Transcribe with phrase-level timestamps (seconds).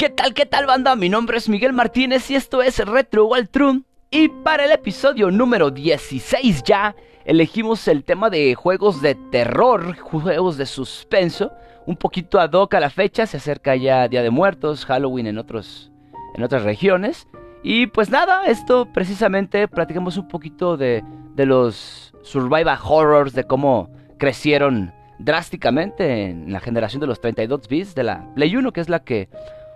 [0.00, 0.96] ¿Qué tal, qué tal banda?
[0.96, 3.82] Mi nombre es Miguel Martínez y esto es Retro True.
[4.10, 10.56] Y para el episodio número 16 ya, elegimos el tema de juegos de terror, juegos
[10.56, 11.52] de suspenso.
[11.84, 15.36] Un poquito ad hoc a la fecha, se acerca ya Día de Muertos, Halloween en,
[15.36, 15.92] otros,
[16.34, 17.28] en otras regiones.
[17.62, 21.04] Y pues nada, esto precisamente platicamos un poquito de,
[21.34, 27.94] de los survival horrors, de cómo crecieron drásticamente en la generación de los 32 bits
[27.94, 29.28] de la Play 1, que es la que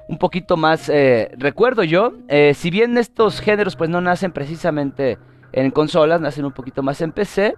[0.09, 2.13] un poquito más eh, recuerdo yo.
[2.29, 5.19] Eh, si bien estos géneros pues no nacen precisamente
[5.53, 7.57] en consolas, nacen un poquito más en PC,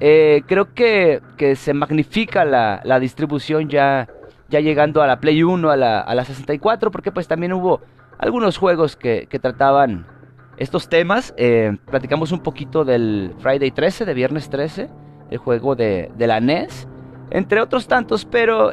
[0.00, 4.08] eh, creo que, que, se magnifica la, la, distribución ya,
[4.48, 7.80] ya llegando a la Play 1, a la, a la 64, porque pues también hubo
[8.18, 10.06] algunos juegos que, que trataban
[10.56, 11.34] estos temas.
[11.90, 14.88] platicamos un poquito del Friday 13, de Viernes 13,
[15.30, 16.88] el juego de, de la NES
[17.30, 18.70] entre otros tantos, pero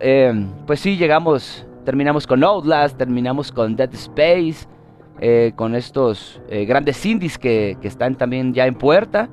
[0.67, 4.67] pues sí, llegamos, terminamos con Outlast, terminamos con Dead Space,
[5.19, 9.29] eh, con estos eh, grandes indies que, están también ya en puerta,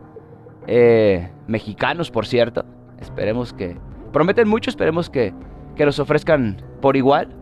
[1.46, 2.64] mexicanos por cierto,
[3.00, 3.76] esperemos que,
[4.12, 5.32] prometen mucho, esperemos que,
[5.76, 7.34] que los ofrezcan por igual.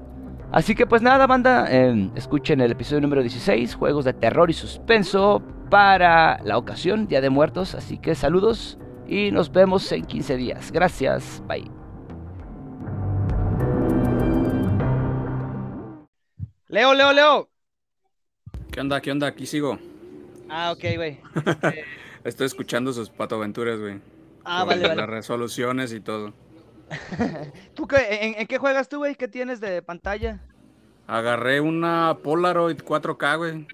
[0.52, 1.66] Así que pues nada, banda,
[2.14, 7.30] escuchen el episodio número 16, juegos de terror y suspenso para la ocasión, Día de
[7.30, 10.72] Muertos, así que saludos y nos vemos en 15 días.
[10.72, 11.85] Gracias, bye.
[16.76, 17.50] Leo, Leo, Leo.
[18.70, 19.00] ¿Qué onda?
[19.00, 19.28] ¿Qué onda?
[19.28, 19.78] Aquí sigo.
[20.50, 21.18] Ah, ok, güey.
[22.24, 23.98] Estoy escuchando sus patoaventuras, güey.
[24.44, 24.96] Ah, vale, vale.
[24.96, 26.34] Las resoluciones y todo.
[27.74, 29.14] ¿Tú qué, en, qué juegas tú, güey?
[29.14, 30.42] ¿Qué tienes de pantalla?
[31.06, 33.66] Agarré una Polaroid 4K, güey.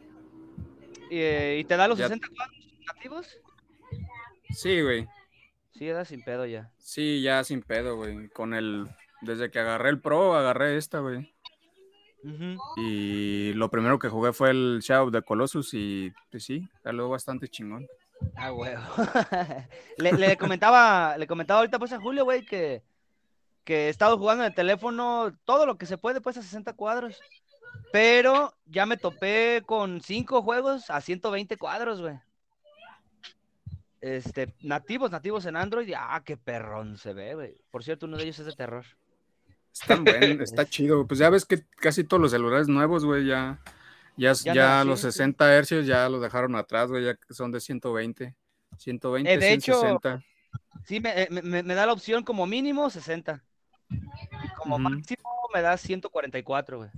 [1.11, 2.57] ¿Y, te da los 60 cuadros
[2.87, 3.41] nativos?
[4.51, 5.09] Sí, güey.
[5.73, 6.71] Sí, era sin pedo ya.
[6.79, 8.29] Sí, ya sin pedo, güey.
[8.29, 8.87] Con el.
[9.23, 11.32] Desde que agarré el Pro, agarré esta, güey.
[12.77, 17.49] Y lo primero que jugué fue el Shadow the Colossus y pues sí, salió bastante
[17.49, 17.87] chingón.
[18.37, 18.75] Ah, güey.
[19.97, 22.83] le, comentaba, le comentaba ahorita pues a Julio, güey, que,
[23.65, 26.75] que he estado jugando en el teléfono todo lo que se puede, pues a 60
[26.75, 27.21] cuadros.
[27.93, 32.19] Pero ya me topé con 5 juegos a 120 cuadros, güey
[34.03, 37.57] este, nativos, nativos en Android, ah, qué perrón se ve, güey.
[37.71, 38.85] Por cierto, uno de ellos es de terror.
[39.73, 41.07] Está bueno, está chido.
[41.07, 43.59] Pues ya ves que casi todos los celulares nuevos, güey, ya,
[44.17, 48.35] ya, ya, los 60 hercios ya los dejaron atrás, güey, ya son de 120.
[48.79, 50.01] 120, eh, de Hecho,
[50.87, 53.45] sí, eh, me, da la opción como mínimo 60.
[54.57, 55.23] como máximo
[55.53, 56.91] me da 144, güey.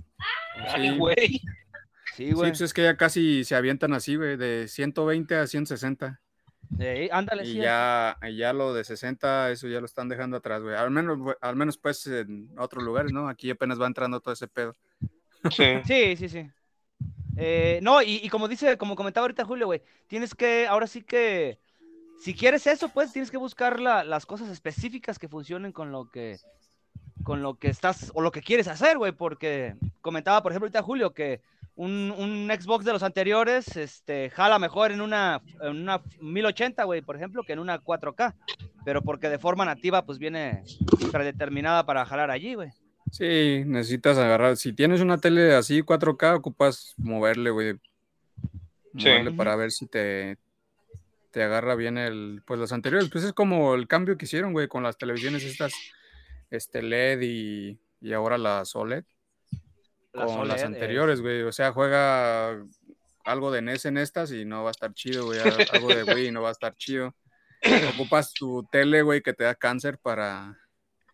[0.73, 1.41] Sí, güey.
[2.15, 2.47] Sí, güey.
[2.47, 6.21] Sí, pues es que ya casi se avientan así, güey, de 120 a 160
[7.43, 10.75] y ya, ya lo de 60, eso ya lo están dejando atrás, güey.
[10.75, 13.29] Al menos, al menos pues en otros lugares, ¿no?
[13.29, 14.75] Aquí apenas va entrando todo ese pedo.
[15.51, 16.29] Sí, sí, sí.
[16.29, 16.49] sí.
[17.37, 21.59] Eh, no, y, como dice, como comentaba ahorita Julio, güey, tienes que, ahora sí que,
[22.19, 26.37] si quieres eso, pues tienes que buscar las cosas específicas que funcionen con lo que,
[27.23, 30.81] con lo que estás, o lo que quieres hacer, güey, porque comentaba, por ejemplo, ahorita
[30.81, 31.41] Julio, que
[31.75, 37.15] un, Xbox de los anteriores este, jala mejor en una, en una 1080, güey, por
[37.15, 38.33] ejemplo, que en una 4K.
[38.83, 40.63] Pero porque de forma nativa, pues viene
[41.11, 42.69] predeterminada para jalar allí, güey.
[43.11, 44.57] Sí, necesitas agarrar.
[44.57, 47.79] Si tienes una tele así 4K, ocupas moverle, güey.
[48.93, 50.37] Moverle para ver si te,
[51.31, 52.41] te agarra bien el.
[52.45, 53.09] Pues los anteriores.
[53.09, 55.73] Pues es como el cambio que hicieron, güey, con las televisiones estas
[56.51, 59.03] este LED y, y ahora las OLED
[60.15, 61.43] con las anteriores, güey.
[61.43, 62.57] O sea, juega
[63.23, 65.39] algo de NES en estas y no va a estar chido, güey.
[65.39, 67.15] Algo de Wii y no va a estar chido.
[67.93, 70.57] Ocupas tu tele, güey, que te da cáncer para.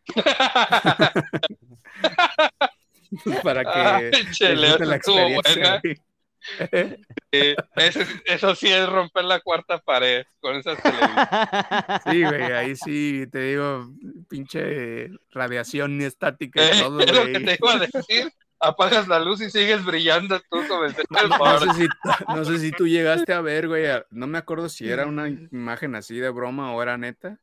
[3.44, 5.80] para que Chele, la experiencia,
[8.26, 11.28] eso, sí es romper la cuarta pared con esas televisiones.
[12.10, 13.92] Sí, güey, ahí sí te digo,
[14.28, 17.08] pinche radiación estática y todo, güey.
[17.08, 21.29] lo que te iba a decir apagas la luz y sigues brillando tú sobre el
[21.29, 21.87] no, sé si,
[22.28, 25.96] no sé si tú llegaste a ver, güey, no me acuerdo si era una imagen
[25.96, 27.40] así de broma o era neta,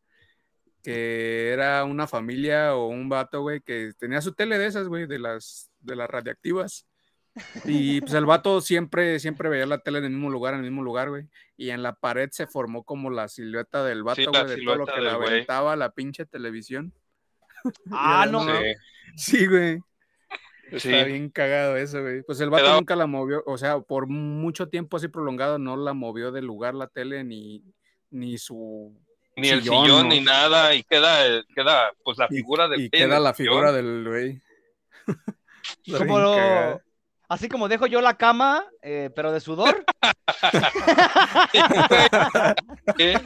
[0.82, 5.06] que era una familia o un vato, güey, que tenía su tele de esas, güey,
[5.06, 6.86] de las, de las radiactivas.
[7.64, 10.66] Y pues el vato siempre, siempre veía la tele en el mismo lugar, en el
[10.66, 11.28] mismo lugar, güey.
[11.56, 14.86] Y en la pared se formó como la silueta del vato, güey, de todo lo
[14.86, 16.92] que le aventaba la pinche televisión.
[17.90, 18.46] Ah, no.
[19.16, 19.80] Sí, güey.
[20.70, 22.22] Está bien cagado eso, güey.
[22.22, 25.94] Pues el vato nunca la movió, o sea, por mucho tiempo así prolongado no la
[25.94, 27.62] movió del lugar la tele ni,
[28.10, 28.94] ni su
[29.36, 33.34] ni el sillón ni nada y queda queda pues la figura del y queda la
[33.34, 34.40] figura del güey.
[35.98, 36.80] como lo,
[37.28, 39.84] Así como dejo yo la cama, eh, pero de sudor.
[42.96, 43.20] ¿Qué?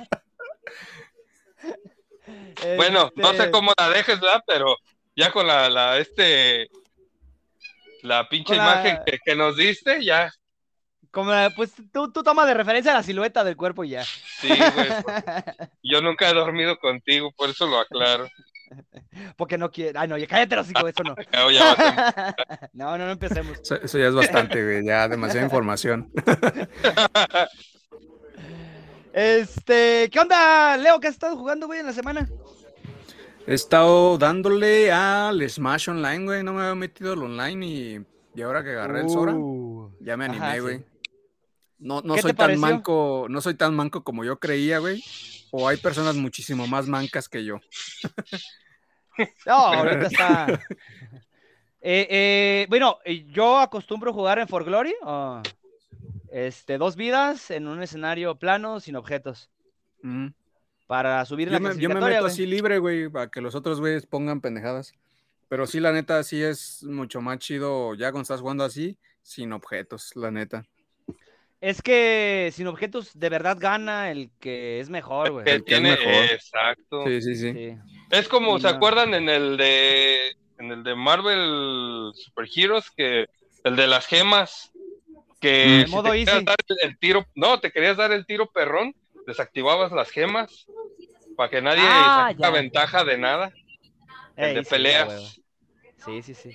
[2.77, 4.43] Bueno, no sé Este, cómo la dejes, ¿verdad?
[4.47, 4.77] Pero
[5.15, 6.69] ya con la, la este,
[8.03, 10.31] la pinche la- imagen que, que nos diste, ya,
[11.11, 14.05] Como, pues tú, tú tomas de referencia la silueta del cuerpo y ya.
[14.05, 14.89] sí, güey.
[15.83, 18.29] Yo nunca he dormido contigo, por eso lo aclaro.
[19.37, 19.99] Porque no quiere.
[19.99, 21.15] Ay, no, ya cállate los hijos, eso no.
[22.73, 23.59] No, no, no empecemos.
[23.61, 24.85] Eso, eso ya es bastante, güey.
[24.87, 26.11] Ya demasiada información.
[29.13, 30.99] Este, ¿qué onda, Leo?
[31.01, 32.27] ¿Qué has estado jugando, güey, en la semana?
[33.47, 36.43] He estado dándole al Smash Online, güey.
[36.43, 38.01] No me había metido al online y,
[38.35, 40.61] y ahora que agarré el Sora, Uh, ya me ajá, animé, sí.
[40.61, 40.85] güey.
[41.79, 42.61] No, no ¿Qué soy tan pareció?
[42.61, 45.03] manco, no soy tan manco como yo creía, güey.
[45.51, 47.59] O hay personas muchísimo más mancas que yo.
[49.45, 50.61] No, ahorita está.
[51.85, 54.95] Eh, eh, bueno, eh, yo acostumbro jugar en For Glory.
[55.03, 55.43] o,
[56.31, 59.51] este, dos vidas en un escenario plano sin objetos.
[60.03, 60.29] Mm.
[60.93, 63.81] Para subir Yo la me, yo me meto así libre, güey, para que los otros
[63.81, 64.93] güeyes pongan pendejadas.
[65.49, 69.55] Pero sí, la neta, sí es mucho más chido ya cuando estás jugando así, sin
[69.55, 70.67] objetos, la neta.
[71.63, 75.49] Es que sin objetos de verdad gana el que es mejor, güey.
[75.49, 76.25] El que es tiene, mejor.
[76.31, 77.05] exacto.
[77.07, 77.53] Sí, sí, sí.
[77.55, 77.77] Sí.
[78.11, 78.75] Es como, ¿se No.
[78.77, 83.27] acuerdan en el de en el de Marvel Super Heroes que
[83.65, 84.73] el de las gemas
[85.41, 85.81] que Mm.
[85.81, 86.45] El si modo te easy.
[86.45, 88.95] dar el, el tiro, no, te querías dar el tiro perrón,
[89.27, 90.67] desactivabas las gemas
[91.37, 93.53] para que nadie Ah, sacara ventaja de nada.
[94.37, 95.41] El Ey, de sí, peleas.
[96.05, 96.51] Sí, sí, sí.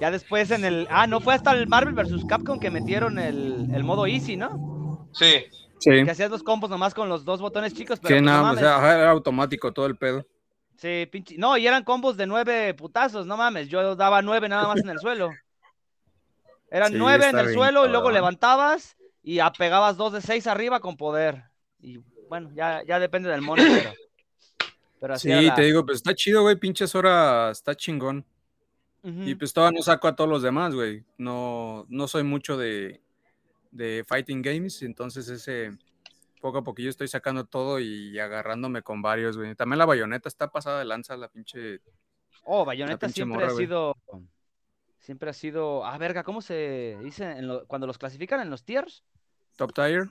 [0.00, 0.86] Ya después en el.
[0.90, 2.24] Ah, no fue hasta el Marvel vs.
[2.28, 5.08] Capcom que metieron el, el modo Easy, ¿no?
[5.12, 5.46] Sí,
[5.80, 6.04] Sí.
[6.04, 8.52] Que hacías los combos nomás con los dos botones chicos, pero Que pues, no nada,
[8.52, 10.26] o sea, era automático todo el pedo.
[10.76, 11.36] Sí, pinche.
[11.38, 13.68] No, y eran combos de nueve putazos, no mames.
[13.68, 15.30] Yo daba nueve nada más en el suelo.
[16.70, 20.80] Eran Sí, nueve en el suelo y luego levantabas y apegabas dos de seis arriba
[20.80, 21.44] con poder.
[21.80, 21.98] Y
[22.28, 23.92] bueno, ya, ya depende del mono, pero.
[25.00, 28.24] Pero así Sí, la- te digo, pues está chido, güey, pinches hora, está chingón.
[29.04, 31.02] Y pues todavía no saco a todos los demás, güey.
[31.16, 33.00] No, no soy mucho de,
[33.70, 35.70] de fighting games, entonces ese
[36.42, 39.54] poco a poquillo estoy sacando todo y agarrándome con varios, güey.
[39.54, 41.80] También la bayoneta está pasada de lanza, la pinche.
[42.44, 43.64] Oh, Bayonetta pinche siempre morra, ha güey.
[43.66, 43.96] sido.
[44.98, 45.86] Siempre ha sido.
[45.86, 47.24] Ah, verga, ¿cómo se dice?
[47.30, 49.04] en lo- cuando los clasifican en los tiers?
[49.56, 50.10] Top tier.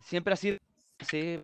[0.00, 0.58] Siempre ha sido.
[1.08, 1.42] Sí.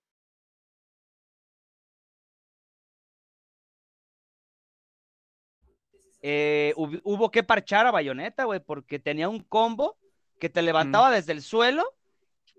[6.21, 9.97] Eh, hub- hubo que parchar a Bayonetta, güey, porque tenía un combo
[10.41, 11.85] que te levantaba desde el suelo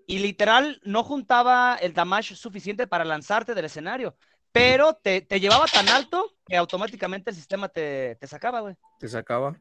[0.06, 4.16] y literal no juntaba el damage suficiente para lanzarte del escenario,
[4.50, 8.74] pero te, te llevaba tan alto que automáticamente el sistema te, te sacaba, güey.
[8.98, 9.56] Te sacaba.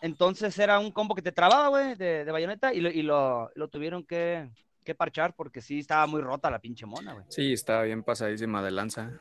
[0.00, 3.50] Entonces era un combo que te trababa, güey, de, de bayoneta y lo, y lo,
[3.54, 4.48] lo tuvieron que,
[4.88, 7.26] que parchar porque sí estaba muy rota la pinche mona, güey.
[7.28, 9.20] Sí, está bien pasadísima de lanza.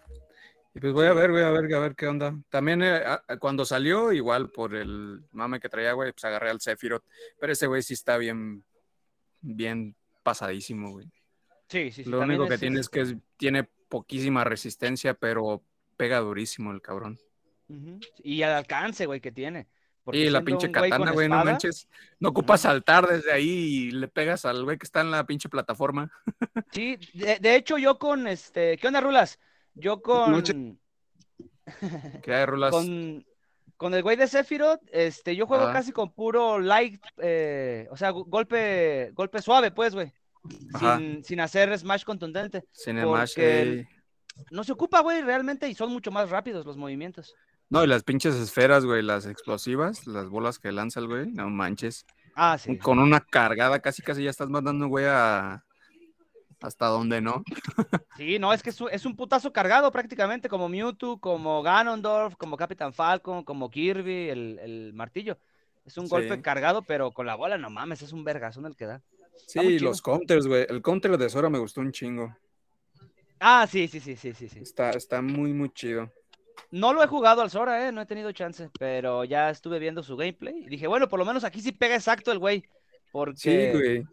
[0.73, 2.33] Y pues voy a ver, voy a ver, a ver qué onda.
[2.49, 3.03] También eh,
[3.39, 7.03] cuando salió, igual por el mame que traía, güey, pues agarré al Sephiroth.
[7.37, 8.63] Pero ese güey sí está bien,
[9.41, 9.93] bien
[10.23, 11.07] pasadísimo, güey.
[11.67, 12.09] Sí, sí, sí.
[12.09, 15.63] Lo único que es, tiene es que este, tiene poquísima resistencia, pero
[15.97, 17.19] pega durísimo el cabrón.
[18.23, 19.67] Y el alcance, güey, que tiene.
[20.07, 21.87] Porque Y la pinche katana, güey, no manches.
[22.19, 25.49] No ocupas saltar desde ahí y le pegas al güey que está en la pinche
[25.49, 26.09] plataforma.
[26.71, 29.37] Sí, de, de hecho yo con este, ¿qué onda, Rulas?
[29.75, 30.79] Yo con.
[32.23, 32.71] Que hay rulas.
[32.71, 33.25] con,
[33.75, 38.11] con el güey de Sephiroth, este, yo juego casi con puro light, eh, o sea,
[38.11, 40.13] go- golpe, golpe suave, pues, güey.
[40.79, 42.63] Sin, sin hacer smash contundente.
[42.71, 43.67] Sin el mash, porque ey.
[43.69, 43.87] el-
[44.51, 47.35] No se ocupa, güey, realmente, y son mucho más rápidos los movimientos.
[47.69, 51.49] No, y las pinches esferas, güey, las explosivas, las bolas que lanza el güey, no
[51.49, 52.05] manches.
[52.35, 52.77] Ah, sí.
[52.77, 55.63] Con una cargada, casi casi ya estás mandando, güey, a
[56.61, 57.43] hasta donde no.
[58.17, 62.93] Sí, no, es que es un, putazo cargado prácticamente, como Mewtwo, como Ganondorf, como Capitán
[62.93, 65.37] Falcon, como Kirby, el, el martillo.
[65.85, 66.09] Es un Sí.
[66.09, 69.01] golpe cargado, pero con la bola, no mames, es un vergazón el que da.
[69.45, 70.65] Sí, los counters, güey.
[70.67, 72.35] El counter de Sora me gustó un chingo.
[73.39, 74.59] Ah, sí, sí, sí, sí, sí, sí.
[74.59, 76.11] Está, está muy, muy chido.
[76.71, 80.03] No lo he jugado al Sora, eh, no he tenido chance, pero ya estuve viendo
[80.03, 82.69] su gameplay y dije, bueno, por lo menos aquí sí pega exacto el güey, Sí,
[83.13, 84.05] porque güey.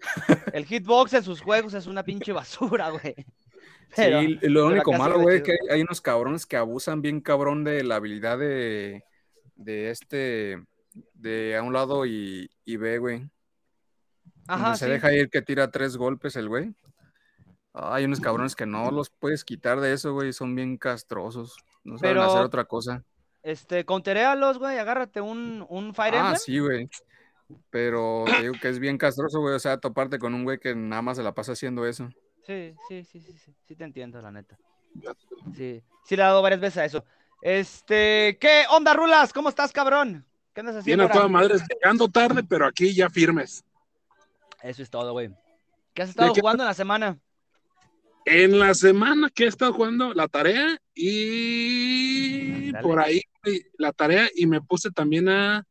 [0.52, 3.14] el hitbox en sus juegos es una pinche basura, güey.
[3.96, 7.02] Pero- sí, lo único sí malo, güey, es que hay, hay unos cabrones que abusan
[7.02, 9.04] bien cabrón de la habilidad de,
[9.56, 10.62] de este,
[11.14, 13.28] de a un lado y, y B, güey.
[14.46, 14.90] Ajá, Donde se sí.
[14.90, 16.74] deja ir que tira tres golpes el güey.
[17.72, 20.32] Hay unos cabrones que no los puedes quitar de eso, güey.
[20.32, 21.56] Son bien castrosos.
[21.84, 23.02] No saben Pero- hacer otra cosa.
[23.42, 26.36] Este, conteréalos, güey, agárrate un, un Fire Ah, Emblem.
[26.38, 26.88] sí, güey.
[27.70, 29.54] Pero te digo que es bien castroso, güey.
[29.54, 32.08] O sea, toparte con un güey que nada más se la pasa haciendo eso.
[32.46, 33.54] Sí, sí, sí, sí, sí.
[33.66, 34.56] Sí te entiendo, la neta.
[35.54, 37.04] Sí, sí le he dado varias veces a eso.
[37.42, 39.32] Este, ¿qué onda, Rulas?
[39.34, 40.24] ¿Cómo estás, cabrón?
[40.54, 41.04] ¿Qué andas haciendo?
[41.04, 43.62] Bien a toda madre, llegando tarde, pero aquí ya firmes.
[44.62, 45.30] Eso es todo, güey.
[45.92, 47.18] ¿Qué has estado jugando en la semana?
[48.24, 53.22] En la semana que he estado jugando la tarea y por ahí
[53.78, 55.64] la tarea y me puse también a,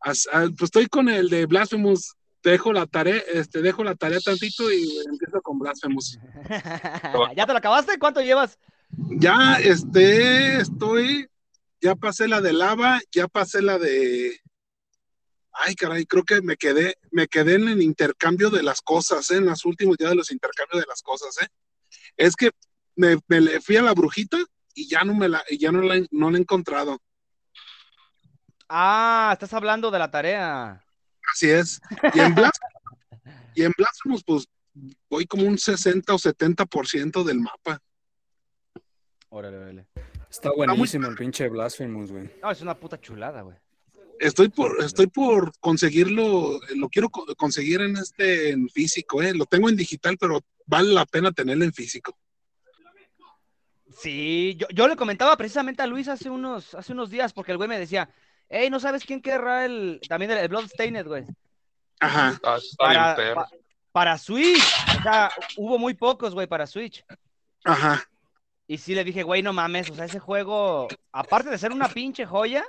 [0.00, 0.28] pues
[0.60, 5.40] estoy con el de Blasphemous dejo la tarea, este, dejo la tarea tantito y empiezo
[5.42, 6.18] con Blasphemous.
[7.36, 7.98] ¿Ya te lo acabaste?
[7.98, 8.58] ¿Cuánto llevas?
[8.90, 11.28] Ya, este, estoy,
[11.80, 14.40] ya pasé la de lava, ya pasé la de,
[15.52, 19.36] ay caray, creo que me quedé, me quedé en el intercambio de las cosas, ¿eh?
[19.36, 21.48] en los últimos días de los intercambios de las cosas, ¿eh?
[22.18, 22.50] Es que
[22.96, 24.36] me, me fui a la brujita
[24.74, 27.00] y ya no me la, ya no la, no la he encontrado.
[28.68, 30.84] Ah, estás hablando de la tarea.
[31.32, 31.80] Así es.
[32.12, 32.34] Y en
[33.54, 34.46] y en Blasphemous, pues
[35.08, 37.80] voy como un 60 o 70% del mapa.
[39.30, 39.86] Órale, órale.
[40.30, 42.30] Está buenísimo el pinche Blasphemous, güey.
[42.42, 43.56] No, es una puta chulada, güey.
[44.20, 49.34] Estoy por, estoy por conseguirlo, lo quiero conseguir en este en físico, eh.
[49.34, 52.16] Lo tengo en digital, pero vale la pena tenerlo en físico.
[54.00, 57.58] Sí, yo, yo le comentaba precisamente a Luis hace unos, hace unos días, porque el
[57.58, 58.08] güey me decía,
[58.48, 61.24] Ey, ¿no sabes quién querrá el también el, Bloodstained, güey?
[62.00, 62.40] Ajá.
[62.42, 63.48] Ah, para,
[63.92, 64.62] para Switch.
[64.98, 67.04] O sea, hubo muy pocos, güey, para Switch.
[67.64, 68.08] Ajá.
[68.66, 71.88] Y sí le dije, güey, no mames, o sea, ese juego, aparte de ser una
[71.88, 72.64] pinche joya,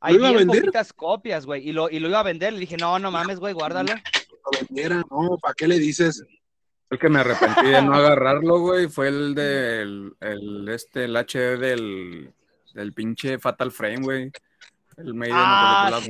[0.00, 2.52] hay bien poquitas copias, güey, y lo, y lo iba a vender.
[2.52, 3.92] Le dije, no, no mames, güey, guárdalo.
[3.92, 6.24] Lo vendiera, no, ¿para qué le dices?
[6.88, 11.58] El que me arrepentí de no agarrarlo, güey, fue el del, el, este, el HD
[11.58, 12.32] del,
[12.74, 14.32] del pinche Fatal Frame, güey.
[14.96, 16.00] El Maiden ah,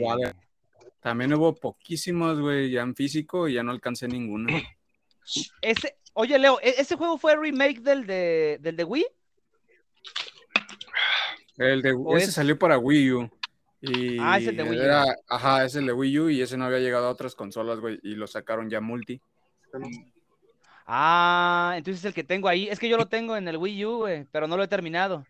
[1.01, 4.57] También hubo poquísimos, güey, ya en físico y ya no alcancé ninguno.
[5.61, 9.07] Ese, oye, Leo, ¿e-, ¿ese juego fue remake del de, del de Wii?
[11.59, 13.31] El de, ese salió para Wii U.
[13.83, 15.15] Y ah, es el de Wii U.
[15.29, 17.99] ajá, es el de Wii U y ese no había llegado a otras consolas, güey,
[18.03, 19.21] y lo sacaron ya multi.
[20.87, 23.97] Ah, entonces el que tengo ahí, es que yo lo tengo en el Wii U,
[23.99, 25.25] güey, pero no lo he terminado.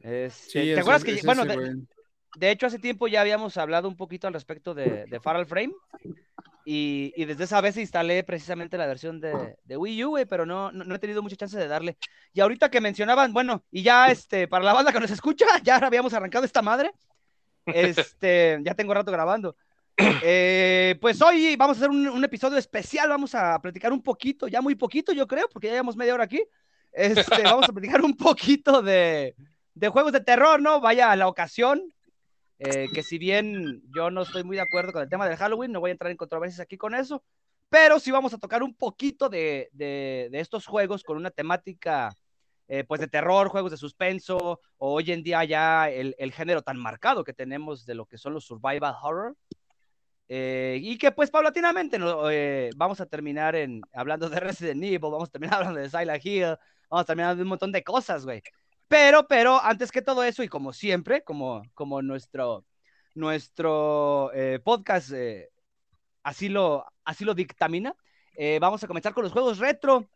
[0.00, 4.34] Este, ¿Te acuerdas que, bueno, de, hecho hace tiempo ya habíamos hablado un poquito al
[4.34, 5.72] respecto de, de Faral Frame
[6.72, 10.94] y, desde esa vez instalé precisamente la versión de, de Wii U, pero no, no,
[10.94, 11.96] he tenido mucha chance de darle.
[12.32, 15.78] Y ahorita que mencionaban, bueno, y ya este, para la banda que nos escucha, ya
[15.78, 16.92] habíamos arrancado esta madre.
[17.66, 19.56] Este, ya tengo rato grabando.
[20.22, 24.62] Eh, pues hoy vamos a hacer un, episodio especial, vamos a platicar un poquito, ya
[24.62, 26.42] muy poquito yo creo, porque ya llevamos media hora aquí.
[26.92, 29.34] Este, vamos a platicar un poquito de,
[29.74, 30.80] de juegos de terror, ¿no?
[30.80, 31.92] Vaya la ocasión.
[32.62, 35.72] Eh, que si bien yo no estoy muy de acuerdo con el tema del Halloween,
[35.72, 37.24] no voy a entrar en controversias aquí con eso,
[37.70, 42.14] pero sí vamos a tocar un poquito de, de, estos juegos con una temática
[42.68, 46.60] eh, pues de terror, juegos de suspenso, o hoy en día ya el, el, género
[46.60, 49.36] tan marcado que tenemos de lo que son los survival horror.
[50.28, 52.24] Eh, y que pues paulatinamente ¿no?
[52.76, 56.56] vamos a terminar en, hablando de Resident Evil, vamos a terminar hablando de Silent Hill,
[56.90, 58.42] vamos a terminar de un montón de cosas, güey.
[58.90, 62.66] Pero, pero, antes que todo eso, y como siempre, como, como nuestro,
[63.14, 65.48] nuestro eh, podcast eh,
[66.24, 67.94] así, lo, así lo dictamina,
[68.34, 70.10] eh, vamos a comenzar con los juegos retro.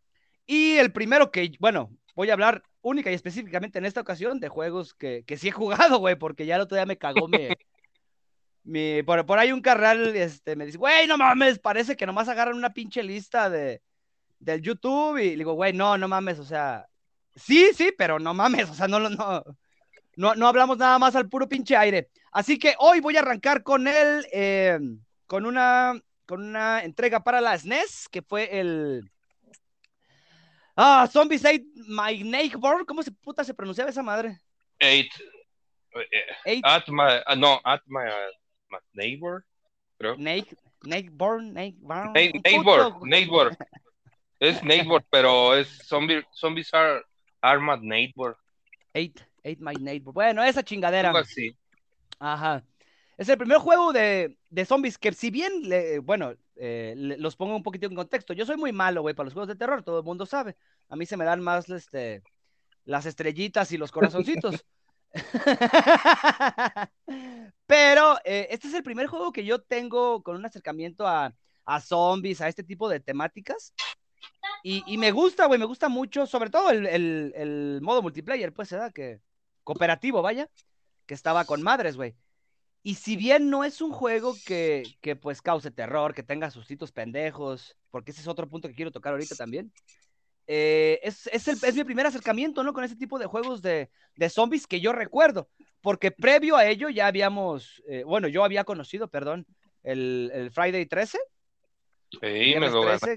[0.45, 4.49] Y el primero que, bueno, voy a hablar única y específicamente en esta ocasión de
[4.49, 7.38] juegos que, que sí he jugado, güey, porque ya el otro día me cagó mi,
[8.64, 12.28] mi por, por ahí un carnal este, me dice, güey, no mames, parece que nomás
[12.28, 13.83] agarran una pinche lista de,
[14.40, 16.88] del YouTube y le digo, güey, no, no mames, o sea,
[17.36, 19.44] Sí, sí, pero no mames, o sea, no, no,
[20.16, 22.08] no, no hablamos nada más al puro pinche aire.
[22.32, 24.78] Así que hoy voy a arrancar con él, eh,
[25.26, 29.10] con, una, con una entrega para las SNES, que fue el...
[30.76, 34.40] Ah, Zombies 8 My Neighbor, ¿cómo se puta se pronunciaba esa madre?
[34.80, 35.12] Eight.
[36.44, 36.64] Eight.
[36.66, 39.44] At my, uh, no, at my, uh, neighbor,
[39.98, 40.16] creo.
[40.16, 42.10] neighbor, neighbor.
[42.12, 43.56] Neighbor, neighbor.
[44.40, 47.00] Es neighbor, pero es zombie, zombies are
[47.44, 48.36] Armad Neighbor.
[48.94, 50.14] Eight, Eight My Neighbor.
[50.14, 51.12] Bueno, esa chingadera.
[52.18, 52.64] Ajá.
[53.16, 55.52] Es el primer juego de, de zombies que si bien,
[56.02, 58.32] bueno, eh, los pongo un poquito en contexto.
[58.32, 60.56] Yo soy muy malo, güey, para los juegos de terror, todo el mundo sabe.
[60.88, 62.22] A mí se me dan más este,
[62.84, 64.64] las estrellitas y los corazoncitos.
[67.66, 71.34] Pero eh, este es el primer juego que yo tengo con un acercamiento a,
[71.64, 73.74] a zombies, a este tipo de temáticas.
[74.66, 78.94] Y, me gusta, güey, me gusta mucho, sobre todo el, modo multiplayer, pues, ¿verdad?
[78.94, 79.21] Que
[79.62, 80.49] cooperativo, vaya,
[81.04, 82.14] que estaba con madres, güey.
[82.83, 86.92] Y si bien no es un juego que, que pues cause terror, que tenga sustitos
[86.92, 89.71] pendejos, porque ese es otro punto que quiero tocar ahorita también,
[90.47, 92.73] eh, es, es, el, es, mi primer acercamiento, ¿no?
[92.73, 95.50] Con ese tipo de juegos de, de zombies que yo recuerdo,
[95.83, 99.47] porque previo a ello ya habíamos, eh, bueno, yo había conocido, perdón,
[99.83, 101.18] el, el Friday 13.
[102.12, 103.16] Sí, me lo 13,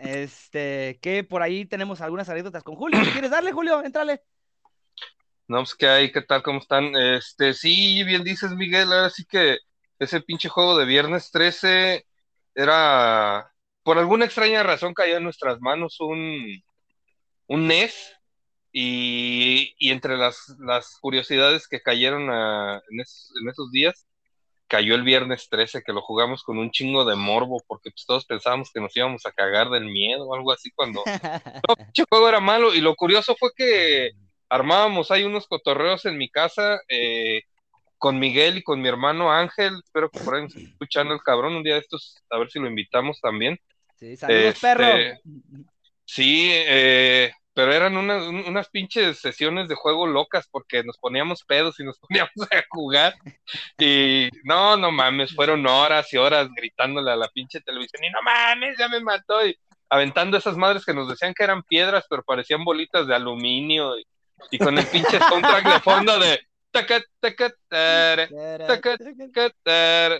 [0.00, 3.00] Este, que por ahí tenemos algunas anécdotas con Julio.
[3.12, 3.84] ¿Quieres darle, Julio?
[3.84, 4.22] Entrale.
[5.48, 6.42] No, pues que hay, ¿qué tal?
[6.42, 6.96] ¿Cómo están?
[6.96, 9.58] Este, sí, bien dices, Miguel, ahora sí que
[9.98, 12.06] ese pinche juego de viernes 13
[12.54, 16.62] era, por alguna extraña razón cayó en nuestras manos un,
[17.46, 18.14] un NES
[18.72, 24.06] y, y entre las, las, curiosidades que cayeron en, esos, días,
[24.72, 28.24] cayó el viernes 13 que lo jugamos con un chingo de morbo porque pues, todos
[28.24, 31.02] pensábamos que nos íbamos a cagar del miedo o algo así cuando
[31.68, 34.12] no, pinche juego era malo y lo curioso fue que
[34.48, 37.42] armábamos ahí unos cotorreos en mi casa eh,
[37.98, 39.74] con Miguel y con mi hermano Ángel.
[39.84, 42.58] Espero que por ahí nos escuchando el cabrón un día de estos, a ver si
[42.58, 43.60] lo invitamos también.
[43.96, 44.86] Sí, saludos, este, perro.
[46.06, 51.78] Sí, eh, pero eran unas, unas pinches sesiones de juego locas porque nos poníamos pedos
[51.80, 53.14] y nos poníamos a jugar.
[53.78, 58.22] Y no, no mames, fueron horas y horas gritándole a la pinche televisión y no
[58.22, 59.46] mames, ya me mató.
[59.46, 59.56] Y
[59.90, 63.98] aventando esas madres que nos decían que eran piedras, pero parecían bolitas de aluminio.
[63.98, 64.06] Y,
[64.50, 66.40] y con el pinche soundtrack de fondo de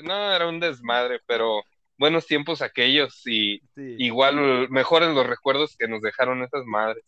[0.03, 1.63] no, era un desmadre, pero
[1.99, 3.97] buenos tiempos aquellos y sí.
[3.99, 7.05] igual mejores los recuerdos que nos dejaron esas madres.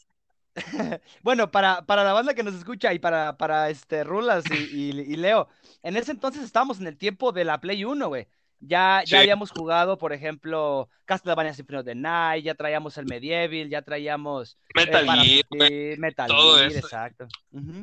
[1.23, 4.91] bueno, para, para la banda que nos escucha y para, para este Rulas y, y,
[5.13, 5.49] y Leo,
[5.83, 8.29] en ese entonces estábamos en el tiempo de la Play 1, güey.
[8.61, 9.11] Ya, sí.
[9.13, 13.83] ya habíamos jugado, por ejemplo, Castlevania Symphony of the Night, ya traíamos el Medieval, ya
[13.83, 16.79] traíamos Metal eh, Gear, sí, Metal Gear, eso.
[16.79, 17.27] exacto.
[17.51, 17.83] Uh -huh.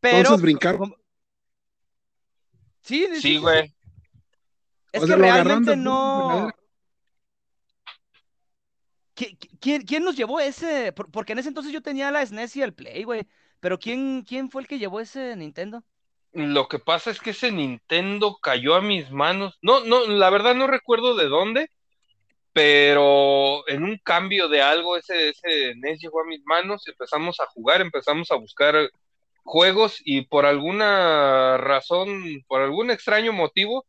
[0.00, 0.76] Pero Entonces brincar.
[0.78, 0.96] como-
[2.80, 3.72] Sí, Sí, güey.
[4.92, 6.50] Es O que sea, realmente de no.
[9.58, 10.92] ¿Qui- qui- ¿Quién, quién nos llevó ese?
[10.92, 13.26] Por- Porque en ese entonces yo tenía la SNES y el Play, güey.
[13.60, 15.82] Pero ¿quién, quién fue el que llevó ese Nintendo?
[16.32, 19.58] Lo que pasa es que ese Nintendo cayó a mis manos.
[19.62, 21.70] No, no, la verdad no recuerdo de dónde,
[22.52, 27.46] pero en un cambio de algo ese, ese NES llegó a mis manos, empezamos a
[27.46, 28.90] jugar, empezamos a buscar
[29.44, 33.86] juegos y por alguna razón, por algún extraño motivo,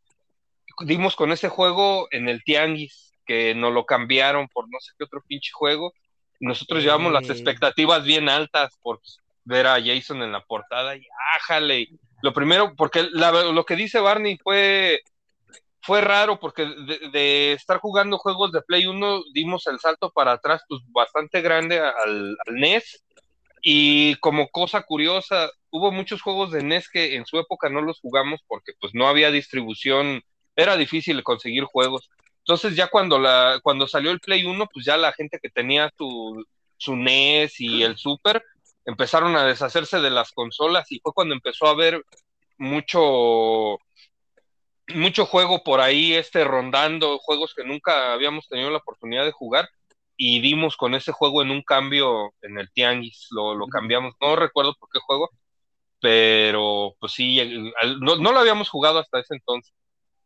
[0.84, 5.04] dimos con ese juego en el Tianguis, que nos lo cambiaron por no sé qué
[5.04, 5.92] otro pinche juego.
[6.40, 9.00] Nosotros llevamos las expectativas bien altas por
[9.44, 11.02] ver a Jason en la portada y
[11.36, 11.88] ájale.
[12.22, 15.02] Lo primero, porque la- lo que dice Barney fue,
[15.82, 20.32] fue raro, porque de, de estar jugando juegos de Play 1 dimos el salto para
[20.32, 23.04] atrás, pues bastante grande al, al NES.
[23.60, 28.00] Y como cosa curiosa, hubo muchos juegos de NES que en su época no los
[28.00, 30.22] jugamos porque pues no había distribución,
[30.56, 32.08] era difícil conseguir juegos.
[32.48, 35.92] Entonces ya cuando la cuando salió el Play 1, pues ya la gente que tenía
[35.98, 36.46] su,
[36.78, 38.42] su NES y el Super
[38.86, 42.02] empezaron a deshacerse de las consolas y fue cuando empezó a haber
[42.56, 43.78] mucho
[44.94, 49.68] mucho juego por ahí este rondando, juegos que nunca habíamos tenido la oportunidad de jugar
[50.16, 54.36] y dimos con ese juego en un cambio en el Tianguis, lo, lo cambiamos, no
[54.36, 55.28] recuerdo por qué juego,
[56.00, 57.42] pero pues sí,
[58.00, 59.74] no, no lo habíamos jugado hasta ese entonces.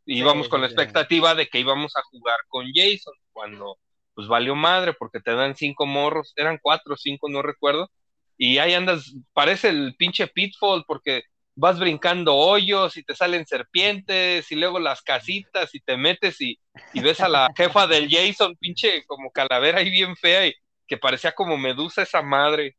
[0.04, 0.74] Íbamos Sí, con la sí, sí.
[0.74, 3.78] expectativa de que íbamos a jugar con Jason, cuando
[4.14, 7.90] pues valió madre porque te dan cinco morros, eran cuatro o cinco, no recuerdo,
[8.36, 11.22] y ahí andas, parece el pinche Pitfall porque
[11.54, 16.58] vas brincando hoyos y te salen serpientes y luego las casitas y te metes y,
[16.92, 20.54] y ves a la jefa del Jason, pinche como calavera ahí bien fea y
[20.86, 22.76] que parecía como medusa esa madre,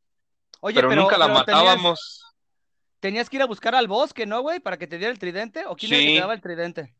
[0.65, 2.23] Oye, pero, nunca la pero matábamos.
[2.99, 4.61] Tenías, que ir a buscar al bosque, ¿no, güey?
[4.61, 5.65] Para que te diera el tridente.
[5.65, 6.15] ¿O quién era el que Sí.
[6.15, 6.93] te daba el tridente?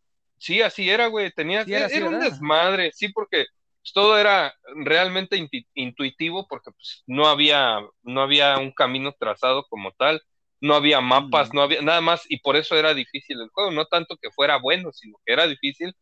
[0.43, 1.31] Sí, así era, güey.
[1.31, 3.45] Tenías, Sí, era era, así, un desmadre, sí, porque
[3.81, 4.53] pues, todo era
[4.85, 5.37] realmente
[5.73, 10.21] intuitivo, porque pues, no había, no había un camino trazado como tal,
[10.61, 11.55] no había mapas, Mm.
[11.55, 14.57] no había nada más, y por eso era difícil el juego, no tanto que fuera
[14.57, 15.93] bueno, sino que era difícil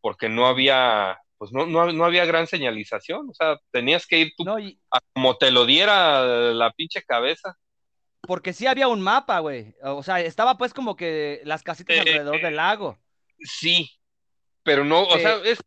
[0.00, 4.32] porque no había, pues no, no, no había gran señalización, o sea, tenías que ir
[4.36, 6.22] tú No, y a como te lo diera
[6.54, 7.56] la pinche cabeza.
[8.22, 9.74] porque sí había un mapa, güey.
[9.82, 12.98] O sea, estaba pues como que las casitas Eh, alrededor eh, del lago.
[13.40, 13.90] Sí,
[14.62, 15.58] pero no, o sea, es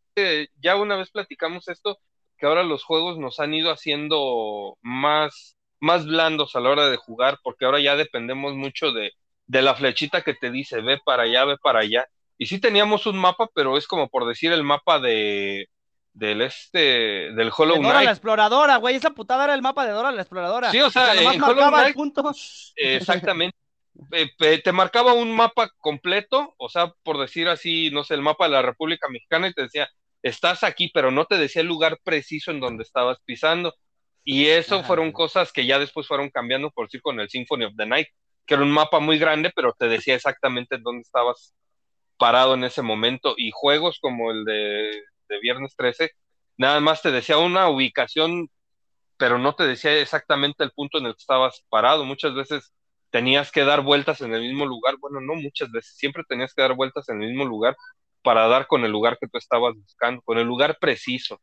[0.62, 2.00] ya una vez platicamos esto,
[2.38, 6.98] que ahora los juegos nos han ido haciendo más, más blandos a la hora de
[6.98, 9.14] jugar, porque ahora ya dependemos mucho de,
[9.48, 12.08] de la flechita que te dice, ve para allá, ve para allá.
[12.38, 15.70] Y sí teníamos un mapa, pero es como por decir el mapa de
[16.14, 18.96] del este del Hollow De Dora la exploradora, güey.
[18.96, 20.72] Esa putada era el mapa de Dora la exploradora.
[20.72, 22.32] Sí, o sea, nomás en marcaba Hollow el Knight, punto.
[22.76, 23.58] Exactamente.
[24.12, 28.46] Eh, te marcaba un mapa completo, o sea, por decir así, no sé, el mapa
[28.46, 29.90] de la República Mexicana y te decía,
[30.22, 33.74] estás aquí, pero no te decía el lugar preciso en donde estabas pisando.
[34.24, 37.76] Y eso fueron cosas que ya después fueron cambiando, por decir, con el Symphony of
[37.76, 38.08] the Night,
[38.46, 41.54] que era un mapa muy grande, pero te decía exactamente dónde estabas
[42.18, 43.36] parado en ese momento.
[43.38, 46.12] Y juegos como el de, de Viernes 13,
[46.58, 48.50] nada más te decía una ubicación,
[49.18, 52.06] pero no te decía exactamente el punto en el que estabas parado.
[52.06, 52.74] Muchas veces
[53.14, 54.96] tenías que dar vueltas en el mismo lugar.
[55.00, 57.78] Bueno, no muchas veces, siempre tenías que dar vueltas en el mismo lugar
[58.24, 61.40] para dar con el lugar que tú estabas buscando, con el lugar preciso.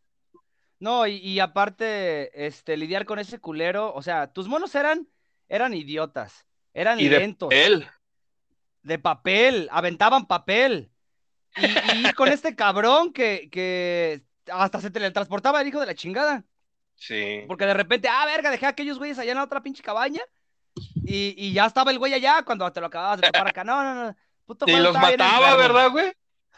[0.81, 5.07] No, y, aparte, este, lidiar con ese culero, o sea, tus monos eran,
[5.49, 7.51] eran idiotas, eran y lentos.
[7.51, 7.89] De papel.
[8.83, 10.91] De papel, aventaban papel.
[11.57, 16.45] Y, y con este cabrón que, que hasta se teletransportaba el hijo de la chingada.
[16.97, 17.45] Sí.
[17.47, 20.23] Porque de repente, ah, verga, dejé a aquellos güeyes allá en la otra pinche cabaña.
[21.05, 23.65] Y, y ya estaba el güey allá cuando te lo acababas de topar acá.
[23.65, 24.17] No, no, no.
[24.47, 26.13] Puto y los mataba, ¿verdad, güey?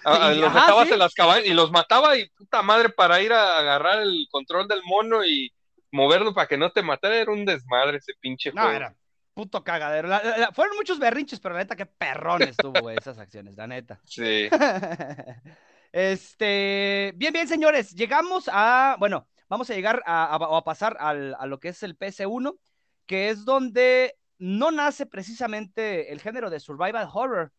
[0.04, 4.02] los dejabas en las cabañas y los mataba y puta madre para ir a agarrar
[4.02, 5.52] el control del mono y
[5.92, 7.16] moverlo para que no te matara.
[7.16, 8.68] Era un desmadre ese pinche juego.
[8.68, 8.96] No, era
[9.34, 10.08] puto cagadero.
[10.52, 14.00] fueron muchos berrinches, pero la neta, qué perrones tuvo esas acciones, la neta.
[14.04, 14.48] Sí.
[15.92, 21.46] este, bien, bien, señores, llegamos a, bueno, vamos a llegar a, a, pasar al, a
[21.46, 22.56] lo que es el PS1,
[23.06, 27.52] que es donde no nace precisamente el género de survival horror,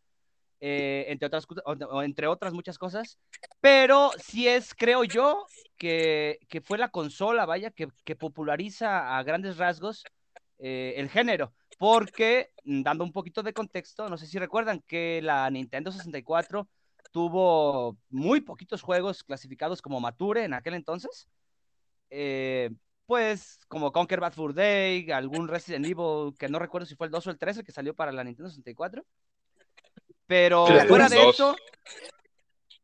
[0.60, 1.46] eh, entre, otras,
[2.04, 3.18] entre otras muchas cosas,
[3.60, 5.46] pero sí es, creo yo,
[5.78, 10.04] que, que fue la consola, vaya, que, que populariza a grandes rasgos
[10.60, 15.22] eh, el género, porque, mm, dando un poquito de contexto, no sé si recuerdan que
[15.22, 16.68] la Nintendo 64
[17.12, 21.28] tuvo muy poquitos juegos clasificados como mature en aquel entonces.
[22.10, 22.70] Eh,
[23.14, 27.12] pues como Conquer Bad Fur Day, algún Resident Evil que no recuerdo si fue el
[27.12, 29.06] 2 o el 13 que salió para la Nintendo 64.
[30.26, 31.56] Pero fuera de eso.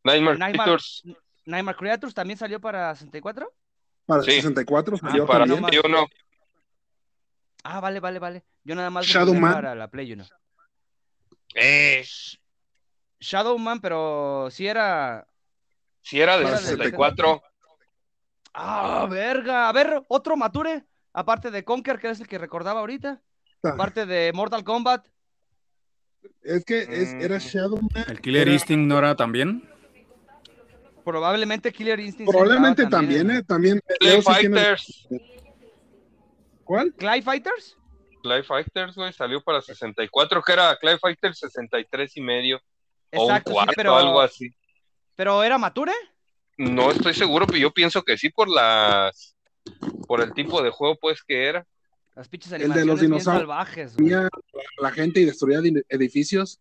[0.03, 1.03] Nightmare, Creatures.
[1.45, 3.51] Nightmare Creatures también salió para 64.
[4.05, 5.81] Para 64 salió ah, para también.
[5.89, 6.05] No.
[7.63, 8.43] Ah, vale, vale, vale.
[8.63, 9.51] Yo nada más Shadowman.
[9.51, 10.27] para la Play 1.
[11.55, 12.05] Eh.
[13.19, 15.27] Shadowman, pero si era.
[16.03, 17.41] Si era de 64.
[18.53, 19.69] Ah, verga.
[19.69, 20.85] A ver, otro Mature.
[21.13, 23.21] Aparte de Conker, que es el que recordaba ahorita.
[23.63, 23.69] Ah.
[23.69, 25.07] Aparte de Mortal Kombat.
[26.41, 27.39] Es que es, era mm.
[27.39, 28.05] Shadowman.
[28.07, 29.67] ¿El Killer Instinct no era también?
[31.03, 32.31] Probablemente Killer Instinct.
[32.31, 33.43] Probablemente también, ¿eh?
[33.43, 33.81] También.
[33.99, 35.07] Clay Fighters.
[36.63, 36.93] ¿Cuál?
[36.93, 37.77] ¿Clay Fighters?
[38.21, 42.62] Clay Fighters, güey, salió para 64, que era Clay Fighters 63 y medio.
[43.12, 44.53] Exacto, o un cuarto, pero, algo así.
[45.15, 45.93] ¿Pero era Mature?
[46.59, 49.33] No estoy seguro, pero yo pienso que sí por las
[50.07, 51.65] por el tipo de juego pues que era.
[52.15, 53.95] Las pinches animaciones el de los dinosaurios salvajes.
[54.77, 56.59] La gente y destruía edificios.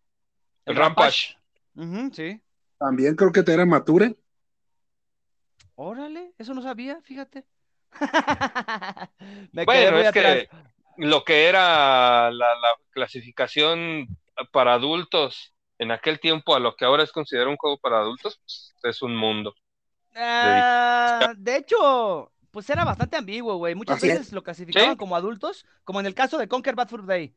[0.65, 1.35] El Rampage.
[2.13, 2.41] sí.
[2.77, 4.15] También creo que te era Mature.
[5.75, 7.43] Órale, eso no sabía, fíjate.
[9.51, 10.47] bueno, es que
[10.95, 12.47] lo que era la,
[12.91, 14.07] clasificación
[14.53, 18.39] para adultos en aquel tiempo a lo que ahora es considerado un juego para adultos,
[18.39, 19.53] pues, es un mundo.
[20.15, 23.75] Ah, de hecho, pues era bastante ambiguo, güey.
[23.75, 27.33] Muchas veces lo clasificaban como adultos, como en el caso de Conquer Bad Fur Day,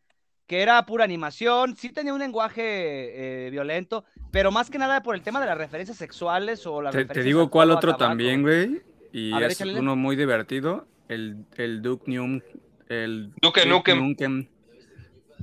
[0.46, 5.14] que era pura animación, sí tenía un lenguaje eh, violento, pero más que nada por
[5.14, 8.82] el tema de las referencias sexuales o las Te, te digo cuál otro también, güey,
[9.12, 12.40] y es uno muy divertido, el, el Duke Nukem.
[12.88, 14.48] El Duke, Nukem.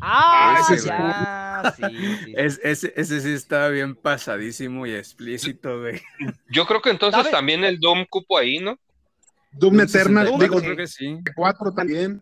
[0.01, 6.01] Ah, ese ya, sí, ese, sí estaba bien pasadísimo y explícito, güey.
[6.49, 8.77] Yo creo que entonces también el Doom cupo ahí, ¿no?
[9.51, 11.17] Doom Eternal, Doom, digo, creo que sí.
[11.35, 12.21] 4 también.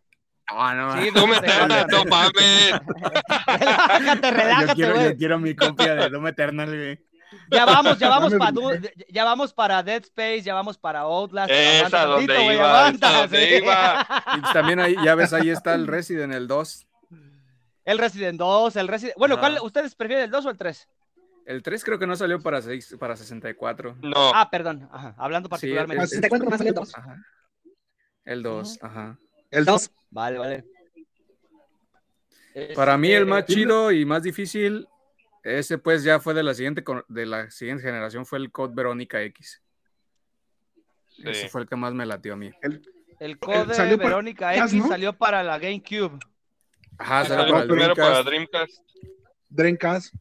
[0.49, 2.73] Ah, no, sí, Doom Eternal, no mames.
[3.59, 7.07] relájate, relájate, yo quiero, yo quiero mi copia de Doom Eternal, güey.
[7.51, 8.53] Ya vamos, ya vamos, para,
[9.09, 11.51] ya vamos para Dead Space, ya vamos para Outlast.
[11.51, 14.07] Esa donde iba, donde iba.
[14.35, 16.87] Y pues también ahí, ya ves, ahí está el Resident, el 2.
[17.87, 19.17] El Resident 2, el Resident...
[19.17, 20.89] Bueno, ¿cuál, ¿ustedes prefieren el 2 o el 3?
[21.45, 23.95] El 3 creo que no salió para, 6, para 64.
[24.01, 24.31] No.
[24.35, 24.89] Ah, perdón.
[24.91, 25.15] Ajá.
[25.17, 26.05] Hablando particularmente.
[26.05, 26.95] Sí, el, 64 más salió el 2.
[26.97, 27.17] Ajá.
[28.25, 29.17] El 2, ajá.
[29.49, 29.91] El 2.
[30.09, 30.65] Vale, vale.
[32.75, 34.85] Para mí el más chido y más difícil
[35.43, 39.21] ese pues ya fue de la siguiente, de la siguiente generación, fue el Code Verónica
[39.21, 39.63] X.
[41.19, 42.51] Ese fue el que más me latió a mí.
[42.61, 42.81] El,
[43.21, 46.19] el Code Verónica X salió para la GameCube.
[46.97, 48.79] Ajá, salió, para primero para Dreamcast.
[49.49, 50.15] Dreamcast.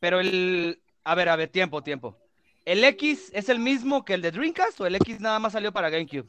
[0.00, 2.18] Pero el, a ver, a ver, tiempo, tiempo.
[2.64, 5.72] ¿El X es el mismo que el de Dreamcast o el X nada más salió
[5.72, 6.28] para GameCube?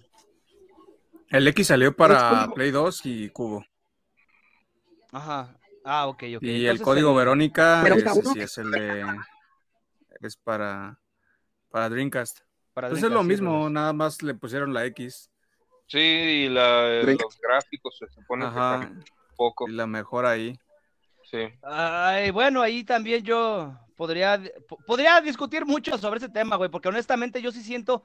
[1.29, 3.65] El X salió para Play 2 y Cubo.
[5.11, 5.57] Ajá.
[5.83, 6.43] Ah, ok, ok.
[6.43, 9.05] Y el Entonces, código el- Verónica, ese sí es el de.
[10.21, 10.99] Es para,
[11.69, 12.39] para Dreamcast.
[12.73, 15.29] para Pues es Dreamcast, lo mismo, nada más le pusieron la X.
[15.87, 18.91] Sí, y la- los gráficos se supone Ajá.
[19.35, 19.67] Poco.
[19.69, 20.57] Y la mejor ahí.
[21.29, 21.39] Sí.
[21.61, 26.89] Ay, bueno, ahí también yo podría, po- podría discutir mucho sobre ese tema, güey, porque
[26.89, 28.03] honestamente yo sí siento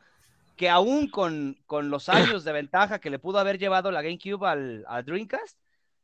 [0.57, 4.47] que aún con, con los años de ventaja que le pudo haber llevado la GameCube
[4.47, 5.59] al, al Dreamcast,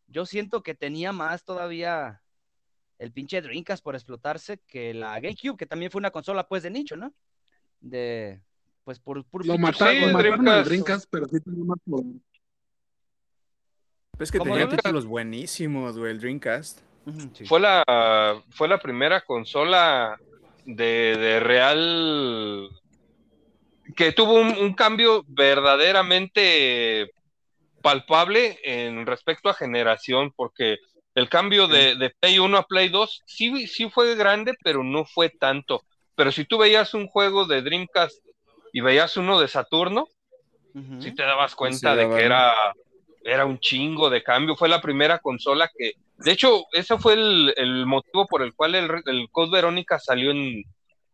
[0.08, 2.22] yo siento que tenía más todavía
[2.98, 6.70] el pinche Dreamcast por explotarse que la GameCube, que también fue una consola pues de
[6.70, 7.12] nicho, ¿no?
[7.80, 8.40] De,
[8.84, 10.04] pues por, por Lo mataron, Sí,
[10.50, 10.64] al.
[10.64, 11.78] Dreamcast, pero sí tenía más
[14.16, 14.24] poder.
[14.24, 16.80] Es que ¿Cómo tenía títulos buenísimos, güey, el Dreamcast.
[17.34, 17.46] Sí.
[17.46, 20.18] Fue la, fue la primera consola
[20.64, 22.68] de, de real
[23.94, 27.12] que tuvo un, un cambio verdaderamente
[27.82, 30.78] palpable en respecto a generación, porque
[31.14, 35.04] el cambio de, de Play 1 a Play 2 sí, sí fue grande, pero no
[35.04, 35.82] fue tanto.
[36.16, 38.24] Pero si tú veías un juego de Dreamcast
[38.72, 40.08] y veías uno de Saturno,
[40.74, 41.00] Ujú.
[41.00, 42.52] sí te dabas cuenta Sí, de que era,
[43.26, 44.56] era un chingo de cambio.
[44.56, 48.74] Fue la primera consola que, de hecho, ese fue el, el motivo por el cual
[48.74, 50.62] el, el Code Verónica salió en,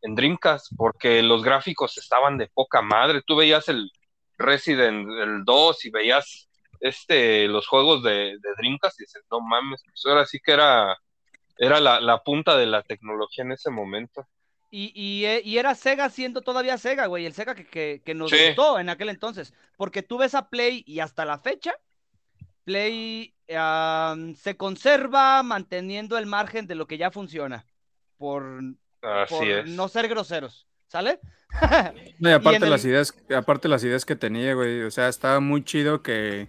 [0.03, 3.23] en Dreamcast, porque los gráficos estaban de poca madre.
[3.27, 3.91] Tú veías el
[4.39, 6.49] Resident el 2 y veías
[6.81, 10.99] este los juegos de, de Dreamcast y dices, no mames, pues ahora sí que era,
[11.57, 14.27] era la, la punta de la tecnología en ese momento.
[14.75, 18.15] Y, y, eh, y era Sega siendo todavía Sega, güey, el Sega que, que, que
[18.15, 18.47] nos Sí.
[18.47, 19.53] gustó en aquel entonces.
[19.77, 21.75] Porque tú ves a Play y hasta la fecha,
[22.65, 23.35] Play
[24.37, 27.65] se conserva manteniendo el margen de lo que ya funciona.
[28.17, 28.61] Por,
[29.03, 29.69] Así por es.
[29.71, 31.21] no ser groseros, ¿sale?
[32.19, 34.83] No, y aparte en las el- ideas, aparte las ideas que tenía, güey.
[34.83, 36.49] O sea, estaba muy chido que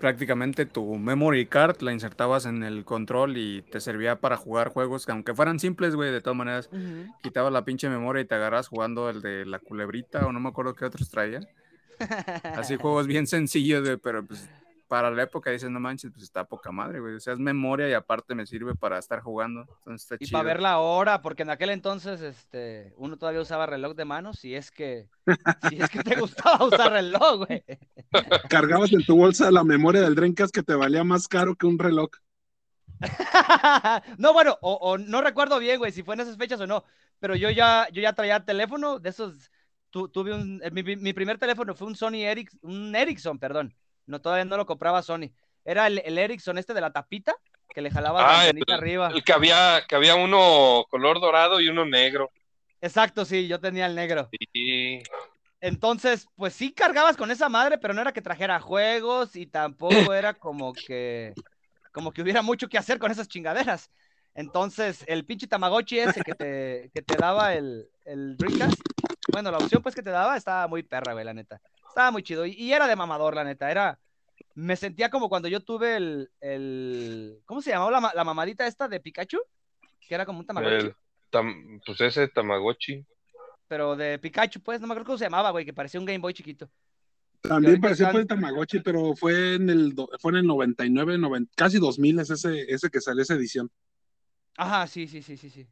[0.00, 5.04] prácticamente tu memory card la insertabas en el control y te servía para jugar juegos
[5.04, 6.70] que aunque fueran simples, güey, de todas maneras,
[7.22, 10.48] quitabas la pinche memoria y te agarras jugando el de la culebrita o no me
[10.48, 11.40] acuerdo qué otros traía.
[12.56, 14.48] Así juegos bien sencillos, güey, pero pues
[14.90, 17.14] para la época dices, no manches, pues está poca madre, güey.
[17.14, 19.62] O sea, es memoria y aparte me sirve para estar jugando.
[19.62, 20.32] Entonces está Y chido.
[20.32, 24.34] para ver la hora, porque en aquel entonces este, uno todavía usaba reloj de mano,
[24.34, 25.08] si es que,
[25.58, 27.64] si es que te gustaba usar reloj, güey.
[28.50, 31.78] Cargabas en tu bolsa la memoria del Dreamcast que te valía más caro que un
[31.78, 32.10] reloj.
[34.18, 36.84] no, bueno, o, o no recuerdo bien, güey, si fue en esas fechas o no,
[37.18, 39.50] pero yo ya, yo ya traía teléfono de esos,
[39.90, 43.38] tu- tuve un, eh, mi, mi- mi primer teléfono fue un Sony Ericsson, un Ericsson,
[43.38, 43.74] perdón,
[44.10, 45.32] no, todavía no lo compraba Sony,
[45.64, 47.34] era el, el Ericsson este de la tapita,
[47.72, 51.60] que le jalaba la Ah, el- arriba, El que había, que había uno color dorado
[51.60, 52.30] y uno negro.
[52.80, 55.02] exacto, sí, yo tenía el negro, Y
[55.60, 60.12] entonces, pues sí cargabas con esa madre, pero no era que trajera juegos y tampoco
[60.14, 61.36] era como que,
[61.92, 63.90] como que hubiera mucho que hacer con esas chingaderas.
[64.34, 68.84] Entonces, el pinche Tamagotchi ese que te, que te daba el, el Dreamcast,
[69.30, 71.60] bueno, la opción pues que te daba estaba muy perra, güey, la neta.
[71.88, 73.70] Estaba muy chido y, y era de mamador, la neta.
[73.70, 73.98] Era,
[74.54, 78.66] me sentía como cuando yo tuve el, el ¿cómo se llamaba la, ma- la mamadita
[78.66, 79.38] esta de Pikachu?
[80.08, 80.94] Que era como un Tamagotchi, el,
[81.30, 83.04] tam- pues ese Tamagotchi.
[83.68, 86.18] pero de Pikachu, pues, no me acuerdo cómo se llamaba, güey, que parecía un Game
[86.18, 86.68] Boy chiquito.
[87.40, 91.52] También parecía están- fue el Tamagotchi, pero fue en el fue en el 99, 90,
[91.56, 93.70] casi 2000 es ese, ese que salió esa edición.
[94.56, 95.66] Ajá, sí, sí, sí, sí, sí.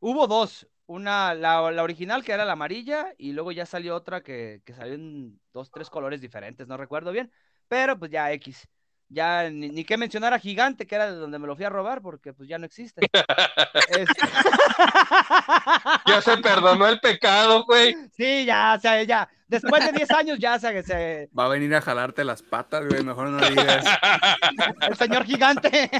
[0.00, 0.66] Hubo dos.
[0.88, 4.72] Una, la, la original que era la amarilla y luego ya salió otra que, que
[4.72, 7.30] salió en dos, tres colores diferentes, no recuerdo bien,
[7.68, 8.66] pero pues ya X.
[9.10, 11.70] Ya ni, ni qué mencionar a Gigante, que era de donde me lo fui a
[11.70, 13.06] robar, porque pues ya no existe.
[13.90, 14.06] Este-
[16.06, 17.94] Ya se perdonó el pecado, güey.
[18.16, 19.28] Sí, ya, o sea, ya.
[19.46, 23.04] Después de 10 años ya se, se- Va a venir a jalarte las patas, güey.
[23.04, 23.84] Mejor no digas.
[24.88, 25.90] el señor Gigante.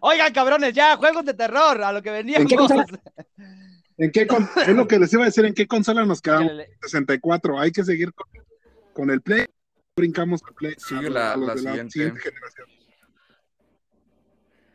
[0.00, 2.42] Oigan, cabrones, ya, juegos de terror, a lo que veníamos.
[2.42, 2.86] ¿En qué consola?
[3.98, 6.48] ¿En qué con- es lo que les iba a decir, ¿en qué consola nos quedamos?
[6.48, 7.58] Dale, 64.
[7.58, 8.26] Hay que seguir con,
[8.92, 9.46] con el Play.
[9.96, 10.74] Brincamos al Play.
[10.76, 12.20] Sigue a- la- a los la de siguiente.
[12.20, 12.68] generación.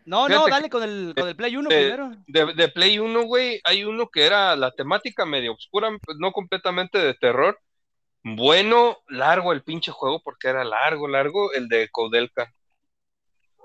[0.05, 2.11] No, no, dale con el, con el Play 1 eh, primero.
[2.27, 6.31] De, de Play 1, güey, hay uno que era la temática medio oscura, pues, no
[6.31, 7.59] completamente de terror.
[8.23, 12.51] Bueno, largo el pinche juego porque era largo, largo, el de Codelca.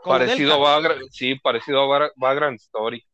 [0.04, 0.80] Parecido a
[1.10, 3.04] sí, parecido a Vagrant Story.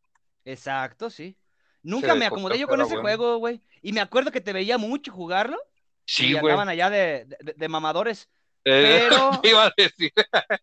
[0.44, 1.36] Exacto, sí.
[1.82, 3.02] Nunca me acomodé yo con ese bueno.
[3.02, 3.60] juego, güey.
[3.82, 5.58] Y me acuerdo que te veía mucho jugarlo.
[6.06, 6.52] Sí, güey.
[6.52, 8.28] andaban allá de, de- de mamadores.
[8.64, 10.12] Eh, pero- iba a decir.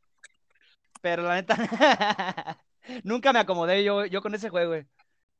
[1.01, 1.55] Pero la neta,
[3.03, 4.86] nunca me acomodé yo, yo con ese juego, güey.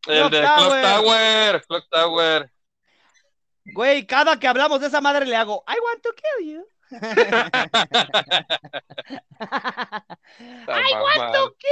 [0.08, 0.82] El Clock de Tower.
[0.82, 2.52] Clock Tower, Clock Tower.
[3.74, 6.66] Güey, cada que hablamos de esa madre le hago, I want to kill you.
[10.68, 11.68] ¡Ay, cuánto qué!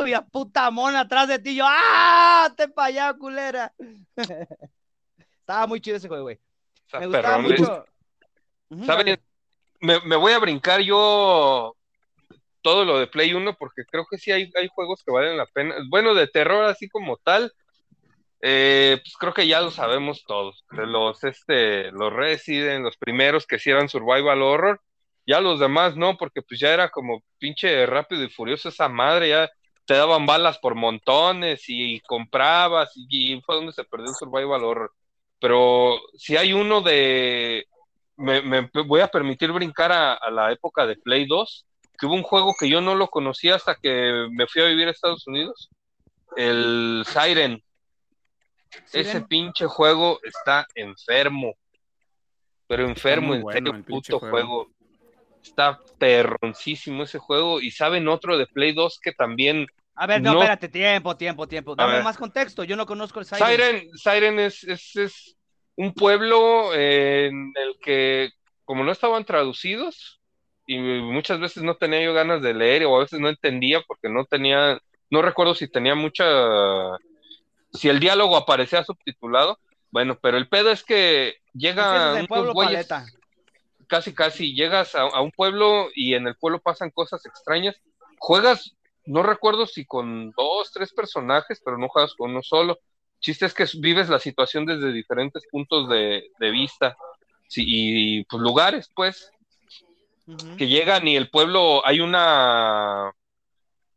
[0.00, 1.54] Oye, puta mona atrás de ti.
[1.54, 2.52] Yo, ¡ah!
[2.56, 3.72] Te pa' allá, culera.
[5.40, 6.40] Estaba muy chido ese juego, güey.
[6.98, 7.84] Me gustaba mucho.
[8.84, 9.20] ¿Saben?
[9.80, 11.76] Me, me, voy a brincar yo
[12.62, 15.46] todo lo de Play 1 porque creo que sí hay, hay juegos que valen la
[15.46, 15.76] pena.
[15.88, 17.52] Bueno, de terror así como tal,
[18.40, 20.64] eh, pues creo que ya lo sabemos todos.
[20.70, 24.80] Los, este, los Resident, los primeros que sí Survival Horror,
[25.26, 29.30] ya los demás no, porque pues ya era como pinche rápido y furioso esa madre,
[29.30, 29.50] ya
[29.86, 34.92] te daban balas por montones y comprabas y, fue donde se perdió el Survival Horror.
[35.40, 37.66] Pero si hay uno de...
[38.16, 41.66] Me, voy a permitir brincar a, a la época de Play 2,
[41.98, 44.88] que hubo un juego que yo no lo conocía hasta que me fui a vivir
[44.88, 45.70] a Estados Unidos,
[46.36, 47.62] el Siren.
[48.92, 51.54] Ese pinche juego está enfermo.
[52.66, 54.68] Pero enfermo, en serio, puto juego.
[55.42, 57.60] Está perroncísimo ese juego.
[57.60, 59.66] Y saben otro de Play 2 que también.
[59.94, 61.74] A ver, no, espérate, tiempo, tiempo, tiempo.
[61.76, 62.64] Dame más contexto.
[62.64, 63.46] Yo no conozco el Siren.
[63.46, 65.36] Siren, Siren es, es,
[65.76, 68.30] un pueblo en el que,
[68.64, 70.20] como no estaban traducidos,
[70.66, 74.08] y muchas veces no tenía yo ganas de leer, o a veces no entendía porque
[74.08, 74.78] no tenía,
[75.10, 76.24] no recuerdo si tenía mucha
[77.76, 79.58] si el diálogo aparecía subtitulado,
[79.90, 82.52] bueno, pero el pedo es que llega un pueblo
[83.86, 87.80] casi casi llegas a, un pueblo y en el pueblo pasan cosas extrañas,
[88.18, 92.78] juegas, no recuerdo si con dos, tres personajes, pero no juegas con uno solo.
[93.20, 96.96] chiste es que vives la situación desde diferentes puntos de, vista
[97.54, 99.30] y pues lugares, pues,
[100.58, 103.12] que llegan y el pueblo, hay una,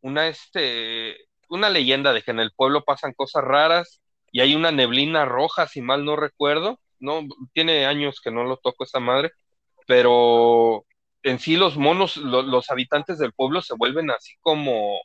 [0.02, 4.71] una, este, una leyenda de que en el pueblo pasan cosas raras y hay una
[4.71, 6.79] neblina roja, si mal no recuerdo.
[6.99, 7.21] No,
[7.53, 9.31] tiene años que no lo toco esta madre,
[9.88, 10.85] pero
[11.23, 14.99] en sí los monos, los habitantes del pueblo se vuelven así como,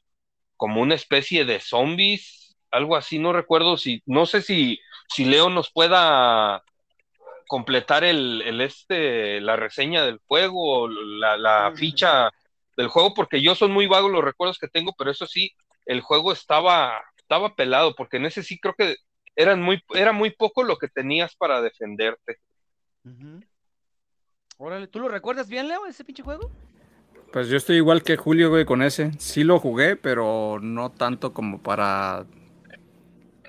[0.56, 5.50] como una especie de zombies, algo así, no recuerdo si, no sé si, si Leo
[5.50, 6.62] nos pueda
[7.46, 12.30] completar el, el este, la reseña del juego, la, la ficha
[12.76, 15.52] del juego, porque yo son muy vagos los recuerdos que tengo, pero eso sí,
[15.86, 18.96] el juego estaba, estaba pelado, porque en ese sí creo que
[19.36, 22.38] eran muy, era muy poco lo que tenías para defenderte.
[24.56, 26.50] Órale, ¿tú lo recuerdas bien, Leo, ese pinche juego?
[27.32, 29.10] Pues yo estoy igual que Julio, güey, con ese.
[29.18, 32.26] Sí lo jugué, pero no tanto como para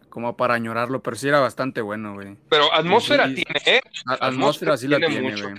[0.09, 2.37] como para añorarlo, pero sí era bastante bueno, güey.
[2.49, 3.81] Pero atmósfera tiene, ¿eh?
[4.05, 5.55] Atmósfera, sí la tiene, güey.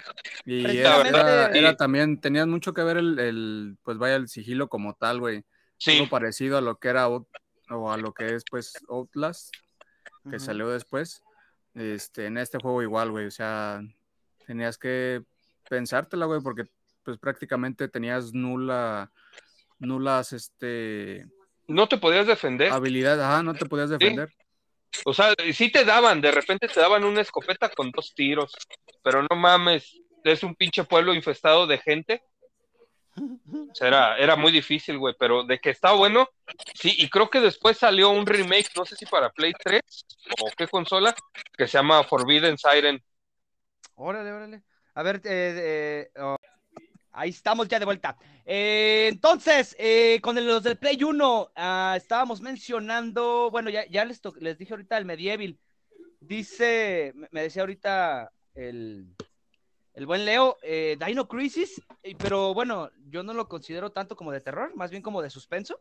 [0.46, 5.20] Y era, también, tenías mucho que ver el, el, pues vaya, el sigilo como tal,
[5.20, 5.44] güey.
[5.78, 6.06] Sí.
[6.10, 7.26] parecido a lo que era o
[7.90, 9.54] a lo que es pues Outlast,
[10.30, 11.22] que salió después.
[11.74, 13.82] Este, en este juego igual, güey, o sea,
[14.46, 15.22] tenías que
[15.68, 16.64] pensártela, güey, porque
[17.02, 19.12] pues prácticamente tenías nula,
[19.78, 21.26] nulas, este...
[21.68, 22.72] No te podías defender.
[22.72, 24.32] Habilidad, ajá, no te podías defender.
[25.04, 28.54] O sea, sí te daban, de repente te daban una escopeta con dos tiros,
[29.02, 32.22] pero no mames, es un pinche pueblo infestado de gente
[33.80, 36.28] era, era muy difícil, güey, pero de que está bueno,
[36.74, 39.82] sí, y creo que después salió un remake, no sé si para Play 3
[40.42, 41.14] o qué consola,
[41.56, 43.02] que se llama Forbidden Siren.
[43.94, 44.62] Órale, órale.
[44.94, 46.36] A ver, eh, eh, oh,
[47.12, 48.16] ahí estamos ya de vuelta.
[48.44, 49.76] Eh, entonces,
[50.22, 54.98] con los del Play 1, ah, estábamos mencionando, bueno, ya, ya les, les dije ahorita
[54.98, 55.58] el Medieval.
[56.20, 59.14] Dice, me decía ahorita el,
[59.96, 61.82] el buen Leo, eh, Dino Crisis,
[62.18, 65.80] pero bueno, yo no lo considero tanto como de terror, más bien como de suspenso.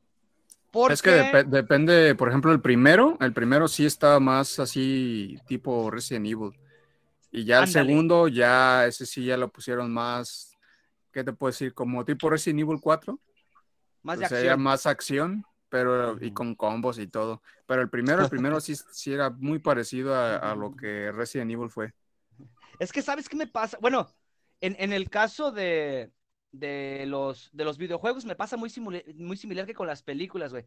[0.90, 6.26] Es que depende, por ejemplo, el primero, el primero sí está más así tipo Resident
[6.28, 6.52] Evil.
[7.32, 10.58] Y ya el segundo, ya ese sí ya lo pusieron más,
[11.12, 11.74] ¿qué te puedo decir?
[11.74, 13.20] Como tipo Resident Evil 4.
[14.04, 14.62] Más de acción.
[14.62, 17.42] más acción, pero y con combos y todo.
[17.66, 21.70] Pero el primero, el primero sí, sí era muy parecido a lo que Resident Evil
[21.70, 21.94] fue.
[22.80, 23.78] Es que, ¿sabes qué me pasa?
[23.82, 24.10] Bueno,
[24.62, 26.12] en, el caso de,
[26.52, 28.72] los, de los videojuegos me pasa muy,
[29.16, 30.66] muy similar que con las películas, güey.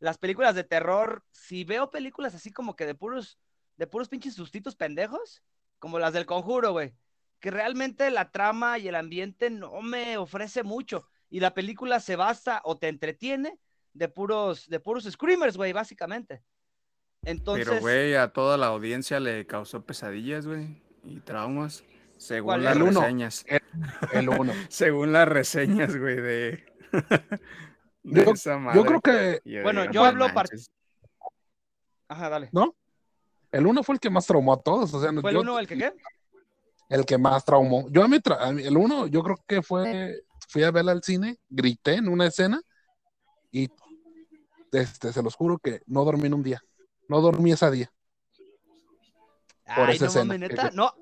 [0.00, 3.38] Las películas de terror, si veo películas así como que de puros,
[3.76, 5.42] de puros pinches sustitos pendejos,
[5.78, 6.94] como las del conjuro, güey,
[7.40, 11.08] que realmente la trama y el ambiente no me ofrece mucho.
[11.30, 13.58] Y la película se basa o te entretiene
[13.92, 16.42] de puros, de puros screamers, güey, básicamente.
[17.22, 17.68] Entonces...
[17.68, 21.84] Pero, güey, a toda la audiencia le causó pesadillas, güey y traumas.
[22.16, 23.44] Según las reseñas.
[24.12, 24.52] El 1.
[24.68, 26.64] según las reseñas, güey, de,
[28.02, 28.80] yo, esa madre.
[28.80, 29.62] Yo creo que.
[29.62, 30.26] bueno, yo hablo.
[32.08, 32.48] Ajá, dale.
[32.52, 32.74] ¿No?
[33.50, 34.94] El 1 fue el que más traumó a todos.
[34.94, 35.92] O sea, ¿Fue el 1 el que qué?
[36.88, 37.88] el que más traumó.
[37.90, 38.18] Yo a mí,
[38.62, 42.60] el uno, yo creo que fue, fui a verla al cine, grité en una escena
[43.50, 43.68] y
[44.72, 46.62] este, se los juro que no dormí en un día.
[47.08, 47.92] No dormí ese día.
[49.74, 50.36] Por esa escena.
[50.72, 50.94] no.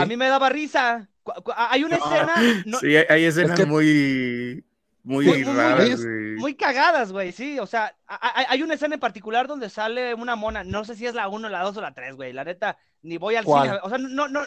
[0.00, 1.08] A mí me daba risa.
[1.56, 2.34] Hay una escena.
[2.80, 4.64] Sí, hay escenas muy
[5.04, 6.00] muy, raras,
[6.38, 10.62] muy, cagadas, güey, sí, o sea, hay, una escena en particular donde sale una mona,
[10.62, 13.18] no sé si es la 1, la 2 o la 3, güey, la neta, ni
[13.18, 14.42] voy al cine, o sea, no, no,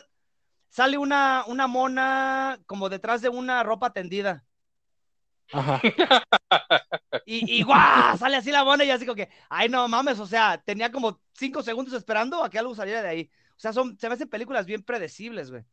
[0.69, 4.45] sale una, una mona como detrás de una ropa tendida.
[7.27, 7.63] Y, y
[8.19, 11.19] sale así la mona y así como que, ay, no mames, o sea, tenía como
[11.33, 13.31] 5 segundos esperando a que algo saliera de ahí.
[13.57, 15.63] O sea, son, se me hacen películas bien predecibles, güey.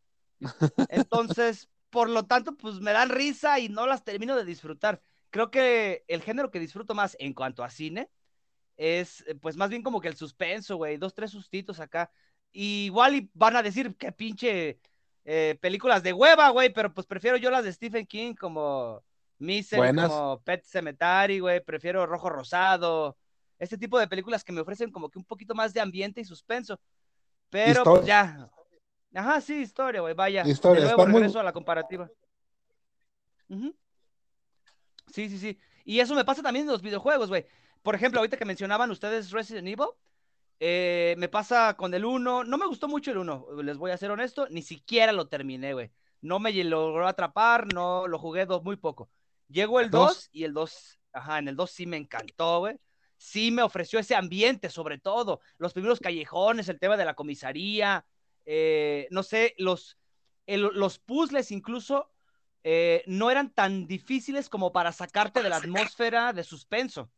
[0.88, 5.02] Entonces, por lo tanto, pues me dan risa y no las termino de disfrutar.
[5.30, 8.10] Creo que el género que disfruto más en cuanto a cine
[8.76, 12.10] es, pues más bien como que el suspenso, güey, dos, tres sustitos acá.
[12.52, 14.80] igual y van a decir que pinche
[15.24, 19.04] eh, películas de hueva, güey, pero pues prefiero yo las de Stephen King como
[19.38, 23.16] Misery, como Pet Cemetery, güey, prefiero Rojo Rosado,
[23.58, 26.24] este tipo de películas que me ofrecen como que un poquito más de ambiente y
[26.24, 26.80] suspenso.
[27.50, 28.50] Pero pues ya,
[29.14, 30.42] Ajá, sí, historia, güey, vaya.
[30.46, 32.10] Historia, de nuevo regreso a la comparativa.
[33.48, 35.58] Sí, sí, sí.
[35.84, 37.44] Y eso me pasa también en los videojuegos, güey.
[37.82, 39.88] Por ejemplo, ahorita que mencionaban ustedes Resident Evil,
[40.60, 42.44] eh, me pasa con el 1.
[42.44, 44.46] No me gustó mucho el 1, les voy a ser honesto.
[44.48, 45.90] Ni siquiera lo terminé, güey.
[46.22, 49.10] No me logró atrapar, no lo jugué dos, muy poco.
[49.52, 52.78] Llegó el 2 y el 2, ajá, en el 2 sí me encantó, güey.
[53.16, 55.40] Sí me ofreció ese ambiente, sobre todo.
[55.58, 58.04] Los primeros callejones, el tema de la comisaría,
[58.46, 59.96] eh, no sé, los,
[60.46, 62.10] los puzzles incluso
[62.64, 67.10] eh, no eran tan difíciles como para sacarte de la atmósfera de suspenso,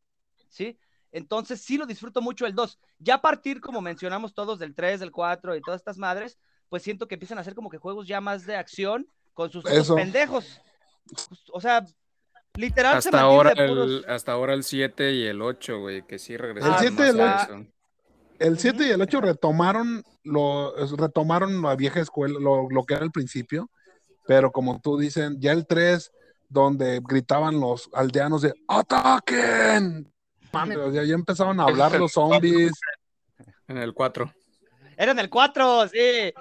[0.49, 0.79] ¿sí?
[1.13, 2.79] Entonces sí lo disfruto mucho el 2.
[2.99, 6.83] Ya a partir, como mencionamos todos, del 3, del 4 y todas estas madres, pues
[6.83, 9.65] siento que empiezan a ser como que juegos ya más de acción con sus,
[9.95, 10.61] pendejos.
[11.53, 11.87] O sea,
[12.57, 16.75] literal hasta ahora el, hasta ahora el 7 y el 8, güey, que sí regresaron.
[16.75, 17.67] El 7 y el 8.
[18.39, 23.13] El 7 y el 8 retomaron lo, retomaron la vieja escuela, lo, que era el
[23.13, 23.71] principio,
[24.27, 26.11] pero como tú dicen, ya el 3,
[26.49, 30.11] donde gritaban los aldeanos de ¡Ataquen!
[30.93, 32.73] ya, ya empezaban a hablar los zombies.
[33.69, 34.33] En el 4.
[34.97, 36.33] Era en el 4, sí.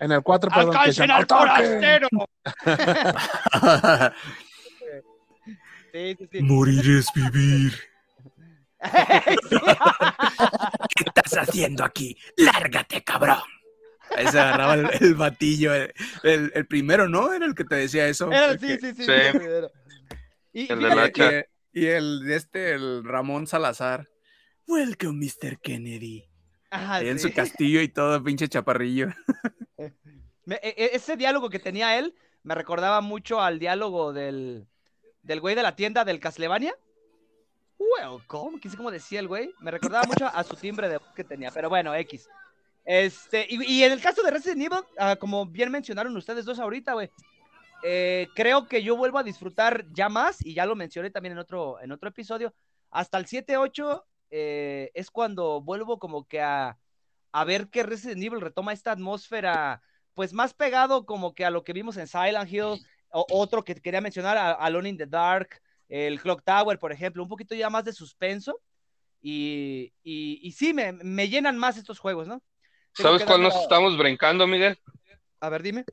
[0.00, 0.76] En el 4, perdón.
[0.76, 2.08] ¡Alcancen al forastero!
[5.92, 6.42] sí, sí, sí.
[6.42, 7.72] Morir es vivir.
[10.96, 12.16] ¿Qué estás haciendo aquí?
[12.36, 13.38] ¡Lárgate, cabrón!
[14.16, 15.72] Ahí se agarraba el, batillo.
[16.22, 17.32] El, primero, ¿no?
[17.32, 18.30] Era el que te decía eso.
[18.60, 19.04] sí, sí, sí,
[20.52, 24.08] Y, el de y, el de este, el Ramón Salazar.
[24.66, 25.60] Welcome, Mr.
[25.60, 26.24] Kennedy.
[26.70, 29.08] Ahí en su castillo y todo, pinche chaparrillo.
[30.50, 34.66] E, e, ese diálogo que tenía él me recordaba mucho al diálogo del,
[35.22, 36.74] del güey de la tienda del Castlevania
[37.78, 39.52] welcome, qué sé cómo decía el güey.
[39.60, 42.28] Me recordaba mucho a su timbre de voz que tenía, pero bueno, X.
[42.84, 46.94] Este, y, en el caso de Resident Evil, ah, como bien mencionaron ustedes dos ahorita,
[46.94, 47.10] güey,
[47.82, 51.38] eh, creo que yo vuelvo a disfrutar ya más, y ya lo mencioné también en
[51.38, 52.54] otro, en otro episodio,
[52.90, 56.78] hasta el 7-8 eh, es cuando vuelvo como que a,
[57.32, 59.82] a ver que Resident Evil retoma esta atmósfera,
[60.14, 63.74] pues más pegado como que a lo que vimos en Silent Hill, o, otro que
[63.74, 67.84] quería mencionar, Alone in the Dark, el Clock Tower, por ejemplo, un poquito ya más
[67.84, 68.60] de suspenso.
[69.20, 72.42] Y, y, sí, me, me, llenan más estos juegos, ¿no?
[72.92, 74.78] ¿Sabes cuál nos estamos brincando, Miguel?
[75.40, 75.84] A ver, dime.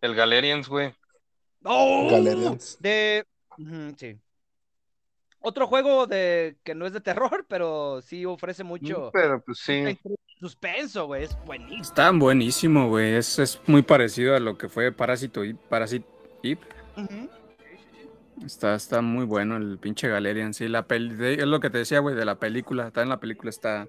[0.00, 0.92] El Galerians, güey.
[1.64, 2.08] ¡Oh!
[2.10, 2.76] Galerians.
[2.80, 3.24] De.
[3.96, 4.18] sí.
[5.40, 9.08] Otro juego de que no es de terror, pero sí ofrece mucho.
[9.08, 9.98] Mm, pero pues sí.
[10.40, 11.24] Suspenso, güey.
[11.24, 11.82] Es buenísimo.
[11.82, 13.14] Está buenísimo, güey.
[13.14, 16.06] Es, es, muy parecido a lo que fue Parásito y Parasite
[16.42, 16.62] Ip.
[18.44, 22.00] Está, está muy bueno el pinche Galerian, sí, la peli, es lo que te decía,
[22.00, 23.88] güey, de la película, está en la película, está,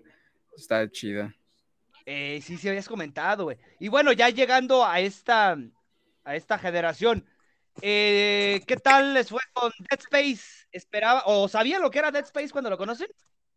[0.55, 1.35] está chida.
[2.05, 3.57] Eh, sí, sí, habías comentado, güey.
[3.79, 5.57] Y bueno, ya llegando a esta,
[6.23, 7.25] a esta generación,
[7.81, 10.67] eh, ¿qué tal les fue con Dead Space?
[10.71, 13.07] ¿Esperaba, o sabían lo que era Dead Space cuando lo conocen?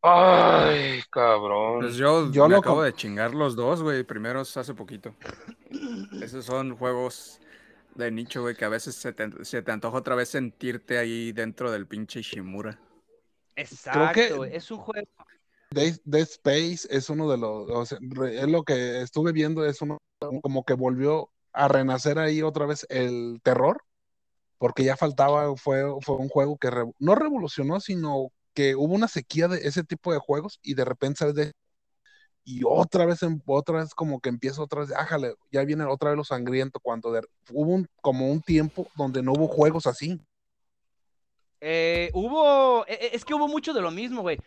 [0.03, 1.80] Ay, cabrón.
[1.80, 5.14] Pues yo, yo me acabo de chingar los dos, güey, primeros hace poquito.
[6.20, 7.41] Esos son juegos
[7.95, 11.86] de nicho, güey, que a veces se te, antoja otra vez sentirte ahí dentro del
[11.86, 12.78] pinche Shimura.
[13.57, 15.09] Exacto, es un juego.
[15.72, 19.99] Dead, Space es uno de los, es lo que estuve viendo, es uno
[20.43, 23.82] como que volvió a renacer ahí otra vez el terror,
[24.59, 29.47] porque ya faltaba, fue, fue un juego que no revolucionó, sino que hubo una sequía
[29.47, 31.34] de ese tipo de juegos y de repente, ¿sabes?
[31.34, 31.53] De,
[32.45, 36.16] y otra vez, otra vez como que empieza otra vez, ájale, ya viene otra vez
[36.16, 37.20] lo sangriento, cuando
[37.51, 40.20] hubo como un tiempo donde no hubo juegos así.
[41.61, 44.38] Eh, hubo, e, e, es que hubo mucho de lo mismo, güey.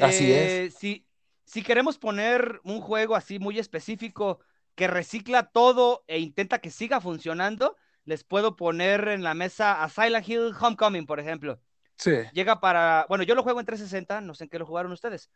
[0.00, 0.50] así es.
[0.50, 1.06] Eh, si,
[1.44, 4.40] si queremos poner un juego así muy específico
[4.74, 9.88] que recicla todo e intenta que siga funcionando, les puedo poner en la mesa a
[9.88, 11.60] Silent Hill Homecoming, por ejemplo.
[11.96, 12.12] Sí.
[12.32, 15.30] Llega para, bueno, yo lo juego en 360, no sé en qué lo jugaron ustedes.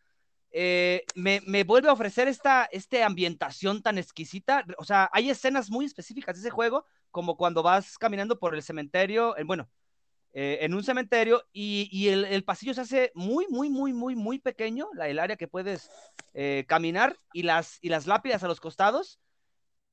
[0.53, 2.69] Eh, me, vuelve a ofrecer esta,
[3.05, 4.65] ambientación tan exquisita.
[4.79, 8.63] O sea, hay escenas muy específicas de ese juego, como cuando vas caminando por el
[8.63, 9.71] cementerio, en, bueno,
[10.33, 14.89] eh, en un cementerio y, el, pasillo se hace muy, muy, muy, muy, muy pequeño,
[14.95, 15.91] la, el área que puedes
[16.35, 19.21] eh, caminar y las, lápidas a los costados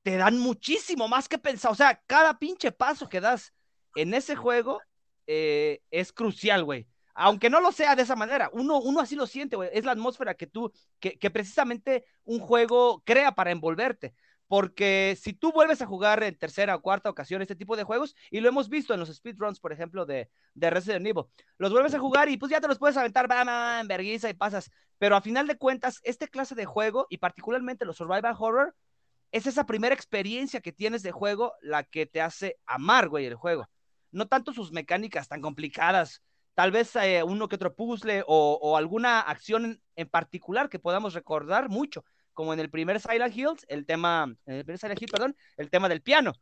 [0.02, 1.72] te dan muchísimo más que pensar.
[1.72, 3.52] O sea, cada pinche paso que das
[3.94, 4.80] en ese juego
[5.26, 6.86] es crucial, güey.
[7.20, 9.56] Aunque no lo sea de esa manera, uno, uno así lo siente.
[9.72, 14.14] Es la atmósfera que tú, que, precisamente un juego crea para envolverte
[14.46, 18.16] porque si tú vuelves a jugar en tercera o cuarta ocasión este tipo de juegos,
[18.30, 21.24] y lo hemos visto en los speedruns, por ejemplo, de, de Resident Evil,
[21.58, 24.70] los vuelves a jugar y pues ya te los puedes aventar, bam, vergüenza y pasas,
[24.96, 28.74] pero a final de cuentas, este clase de juego, y particularmente los survival horror,
[29.32, 33.34] es esa primera experiencia que tienes de juego la que te hace amar, güey, el
[33.34, 33.68] juego.
[34.12, 36.22] No tanto sus mecánicas tan complicadas,
[36.58, 41.14] tal vez eh, uno que otro puzzle o, o alguna acción en particular que podamos
[41.14, 45.08] recordar mucho, como en el primer Silent Hills, el tema, en el primer Silent Hill,
[45.08, 46.32] perdón, el tema del piano,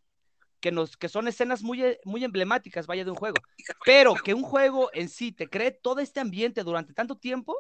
[0.59, 3.37] que, nos, que son escenas muy, muy emblemáticas, vaya, de un juego.
[3.85, 7.55] Pero que un juego en sí te cree todo este ambiente durante tanto tiempo,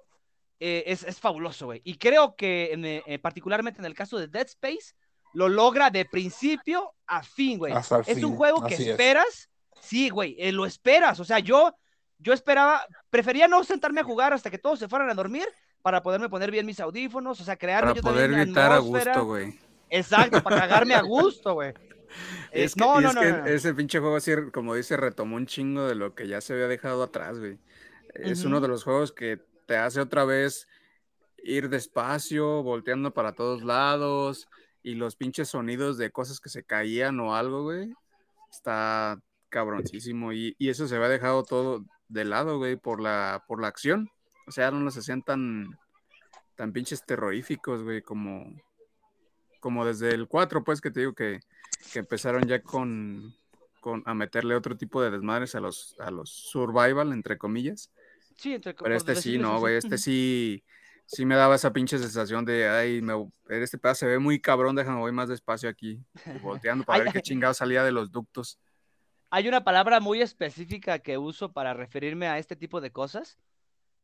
[0.58, 1.82] eh, es, es, fabuloso, güey.
[1.84, 4.94] Y creo que en, eh, particularmente en el caso de Dead Space,
[5.34, 7.74] lo logra de principio a fin, güey.
[8.06, 9.50] Es un juego que Así esperas, es.
[9.82, 11.20] sí, güey, eh, lo esperas.
[11.20, 11.76] O sea, yo,
[12.18, 15.46] yo esperaba, prefería no sentarme a jugar hasta que todos se fueran a dormir
[15.82, 19.58] para poderme poner bien mis audífonos, o sea, crear para poder gritar a gusto, güey.
[19.88, 21.72] Exacto, para cagarme a gusto, güey.
[22.50, 25.36] Es que, no, no, es no, que no, ese pinche juego así, como dice, retomó
[25.36, 27.58] un chingo de lo que ya se había dejado atrás, güey.
[28.14, 28.46] Es uh -huh.
[28.46, 30.66] uno de los juegos que te hace otra vez
[31.36, 34.48] ir despacio, volteando para todos lados,
[34.82, 37.92] y los pinches sonidos de cosas que se caían o algo, güey.
[38.50, 40.32] Está cabroncísimo.
[40.32, 44.10] Y, y eso se había dejado todo de lado, güey, por la, por la acción.
[44.46, 45.78] O sea, no los hacían tan,
[46.54, 48.54] tan pinches terroríficos, güey, como,
[49.60, 51.40] como desde el 4, pues, que te digo que,
[51.92, 53.34] que empezaron ya con,
[53.80, 57.90] con, a meterle otro tipo de desmadres a los, a los survival, entre comillas.
[58.36, 60.62] Sí, entre Pero este sí, no, güey, este sí,
[61.06, 63.14] sí me daba esa pinche sensación de, ay, me,
[63.48, 66.00] este pedazo se ve muy cabrón, déjame voy más despacio aquí,
[66.42, 68.58] volteando para ver qué chingado salía de los ductos.
[69.30, 73.38] Hay una palabra muy específica que uso para referirme a este tipo de cosas,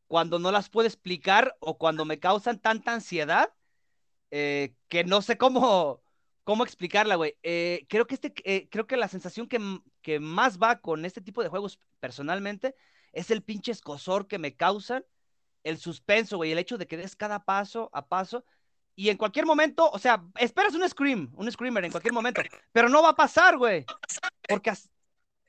[0.09, 3.53] cuando no las puedo explicar o cuando me causan tanta ansiedad
[4.31, 6.03] eh, que no sé cómo,
[6.45, 7.37] cómo explicarla, güey.
[7.43, 9.61] Eh, creo que este, eh, creo que la sensación que,
[10.01, 12.75] que, más va con este tipo de juegos personalmente
[13.12, 15.05] es el pinche escosor que me causan,
[15.64, 18.45] el suspenso, güey, el hecho de que des cada paso a paso
[18.95, 22.43] y en cualquier momento, o sea, esperas un scream, un screamer en cualquier momento,
[22.73, 23.87] pero no va a pasar, güey,
[24.49, 24.73] porque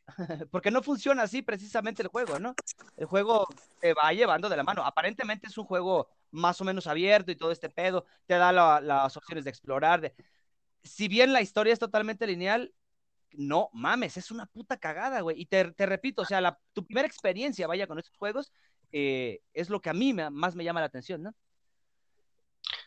[0.52, 2.56] porque no funciona así precisamente el juego, ¿no?
[2.98, 3.48] El juego
[3.80, 4.86] te va llevando de la mano.
[4.86, 8.82] Aparentemente es un juego más o menos abierto y todo este pedo, te da la,
[8.82, 10.14] las opciones de explorar.
[10.84, 12.74] Si bien la historia es totalmente lineal,
[13.32, 15.40] no mames, es una puta cagada, güey.
[15.40, 18.52] Y te, repito, o sea, la, tu primera experiencia, vaya, con estos juegos,
[18.92, 21.34] eh, es lo que a mí más me llama la atención, ¿no?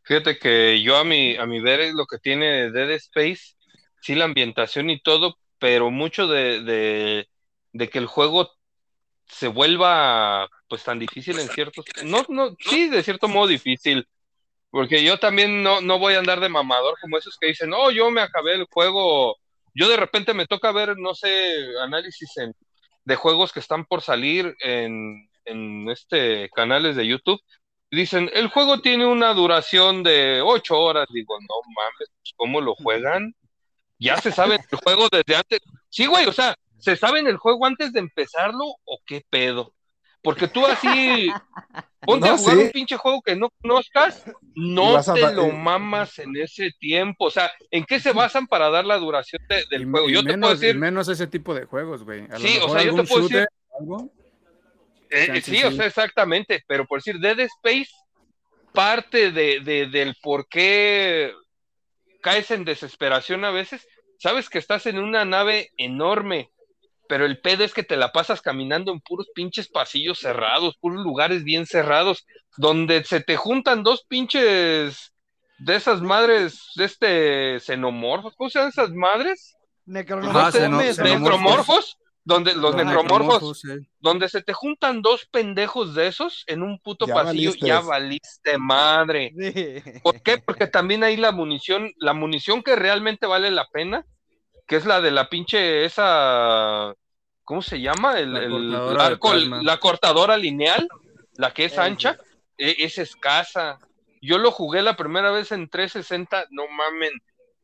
[0.04, 3.56] Fíjate que yo a mi, a mi ver lo que tiene Dead Space,
[4.00, 7.28] sí, la ambientación y todo, pero mucho de, de,
[7.72, 8.50] de, que el juego
[9.26, 14.06] se vuelva pues tan difícil en ciertos, no, no, sí, de cierto modo difícil,
[14.70, 17.90] porque yo también no, no voy a andar de mamador como esos que dicen, no,
[17.90, 19.36] yo me acabé el juego,
[19.74, 21.28] yo de repente me toca ver, no sé,
[21.82, 22.54] análisis en,
[23.04, 27.40] de juegos que están por salir en, en este canales de YouTube,
[27.90, 33.34] dicen, el juego tiene una duración de ocho horas, digo, no mames, ¿cómo lo juegan?
[33.98, 35.60] Ya se sabe el juego desde antes.
[35.88, 39.72] Sí, güey, o sea, ¿se sabe en el juego antes de empezarlo o qué pedo?
[40.22, 41.28] Porque tú así,
[42.00, 42.62] ponte no, a jugar sí.
[42.64, 44.24] un pinche juego que no conozcas,
[44.54, 45.30] no te a...
[45.30, 47.26] lo mamas en ese tiempo.
[47.26, 50.08] O sea, ¿en qué se basan para dar la duración de, del y, juego?
[50.08, 50.76] Yo menos, te puedo decir.
[50.76, 52.26] menos ese tipo de juegos, güey.
[52.38, 53.46] Sí, o sea, yo te puedo decir.
[53.78, 54.10] ¿algo?
[55.10, 56.64] Eh, sí, sí, o sea, exactamente.
[56.66, 57.90] Pero por decir, Dead Space,
[58.72, 61.32] parte de, de, del por qué
[62.26, 63.86] caes en desesperación a veces,
[64.18, 66.50] sabes que estás en una nave enorme,
[67.08, 71.04] pero el pedo es que te la pasas caminando en puros pinches pasillos cerrados, puros
[71.04, 75.12] lugares bien cerrados, donde se te juntan dos pinches
[75.58, 79.56] de esas madres, de este xenomorfos, ¿cómo se llaman esas madres?
[80.58, 80.78] Xeno-
[81.30, 81.96] Necromorfos.
[82.26, 83.68] Donde los Los necromorfos, sí.
[84.00, 87.66] donde se te juntan dos pendejos de esos en un puto Ya pasillo, valiste.
[87.66, 89.32] ya valiste madre.
[89.86, 90.00] Sí.
[90.02, 90.38] ¿Por qué?
[90.38, 94.04] Porque también hay la munición, la munición que realmente vale la pena,
[94.66, 96.92] que es la de la pinche esa,
[97.44, 98.18] ¿cómo se llama?
[98.18, 100.88] El, La el cortadora arco, la cortadora lineal,
[101.36, 102.18] la que es Eh, ancha,
[102.58, 103.78] e- es escasa.
[104.20, 107.12] Yo lo jugué la primera vez en 360, no mamen,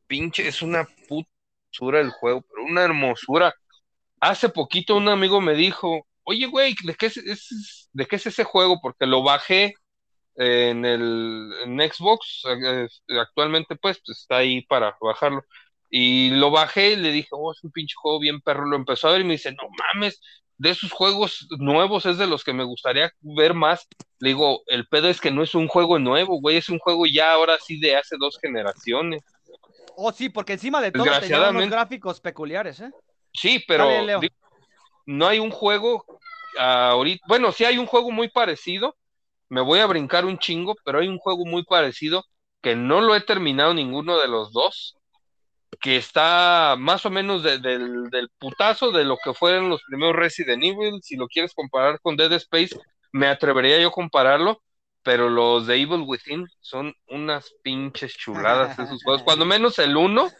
[0.06, 1.28] pinche, es una puta
[1.72, 3.52] hermosura el juego, pero una hermosura.
[4.22, 8.26] Hace poquito un amigo me dijo, oye, güey, ¿de qué es, es- ¿de qué es
[8.26, 8.78] ese juego?
[8.80, 9.74] Porque lo bajé
[10.36, 12.86] en el en Xbox, eh,
[13.20, 15.42] actualmente pues, pues, está ahí para bajarlo.
[15.90, 18.64] Y lo bajé y le dije, oh, es un pinche juego bien perro.
[18.66, 20.20] Lo empezó a ver y me dice, no mames,
[20.56, 23.88] de esos juegos nuevos es de los que me gustaría ver más.
[24.20, 27.06] Le digo, el pedo es que no es un juego nuevo, güey, es un juego
[27.06, 29.20] ya ahora sí de hace dos generaciones.
[29.96, 32.90] Oh, sí, porque encima de todo tenía unos gráficos peculiares, ¿eh?
[33.34, 34.20] Sí, pero Dale, Leo.
[34.20, 34.34] digo,
[35.06, 36.04] no hay un juego
[36.58, 38.96] ah, ahorita, bueno, sí hay un juego muy parecido,
[39.48, 42.24] me voy a brincar un chingo, pero hay un juego muy parecido
[42.62, 44.96] que no lo he terminado ninguno de los dos,
[45.80, 50.14] que está más o menos de- del, del putazo de lo que fueron los primeros
[50.16, 52.76] Resident Evil, si lo quieres comparar con Dead Space,
[53.12, 54.62] me atrevería yo a compararlo,
[55.02, 60.30] pero los de Evil Within son unas pinches chuladas esos juegos, cuando menos el uno,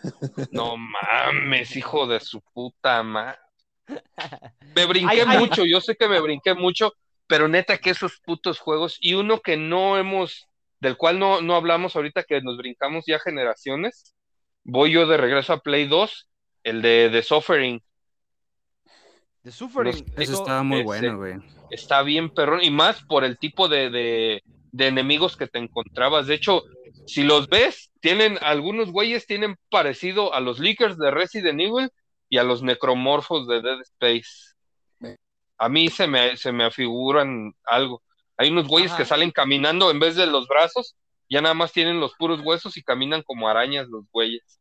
[0.50, 3.38] no mames, hijo de su puta madre.
[4.74, 5.38] Me brinqué Ay, ay.
[5.38, 6.92] mucho, yo sé que me brinqué mucho,
[7.26, 10.46] pero neta que esos putos juegos, y uno que no hemos,
[10.80, 14.14] del cual no, no hablamos ahorita, que nos brincamos ya generaciones,
[14.62, 16.28] voy yo de regreso a Play 2,
[16.64, 17.82] el de The Suffering,
[19.42, 19.92] The Suffering.
[19.92, 21.34] Los- Ese Eso- estaba muy ese- bueno, güey.
[21.70, 26.26] está bien perrón, y más por el tipo de, de, de enemigos que te encontrabas.
[26.26, 26.62] De hecho,
[27.06, 31.90] si los ves, tienen, algunos güeyes tienen parecido a los leakers de Resident Evil
[32.28, 34.52] y a los necromorfos de Dead Space.
[35.58, 38.02] A mí se me, se me afiguran algo.
[38.36, 38.98] Hay unos güeyes Ajá.
[38.98, 40.96] que salen caminando en vez de los brazos,
[41.30, 44.58] ya nada más tienen los puros huesos y caminan como arañas los güeyes.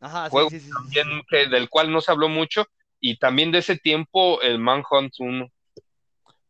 [0.00, 0.72] Ajá, sí, juego sí, sí, sí.
[0.72, 2.66] También que, del cual no se habló mucho,
[3.02, 5.48] y también de ese tiempo el Manhunt 1.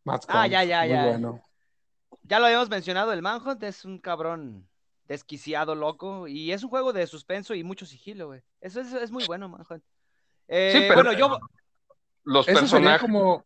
[0.05, 1.07] Matt Ah, ya, ya, muy ya.
[1.07, 1.43] bueno.
[2.25, 4.69] Ya lo habíamos mencionado, el Manhunt es un cabrón
[5.09, 8.43] desquiciado, loco, y es un juego de suspenso y mucho sigilo, güey.
[8.61, 9.83] Eso es, es muy bueno, Manhunt.
[10.47, 11.39] Eh, Sí, pero- bueno, yo,
[12.25, 13.01] Los Ese sería personajes.
[13.01, 13.45] como,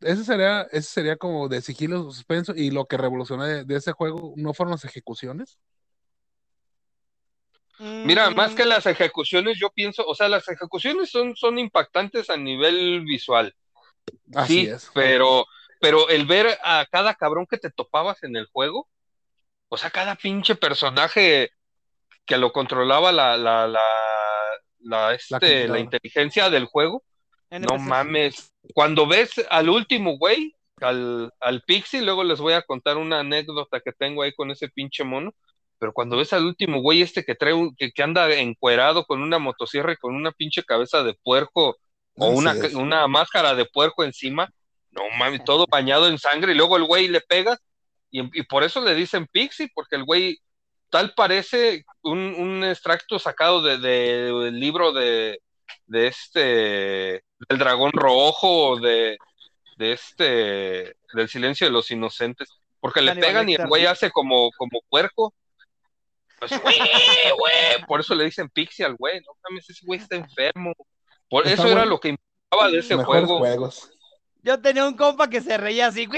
[0.00, 3.92] ese sería, ese sería como de sigilo suspenso y lo que revolucionó de, de ese
[3.92, 5.58] juego no fueron las ejecuciones.
[7.78, 12.30] Mira, mm, más que las ejecuciones, yo pienso, o sea, las ejecuciones son, son impactantes
[12.30, 13.54] a nivel visual,
[14.34, 14.90] Así sí, es.
[14.94, 15.46] pero,
[15.80, 18.88] pero el ver a cada cabrón que te topabas en el juego,
[19.68, 21.50] o sea, cada pinche personaje
[22.26, 23.88] que lo controlaba la, la, la,
[24.80, 27.02] la, este, la inteligencia del juego,
[27.50, 28.52] no mames.
[28.74, 33.80] Cuando ves al último güey, al, al Pixie, luego les voy a contar una anécdota
[33.80, 35.34] que tengo ahí con ese pinche mono.
[35.82, 39.20] Pero cuando ves al último güey este que trae un- que, que anda encuerado con
[39.20, 41.76] una motosierra y con una pinche cabeza de puerco
[42.16, 44.48] o una, una máscara de puerco encima,
[44.92, 47.58] no mames, todo bañado en sangre y luego el güey le pega
[48.12, 50.38] y, y por eso le dicen Pixie, porque el güey
[50.88, 55.40] tal parece un, un extracto sacado de, de- del libro de,
[55.86, 56.40] de este,
[57.48, 59.16] del dragón rojo, o de,
[59.78, 64.50] de este, del silencio de los inocentes, porque le pegan y el güey hace como,
[64.52, 65.34] como puerco.
[66.48, 66.76] Pues, güey,
[67.38, 70.72] güey, por eso le dicen Pixie al güey, no mames, ese güey está enfermo.
[71.28, 73.38] Por Está eso era lo que importaba de ese Mejores juego.
[73.38, 73.90] juegos.
[74.42, 76.08] Yo tenía un compa que se reía así,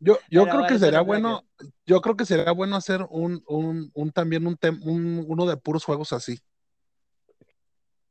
[0.00, 1.44] Yo, yo creo que sería bueno,
[1.86, 5.56] yo creo que sería bueno hacer un, un, un también un, tem- un uno de
[5.56, 6.38] puros juegos así.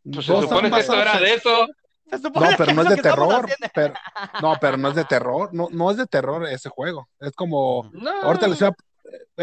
[0.04, 1.68] Pues se Dos supone que esto era de eso.
[2.10, 3.46] Se supone No, pero que no es de terror.
[3.74, 3.94] Pero,
[4.42, 5.50] no, pero no es de terror.
[5.54, 7.10] No, no es de terror ese juego.
[7.20, 7.90] Es como.
[7.94, 8.12] No.
[8.22, 8.76] Ahorita les voy a-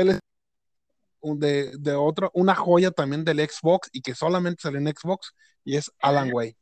[0.00, 0.18] él es
[1.22, 5.34] de, de otra, una joya también del Xbox y que solamente sale en Xbox
[5.64, 6.56] y es Alan Way.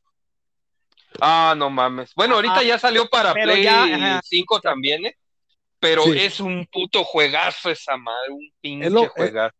[1.20, 2.14] Ah, no mames.
[2.14, 4.20] Bueno, ahorita Ah, ya salió para Play ya, ajá.
[4.24, 5.16] 5 también, ¿eh?
[5.78, 6.12] Pero Sí.
[6.18, 9.54] es un puto juegazo esa madre, un pinche Es lo- eh, juegazo.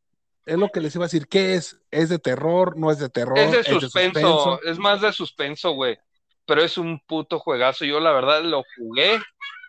[0.47, 1.29] Es lo que les iba a decir.
[1.29, 1.79] ¿Qué es?
[1.91, 2.77] ¿Es de terror?
[2.77, 3.39] ¿No es de terror?
[3.39, 5.99] es de ¿Es suspenso, es más de suspenso, güey.
[6.51, 7.85] Pero es un puto juegazo.
[7.85, 9.21] Yo la verdad lo jugué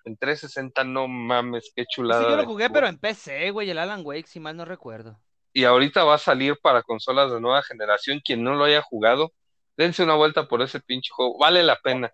[0.03, 2.23] en 360, no mames, qué chulada.
[2.23, 5.21] Sí, yo lo jugué, pero en PC, güey, el Alan Wake, si mal no recuerdo.
[5.53, 8.19] Y ahorita va a salir para consolas de nueva generación.
[8.25, 9.32] Quien no lo haya jugado,
[9.77, 11.38] dense una vuelta por ese pinche juego.
[11.38, 12.11] Vale la pena.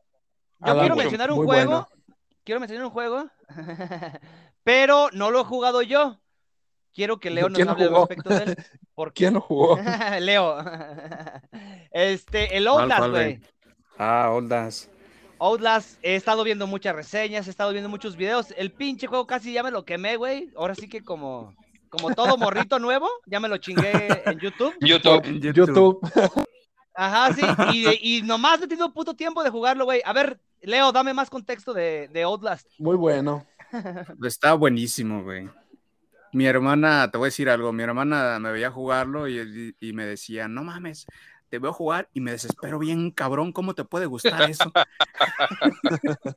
[0.60, 1.72] Yo Alan quiero mencionar un juego.
[1.72, 1.88] bueno.
[2.44, 3.30] Quiero mencionar un juego.
[4.64, 6.20] pero no lo he jugado yo.
[6.94, 8.58] Quiero que Leo nos ¿Quién lo hable al respecto de él.
[8.94, 9.14] ¿Por qué?
[9.24, 9.80] ¿Quién lo jugó?
[10.20, 10.58] Leo.
[11.92, 13.42] Este, el ¿Cuál, Outlast, güey.
[13.98, 14.90] Ah, Oldas.
[15.40, 18.54] Outlast, he estado viendo muchas reseñas, he estado viendo muchos videos.
[18.58, 20.50] El pinche juego casi ya me lo quemé, güey.
[20.56, 21.56] Ahora sí que como,
[21.90, 24.74] como todo morrito nuevo, ya me lo chingué en YouTube.
[24.82, 25.26] YouTube.
[25.26, 26.00] En YouTube.
[26.96, 27.42] Ajá, sí.
[27.74, 30.02] Y, y nomás he tenido puto tiempo de jugarlo, güey.
[30.04, 32.68] A ver, Leo, dame más contexto de, de Outlast.
[32.80, 33.46] Muy bueno.
[34.24, 35.48] Está buenísimo, güey.
[36.34, 40.06] Mi hermana, te voy a decir algo, mi hermana me veía jugarlo y, y me
[40.06, 41.08] decía, no mames,
[41.50, 44.72] te veo jugar y me desespero bien, cabrón, ¿cómo te puede gustar eso?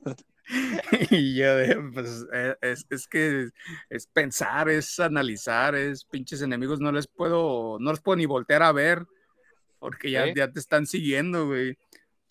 [1.10, 3.50] y yo, de, pues, eh, es, es que
[3.88, 8.62] es pensar, es analizar, es pinches enemigos, no les puedo, no los puedo ni voltear
[8.62, 9.06] a ver,
[9.78, 10.32] porque ya, Sí.
[10.36, 11.78] ya te están siguiendo, güey.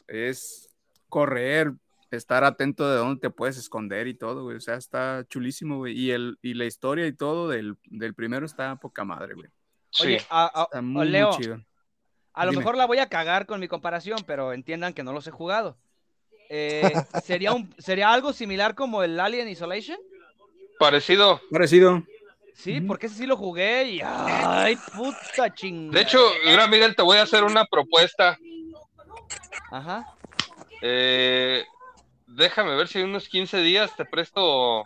[0.08, 0.70] Es
[1.08, 1.74] correr,
[2.12, 4.58] estar atento de dónde te puedes esconder y todo, güey.
[4.58, 5.98] O sea, está chulísimo, güey.
[5.98, 9.48] Y, el, y la historia y todo del, del primero está poca madre, güey.
[9.92, 10.08] Sí.
[10.08, 11.64] Oye, a, a- Está o muy, chido.
[12.34, 12.62] A lo dime.
[12.62, 15.78] mejor la voy a cagar con mi comparación, pero entiendan que no los he jugado.
[16.50, 16.82] Eh,
[17.24, 20.00] ¿sería, un, ¿Sería algo similar como el Alien Isolation?
[20.80, 21.42] Parecido.
[21.52, 22.04] Parecido.
[22.56, 25.98] Sí, porque ese sí lo jugué y ay, puta chingada.
[25.98, 28.38] De hecho, mira, Miguel, te voy a hacer una propuesta.
[29.72, 30.14] Ajá.
[30.82, 31.64] Eh,
[32.28, 34.84] déjame ver si en unos 15 días te presto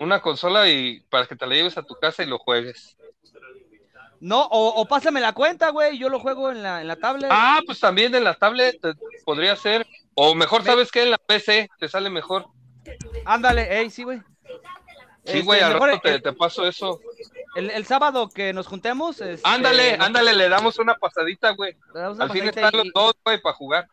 [0.00, 2.96] una consola y para que te la lleves a tu casa y lo juegues.
[4.20, 7.30] No, o, o pásame la cuenta, güey, yo lo juego en la, en la tablet.
[7.32, 8.94] Ah, pues también en la tablet te-
[9.24, 9.86] podría ser.
[10.14, 11.04] O mejor, Me- ¿sabes qué?
[11.04, 12.46] En la PC te sale mejor.
[13.24, 14.18] Ándale, ey, sí, güey.
[15.24, 17.00] Sí, Este, güey, al mejor rato te, el, te paso eso.
[17.56, 19.20] el- el sábado que nos juntemos.
[19.20, 21.76] este, Ándale, ándale, le damos una pasadita, güey.
[21.94, 23.88] Al fin están y- los dos, güey, para jugar.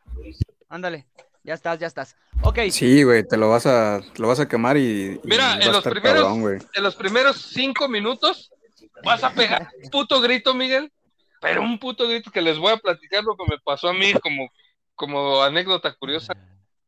[0.69, 1.05] Ándale,
[1.43, 2.15] ya estás, ya estás.
[2.43, 5.71] Ok, Sí, güey, te lo vas a, te lo vas a quemar y, Mira, en
[5.71, 6.67] los primeros- cabrón.
[6.73, 8.51] En los primeros cinco minutos
[9.03, 10.91] vas a pegar un puto grito, Miguel.
[11.39, 14.11] Pero un puto grito que les voy a platicar lo que me pasó a mí
[14.13, 14.49] como,
[14.95, 16.33] como anécdota curiosa.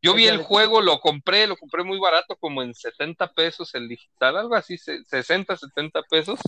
[0.02, 3.88] Yo vi el juego, lo compré, lo compré muy barato, como en 70 pesos el
[3.90, 6.40] digital, algo así, se- 60, 70 pesos.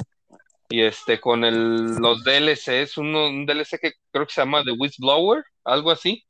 [0.69, 4.71] Y este, con el, los DLCs, uno, un DLC que creo que se llama The
[4.71, 6.25] Whistleblower, algo así.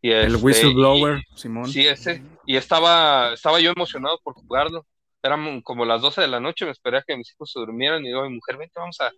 [0.00, 1.68] Y El este, whistleblower, Simón.
[1.68, 2.22] Sí, ese.
[2.46, 4.86] Y estaba, estaba yo emocionado por jugarlo.
[5.22, 8.02] Eran como las 12 de la noche, me esperé a que mis hijos se durmieran
[8.04, 9.10] y digo, mi mujer, vente, vamos a,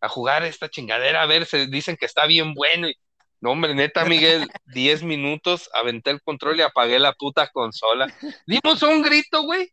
[0.00, 2.88] a jugar esta chingadera, a ver, se dicen que está bien bueno.
[2.88, 2.96] Y,
[3.40, 8.06] no, hombre, neta, Miguel, 10 minutos, aventé el control y apagué la puta consola.
[8.46, 9.70] Dimos un grito, güey,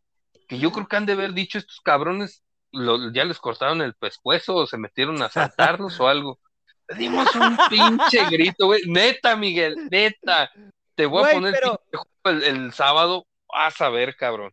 [0.48, 3.96] que yo creo que han de haber dicho estos cabrones, lo- ya les cortaron el
[3.96, 6.40] pescuezo o se metieron a saltarlos o algo.
[6.98, 8.82] Dimos un pinche grito, güey.
[8.88, 10.50] Neta, Miguel, neta.
[10.96, 11.82] Te voy a poner pero-
[12.26, 13.26] el, el sábado.
[13.48, 14.52] Vas a ver, cabrón.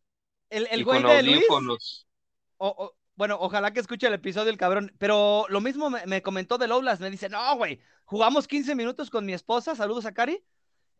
[0.50, 4.50] El, el y güey con de Luis, o- o- bueno, ojalá que escuche el episodio
[4.50, 8.46] el cabrón, pero lo mismo me, me comentó de Lowlas, me dice, no, güey, jugamos
[8.46, 10.44] 15 minutos con mi esposa, saludos a Cari,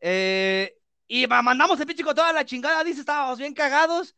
[0.01, 4.17] eh, y ma- mandamos el pinche con toda la chingada, dice, estábamos bien cagados.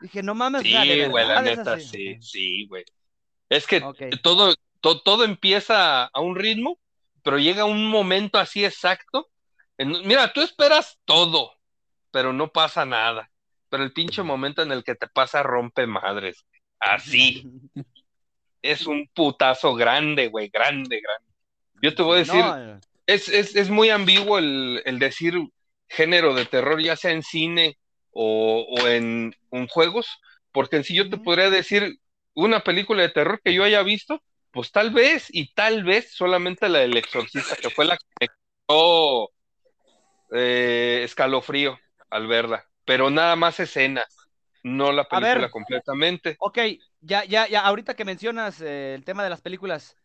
[0.00, 0.74] Dije, no mames, Sí,
[1.08, 1.86] güey, la neta, así".
[1.88, 2.84] sí, sí, güey.
[3.48, 4.02] Es que Ok.
[4.22, 6.78] todo, to- todo empieza a un ritmo,
[7.22, 9.28] pero llega un momento así exacto.
[9.78, 11.52] en- mira, tú esperas todo,
[12.10, 13.30] pero no pasa nada.
[13.72, 16.44] Pero el pinche momento en el que te pasa rompe madres.
[16.78, 17.42] Así.
[18.60, 21.28] Es un putazo grande, güey, grande, grande.
[21.82, 25.34] Yo te voy a decir, No, es, es, es muy ambiguo el, el decir
[25.88, 27.76] género de terror, ya sea en cine
[28.12, 30.06] o, o en, en juegos,
[30.52, 31.96] porque en sí yo te podría decir
[32.34, 36.68] una película de terror que yo haya visto, pues tal vez y tal vez solamente
[36.68, 38.28] la del exorcista, que fue la que me
[38.68, 39.30] causó
[40.30, 44.06] eh, escalofrío al verla, pero nada más escenas,
[44.62, 45.38] no la ver.
[45.38, 46.38] película completamente.
[46.38, 46.58] Ok,
[47.00, 49.96] ya, ya, ya, ahorita que mencionas eh, el tema de las películas,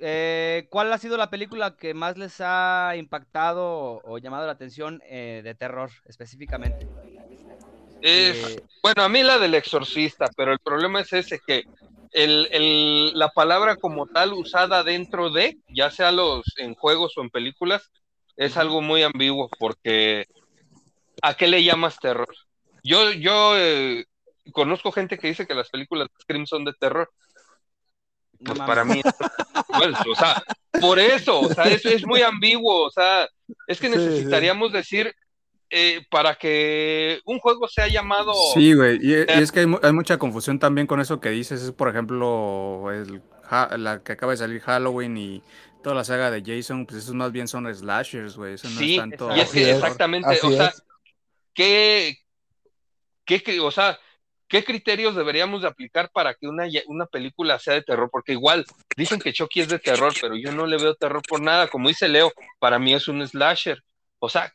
[0.00, 5.02] eh, ¿cuál ha sido la película que más les ha impactado o, llamado la atención
[5.06, 6.88] eh, de terror específicamente?
[8.00, 11.64] Es, Eh, Bueno, a mí la del exorcista, pero el problema es ese que
[12.10, 17.22] el, el- la palabra como tal usada dentro de, ya sea los en juegos o
[17.22, 17.90] en películas,
[18.36, 20.26] es algo muy ambiguo porque
[21.22, 22.28] ¿a qué le llamas terror?
[22.84, 24.04] Yo, yo eh,
[24.52, 27.10] conozco gente que dice que las películas de Scream son de terror.
[28.40, 29.02] no Pues para mí,
[29.76, 30.36] bueno, o sea,
[30.78, 33.28] por eso, o sea, es, es muy ambiguo, o sea,
[33.66, 33.94] es que Sí, sí.
[33.96, 35.12] necesitaríamos decir
[35.70, 39.78] eh, para que un juego sea llamado Sí, güey, y, y es que hay, mu-
[39.82, 41.62] hay mucha confusión también con eso que dices.
[41.62, 43.22] Es, por ejemplo, el,
[43.78, 45.42] la que acaba de salir Halloween y
[45.82, 48.54] toda la saga de Jason, pues esos más bien son slashers, güey.
[48.54, 49.30] Eso no Sí, es tanto.
[49.34, 50.82] Y es Así que es, exactamente, así o sea, es.
[51.54, 52.18] ¿Qué,
[53.24, 53.98] qué, o sea,
[54.52, 58.10] ¿Qué criterios deberíamos de aplicar para que una, una película sea de terror?
[58.12, 58.66] Porque igual
[58.98, 61.68] dicen que Chucky es de terror, pero yo no le veo terror por nada.
[61.68, 63.82] Como dice Leo, para mí es un slasher.
[64.18, 64.52] O sea,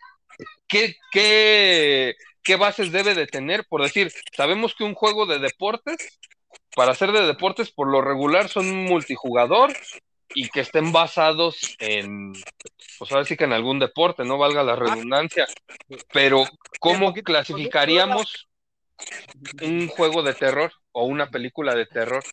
[0.67, 3.65] ¿qué, qué, qué bases debe de tener?
[3.67, 6.19] Por decir, sabemos que un juego de deportes,
[6.75, 9.73] para ser de deportes, por lo regular son multijugador
[10.33, 12.33] y que estén basados en,
[12.97, 15.47] pues ahora sí que en algún deporte, no valga la redundancia.
[16.11, 16.45] Pero,
[16.79, 18.47] ¿cómo clasificaríamos
[19.61, 22.23] un juego de terror o una película de terror?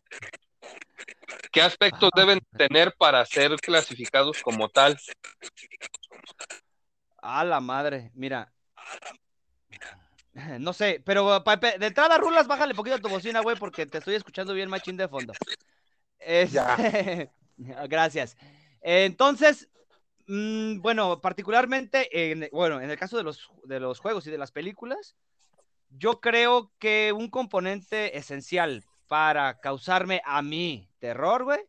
[1.52, 4.98] ¿Qué aspectos deben tener para ser clasificados como tal?
[7.22, 8.52] A la madre, mira.
[10.58, 14.16] No sé, pero de entrada, Rulas, bájale poquito a tu bocina, güey, porque te estoy
[14.16, 15.32] escuchando bien machín de fondo.
[17.88, 18.36] Gracias.
[18.80, 19.68] Entonces,
[20.26, 24.38] mm, bueno, particularmente, en, bueno, en el caso de los, de los juegos y de
[24.38, 25.16] las películas,
[25.90, 31.60] yo creo que un componente esencial para causarme a mí terror, güey,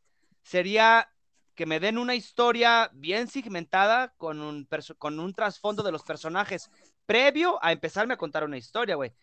[0.41, 1.09] sería
[1.53, 4.67] que me den una historia bien segmentada con un,
[4.97, 6.69] con un trasfondo de los personajes
[7.05, 9.13] previo a empezarme a contar una historia, güey.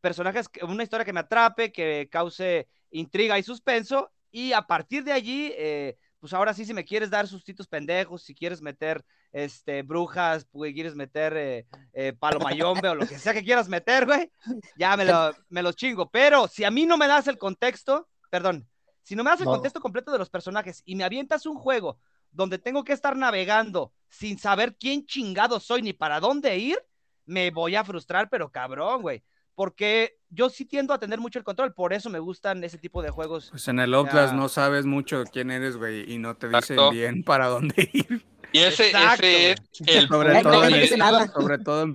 [0.00, 5.12] Personajes, una historia que me atrape, que cause intriga y suspenso, y a partir de
[5.12, 9.82] allí, eh, pues ahora sí, si me quieres dar sustitos pendejos, si quieres meter este,
[9.82, 14.30] brujas, pues quieres meter eh, eh, palomayombe o lo que sea que quieras meter, güey,
[14.76, 16.10] ya me lo, me lo chingo.
[16.10, 18.68] Pero si a mí no me das el contexto, perdón,
[19.02, 21.98] si no me das el contexto completo de los personajes y me avientas un juego
[22.30, 26.78] donde tengo que estar navegando sin saber quién chingado soy ni para dónde ir,
[27.24, 29.22] me voy a frustrar, pero cabrón, güey
[29.58, 33.02] porque yo sí tiendo a tener mucho el control, por eso me gustan ese tipo
[33.02, 33.48] de juegos.
[33.50, 37.24] Pues en el Outlast no sabes mucho quién eres, güey, y no te dicen bien
[37.24, 38.24] para dónde ir.
[38.52, 41.86] Y ese, ese es el sobre todo, en sobre todo,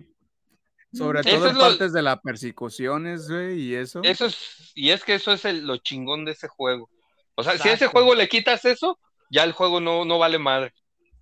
[0.92, 4.02] sobre todo en partes de las persecuciones, güey, y eso.
[4.04, 6.90] Eso es, y es que eso es el, lo chingón de ese juego.
[7.36, 9.00] O sea, si a ese juego le quitas eso,
[9.32, 10.74] ya el juego no, no vale madre.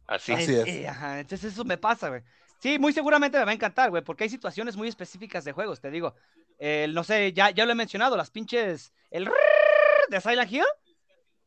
[0.08, 0.50] Así, es.
[0.50, 2.24] Eh, ajá, entonces eso me pasa, güey.
[2.62, 5.82] Sí, muy seguramente me va a encantar, güey, porque hay situaciones muy específicas de juegos,
[5.82, 6.14] te digo.
[6.90, 8.94] no sé, ya, ya lo he mencionado, las pinches.
[9.10, 9.28] El
[10.10, 10.66] de Silent Hill.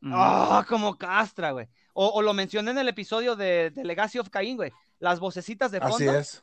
[0.07, 1.69] Ah, como castra, güey.
[1.93, 4.73] O, lo mencioné en el episodio de, Legacy of Cain, güey.
[4.99, 5.95] Las vocecitas de fondo.
[5.95, 6.43] Así es.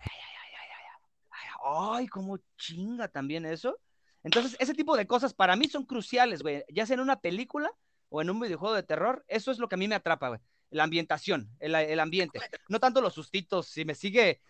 [0.00, 3.78] Ay, ay, ay, ay, cómo chinga también eso.
[4.24, 6.64] Entonces, ese tipo de cosas para mí son cruciales, güey.
[6.68, 7.70] Ya sea en una película
[8.08, 10.40] o en un videojuego de terror, eso es lo que a mí me atrapa, güey
[10.70, 12.40] la ambientación, el, ambiente.
[12.68, 13.68] No tanto los sustitos.
[13.68, 14.40] Si me sigue,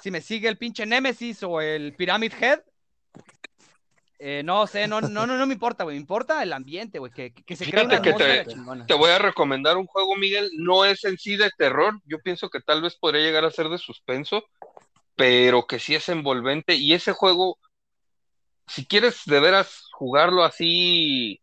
[0.00, 2.60] si me sigue el pinche Nemesis o el Pyramid Head,
[4.24, 5.96] eh, no sé, no, no, no, no me importa, güey.
[5.96, 7.10] Me importa el ambiente, güey.
[7.10, 8.44] Que, que, se crea una que te,
[8.86, 10.48] te, voy a recomendar un juego, Miguel.
[10.58, 12.00] No es en sí de terror.
[12.04, 14.44] Yo pienso que tal vez podría llegar a ser de suspenso,
[15.16, 16.76] pero que sí es envolvente.
[16.76, 17.58] Y ese juego,
[18.68, 21.42] si quieres de veras jugarlo así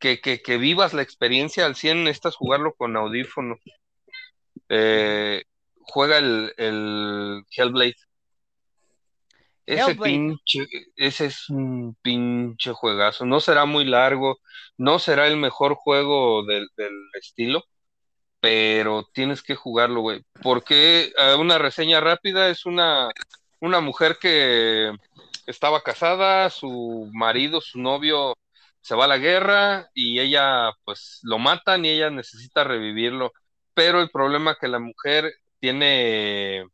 [0.00, 3.56] que, vivas la experiencia al 100, necesitas jugarlo con audífono.
[4.68, 5.44] Eh,
[5.82, 7.96] juega el, el Hellblade.
[9.66, 13.24] Ese pinche, ese es un pinche juegazo.
[13.24, 14.38] No será muy largo,
[14.76, 16.68] no será el mejor juego del,
[17.14, 17.64] estilo,
[18.40, 20.24] pero tienes que jugarlo, güey.
[20.42, 23.10] Porque eh, una reseña rápida es una,
[23.60, 24.92] una mujer que
[25.46, 28.34] estaba casada, su marido, su novio
[28.80, 33.32] se va a la guerra y ella pues lo matan y ella necesita revivirlo.
[33.74, 36.66] Pero el problema es que la mujer tiene,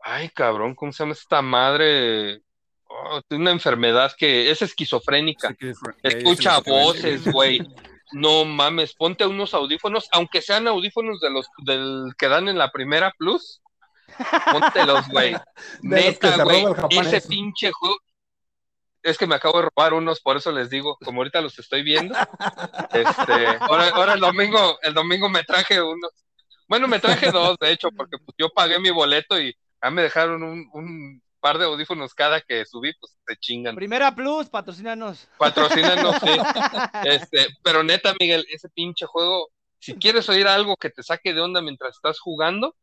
[0.00, 2.42] ay cabrón, ¿cómo se llama esta madre?
[2.88, 5.54] Oh, tiene una enfermedad que es esquizofrénica.
[6.02, 7.60] Escucha voces, güey.
[8.12, 12.70] No mames, ponte unos audífonos, aunque sean audífonos de los del que dan en la
[12.70, 13.60] primera plus.
[14.50, 15.36] Póntelos, güey.
[15.82, 16.64] Neta, güey.
[16.90, 17.98] Ese pinche juego,
[19.02, 21.82] es que me acabo de robar unos, por eso les digo, como ahorita los estoy
[21.82, 22.14] viendo.
[22.92, 26.10] Este, ahora, el domingo, el domingo me traje unos.
[26.66, 30.02] Bueno, me traje dos, de hecho, porque pues, yo pagué mi boleto y ya me
[30.02, 33.76] dejaron un, par de audífonos cada que subí, pues se chingan.
[33.76, 35.28] Primera Plus, patrocínanos.
[35.38, 36.30] Patrocínanos, sí.
[37.04, 41.40] Este, pero neta, Miguel, ese pinche juego, si quieres oír algo que te saque de
[41.40, 42.74] onda mientras estás jugando,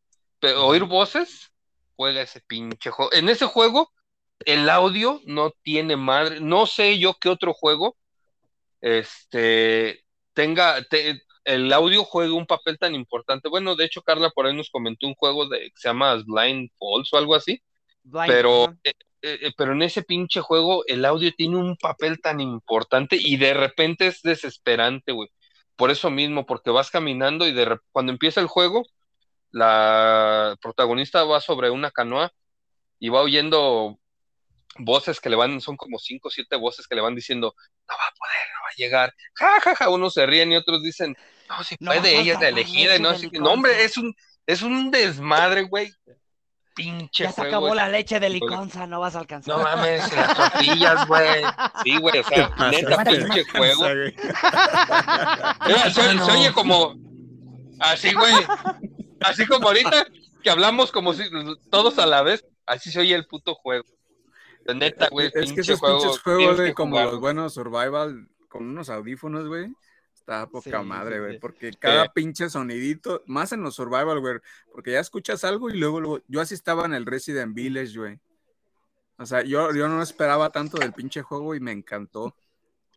[0.57, 1.51] oír voces,
[1.95, 3.11] juega ese pinche juego.
[3.13, 3.91] En ese juego
[4.39, 6.39] el audio no tiene madre.
[6.39, 7.97] No sé yo qué otro juego
[8.85, 10.77] este, tenga,
[11.43, 13.49] el audio juegue un papel tan importante.
[13.49, 16.69] Bueno, de hecho, Carla por ahí nos comentó un juego de, que se llama Blind
[16.77, 17.61] Falls o algo así.
[18.27, 22.39] pero, eh, eh, eh, pero en ese pinche juego el audio tiene un papel tan
[22.41, 25.29] importante y de repente es desesperante, güey.
[25.75, 28.85] Por eso mismo, porque vas caminando y de cuando empieza el juego,
[29.49, 32.31] la protagonista va sobre una canoa
[32.99, 33.99] y va oyendo
[34.77, 37.55] voces que le van, son como cinco o siete voces que le van diciendo,
[37.87, 40.57] no va a poder, no va a llegar, ja, ja, ja, unos se ríen y
[40.57, 41.15] otros dicen,
[41.49, 44.13] no, si puede, ella es la elegida, y no, así que, no, hombre, es un,
[44.45, 45.91] es un desmadre, güey,
[46.75, 49.57] pinche Ya se acabó la leche de liconza, no vas a alcanzar.
[49.57, 51.43] No mames, las tortillas, güey.
[51.83, 53.85] Sí, güey, o sea, neta pinche juego.
[55.65, 56.95] se, se oye como
[57.79, 58.33] así, güey.
[59.21, 60.05] Así como ahorita
[60.43, 61.23] que hablamos como si
[61.71, 63.85] todos a la vez, así se oye el puto juego.
[64.73, 68.89] Neta, güey, es que esos juego, pinches juegos de como los buenos survival con unos
[68.89, 69.73] audífonos, güey.
[70.13, 71.37] Está poca Sí, madre, sí, güey, sí.
[71.39, 74.39] porque cada pinche sonidito, más en los survival, güey,
[74.71, 78.19] porque ya escuchas algo y luego, luego, yo así estaba en el Resident Village, güey.
[79.17, 82.35] O sea, yo, yo no esperaba tanto del pinche juego y me encantó.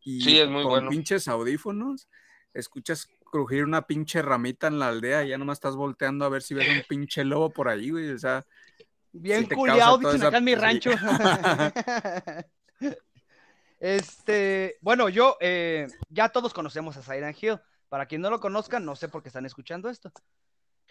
[0.05, 0.91] Y Sí, es muy con bueno.
[0.91, 2.09] pinches audífonos,
[2.55, 6.43] escuchas crujir una pinche ramita en la aldea y ya nomás estás volteando a ver
[6.43, 8.11] si ves un pinche lobo por ahí, güey.
[8.11, 8.47] O sea,
[9.21, 9.47] Bien sí
[10.01, 10.91] toda dicen esa- acá en mi rancho.
[13.81, 17.59] este, bueno, yo, eh, ya todos conocemos a Silent Hill.
[17.89, 20.13] Para quien no lo conozca, no sé por qué están escuchando esto.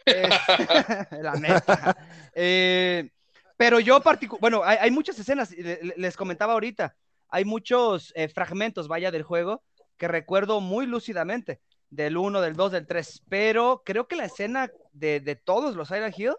[0.05, 0.27] Eh,
[1.21, 1.95] la neta.
[2.33, 3.11] Eh,
[3.55, 6.95] pero yo particular, bueno, hay, hay muchas escenas, le- le- les comentaba ahorita,
[7.29, 9.63] hay muchos eh, fragmentos, vaya, del juego
[9.97, 11.59] que recuerdo muy lúcidamente,
[11.89, 15.87] del 1, del 2, del 3, pero creo que la escena de, de todos los
[15.87, 16.35] Silent Hill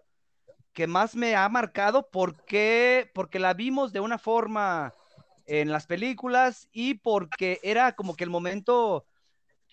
[0.73, 4.95] que más me ha marcado porque, porque la vimos de una forma
[5.47, 9.07] en las películas y porque era como que el momento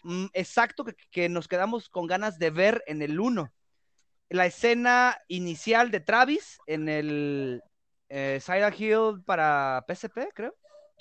[0.04, 3.52] mm, exacto que, que nos quedamos con ganas de ver en el 1.
[4.30, 7.62] La escena inicial de Travis en el
[8.10, 10.56] eh, Silent Hill para PSP, creo.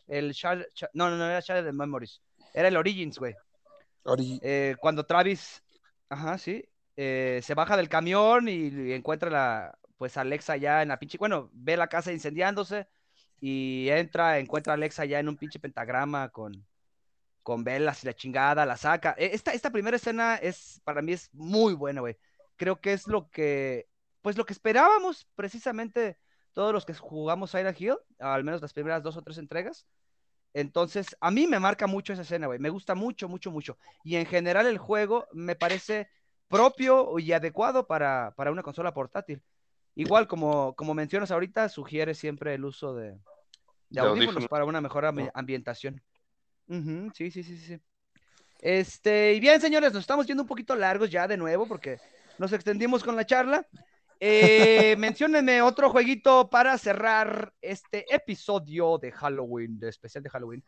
[0.06, 2.20] El Shard- Shard- no, no, no era Shattered Memories.
[2.52, 3.34] Era el Origins, güey.
[4.42, 5.62] Eh, cuando Travis,
[6.10, 6.62] ajá, sí,
[6.96, 11.18] eh, se baja del camión y, y encuentra la, pues Alexa ya en la pinche,
[11.18, 12.88] bueno, ve la casa incendiándose
[13.40, 16.66] y entra, encuentra a Alexa ya en un pinche pentagrama con,
[17.42, 19.14] con velas y la chingada, la saca.
[19.18, 22.16] E- Esta, esta primera escena es, para mí es muy buena, güey.
[22.56, 23.88] Creo que es lo que,
[24.22, 26.18] pues lo que esperábamos precisamente
[26.52, 29.86] todos los que jugamos Silent Hill, al menos las primeras dos o tres entregas.
[30.52, 32.58] Entonces, a mí me marca mucho esa escena, güey.
[32.60, 33.76] Me gusta mucho, mucho, mucho.
[34.04, 36.08] Y en general el juego me parece
[36.48, 39.42] propio y adecuado para, para una consola portátil.
[39.96, 43.18] Igual, como, como mencionas ahorita, sugiere siempre el uso de, de
[43.90, 44.48] De audífonos audífonos.
[44.48, 46.02] para una mejor ambi- ambientación.
[47.14, 47.80] Sí, sí, sí, sí, sí.
[48.60, 51.98] Este, y bien, señores, nos estamos yendo un poquito largos ya de nuevo porque
[52.38, 53.66] nos extendimos con la charla.
[54.20, 60.64] Eh, menciónenme otro jueguito para cerrar este episodio de Halloween, de especial de Halloween.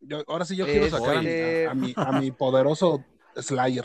[0.00, 3.04] yo- ahora sí yo quiero sacar a mi, Este- a, a mi, a mi poderoso
[3.36, 3.84] Slayer.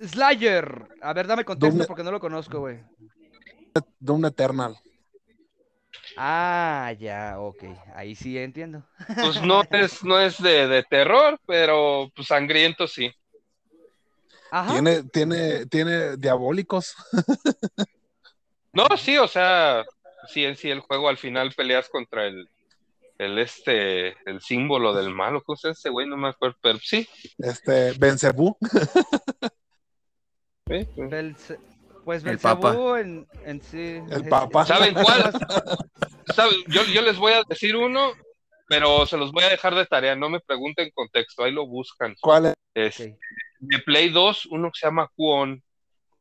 [0.00, 0.88] Slayer.
[1.00, 2.80] A ver, dame contexto Doom- porque no lo conozco, güey.
[4.00, 4.76] Doom Eternal.
[6.16, 7.64] Ah, ya, ok.
[7.94, 8.84] Ahí sí entiendo.
[9.14, 13.10] Pues no es, no es de, de terror, pero pues sangriento sí.
[14.50, 14.72] Ajá.
[14.72, 16.94] Tiene, tiene, tiene diabólicos.
[18.72, 19.84] No, sí, o sea,
[20.28, 22.48] sí, en sí el juego al final peleas contra el,
[23.18, 26.06] el este, el símbolo del malo, ¿cómo se llama ese güey?
[26.06, 27.08] No me acuerdo, pero sí.
[27.38, 28.56] Este, Bencebú.
[30.66, 31.58] Belce-
[32.04, 34.00] Pues El Belcebú en, en sí.
[34.10, 34.64] El Papa.
[34.66, 35.32] ¿Saben cuál?
[36.68, 38.12] Yo, yo les voy a decir uno,
[38.68, 42.14] pero se los voy a dejar de tarea, no me pregunten contexto, ahí lo buscan.
[42.20, 42.96] ¿Cuál es?
[43.58, 45.62] De Play 2, uno que se llama Kuon.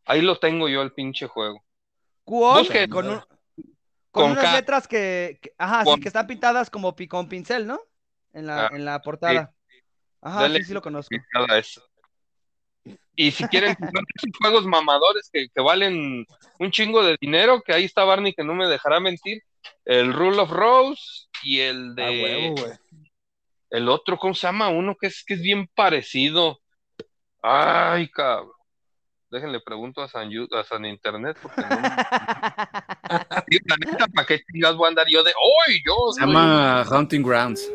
[0.05, 1.63] Ahí lo tengo yo, el pinche juego.
[2.23, 2.89] Kuon, Busquen.
[2.89, 7.27] con, un- con Con unas letras que, que- ajá, sí, que están pintadas como con
[7.27, 7.79] pincel, ¿no?
[8.33, 9.53] En la, Ah, en la portada.
[10.21, 10.59] Ajá, Dale.
[10.59, 11.15] sí, sí lo conozco.
[11.33, 11.79] Nada es.
[13.15, 13.71] Y si quieren
[14.15, 16.25] esos juegos mamadores que, que valen
[16.59, 19.41] un chingo de dinero, que ahí está Barney que no me dejará mentir,
[19.85, 22.73] el Rule of Rose y el de huevo, güey.
[23.69, 24.69] el otro, ¿cómo se llama?
[24.69, 26.59] Uno que es que es bien parecido.
[27.41, 28.51] Ay, cabrón.
[29.29, 31.67] Déjenle pregunto a San, a San Internet porque no.
[33.47, 35.81] Digo, la neta, ¿para qué chingas voy a andar yo de ¡Oy!
[35.85, 37.69] Yo Se soy llama Hunting Grounds.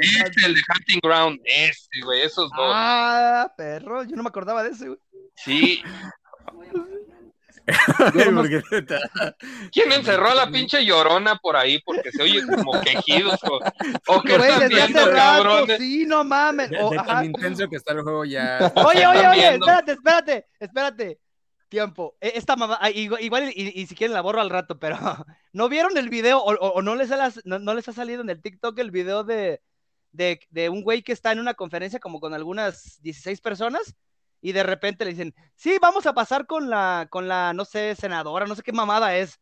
[0.00, 2.72] Este, el de Hunting Ground, este, güey, esos dos.
[2.74, 4.98] ah, perro, yo no me acordaba de ese, güey.
[5.36, 5.82] Sí,
[9.72, 11.78] ¿Quién encerró a la pinche llorona por ahí?
[11.84, 13.60] Porque se oye como quejidos o,
[14.06, 15.78] o que Güey, están viendo, cabrones.
[15.78, 16.70] sí, no mames.
[16.70, 17.06] de, O- de ajá.
[17.06, 18.58] tan intenso que está el juego ya.
[18.86, 21.20] Oye, oye, oye, espérate, espérate, espérate.
[21.68, 22.16] Tiempo.
[22.20, 24.96] E- Esta mamá, ah, igual, igual y, y si quieren la borro al rato, pero
[25.52, 28.30] ¿no vieron el video o, o- o no, les ha, no les ha salido en
[28.30, 29.60] el TikTok el video de,
[30.12, 33.94] de, de un güey que está en una conferencia como con algunas 16 personas
[34.40, 37.94] y de repente le dicen, sí, vamos a pasar con la, con la, no sé,
[37.96, 39.40] senadora, no sé qué mamada es.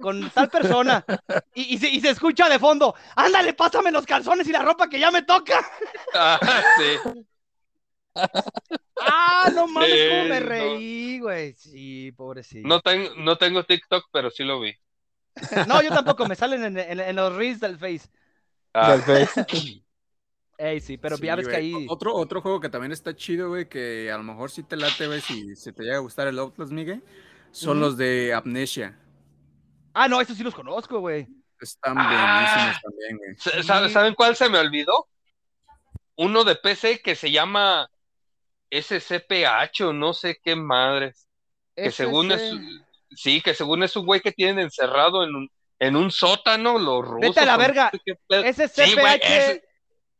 [0.00, 1.06] con tal persona.
[1.54, 4.88] Y, y, se, y se escucha de fondo, ándale, pásame los calzones y la ropa
[4.88, 5.66] que ya me toca.
[6.12, 7.02] Ah, sí.
[9.00, 10.40] Ah, no mames, Sí, cómo me no.
[10.40, 11.54] reí, güey.
[11.54, 12.72] Sí, pobrecito.
[12.72, 14.72] No, tengo no tengo TikTok, pero sí lo vi.
[15.64, 18.08] No, yo tampoco, me salen en, en- en los reels del Face.
[18.74, 19.42] Ah, Del Face.
[20.60, 21.74] Ey, sí, pero Sí, ya ves que güey.
[21.74, 21.86] ahí.
[21.88, 25.06] Otro, otro juego que también está chido, güey, que a lo mejor sí te late,
[25.06, 27.02] güey, si, si te llega a gustar el Outlast, Miguel,
[27.52, 28.98] son los de Amnesia.
[29.94, 31.28] Ah, no, estos sí los conozco, güey.
[31.60, 32.42] Están Ah.
[32.50, 33.34] buenísimos también, güey.
[33.38, 35.08] sa- sa- ¿Saben cuál se me olvidó?
[36.16, 37.88] Uno de PC que se llama
[38.70, 41.26] SCPH o no sé qué madres.
[41.76, 42.42] Que según es,
[43.14, 43.40] sí.
[43.40, 47.20] que según es un güey que tienen encerrado en un, en un sótano, los rusos.
[47.20, 47.92] Vete a la verga.
[48.28, 49.62] Ese CPH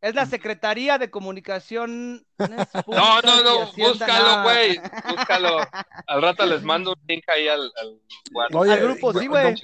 [0.00, 2.24] es la Secretaría de Comunicación.
[2.38, 5.58] No, no, no, búscalo, güey, búscalo.
[6.06, 8.00] Al rato les mando un link ahí al, al
[8.32, 8.56] WhatsApp.
[8.56, 9.54] Oye, Al grupo, sí, güey.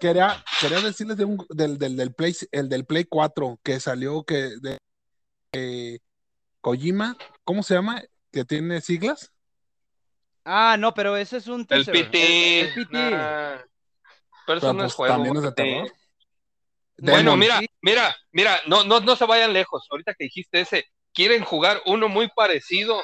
[0.00, 4.24] Quería, quería decirles de un, del, del, del Play, el del Play 4 que salió
[4.24, 4.78] que de
[5.52, 6.00] eh,
[6.60, 8.02] Kojima, ¿cómo se llama?
[8.32, 9.32] Que tiene siglas.
[10.44, 11.94] Ah, no, pero ese es un El teaser.
[11.94, 12.60] PT.
[12.60, 13.10] El, el PT.
[13.10, 13.56] nah.
[14.46, 15.14] Pero eso no pues, es juego.
[15.14, 15.92] también es de terror.
[16.98, 19.86] Bueno, mira, mira, mira, no, no, no se vayan lejos.
[19.90, 23.02] Ahorita que dijiste ese, quieren jugar uno muy parecido.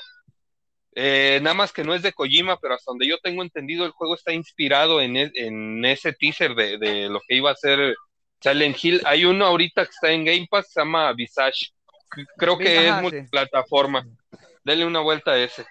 [0.94, 3.92] eh, nada más que no es de Kojima, pero hasta donde yo tengo entendido, el
[3.92, 7.94] juego está inspirado en, e- en ese teaser de, de lo que iba a ser
[8.40, 9.00] Silent Hill.
[9.04, 11.70] Hay uno ahorita que está en Game Pass, se llama Visage.
[12.36, 13.02] Creo que Ajá, es sí.
[13.02, 14.04] multiplataforma.
[14.64, 15.64] Denle una vuelta a ese.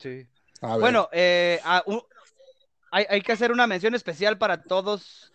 [0.00, 0.26] Sí.
[0.62, 0.76] A.
[0.78, 2.02] Bueno, eh, un-
[2.90, 5.32] hay, hay que hacer una mención especial para todos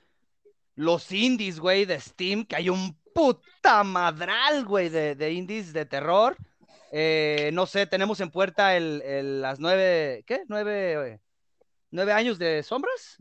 [0.80, 5.86] los indies, güey, de Steam, que hay un puta madral, güey, de, de indies de
[5.86, 6.38] terror.
[6.94, 10.44] Eh, no sé, tenemos en puerta el, el- las nueve, ¿qué?
[10.48, 11.20] Nueve, eh,
[11.92, 13.18] nueve años de sombras,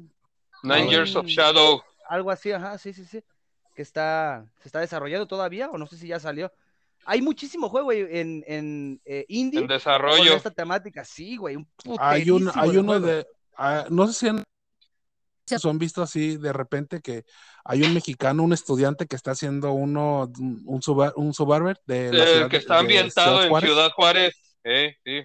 [0.63, 0.89] Nine.
[0.89, 1.83] Years of Shadow.
[2.09, 3.23] algo así, ajá, sí, sí, sí,
[3.75, 6.53] que está, se está desarrollando todavía, o no sé si ya salió.
[7.07, 10.35] Hay muchísimo juego güey, en, en eh, indie En con desarrollo.
[10.35, 11.67] esta temática, sí, güey, un
[11.99, 13.07] hay un, hay uno juego.
[13.07, 14.45] de, ah, no sé si han,
[15.71, 17.25] han visto así de repente que
[17.65, 20.31] hay un mexicano, un estudiante que está haciendo uno,
[20.67, 23.71] un, suba- un suburban de la El ciudad que está ambientado Ciudad en Juárez.
[23.71, 24.35] Ciudad Juárez.
[24.65, 25.23] Eh, sí.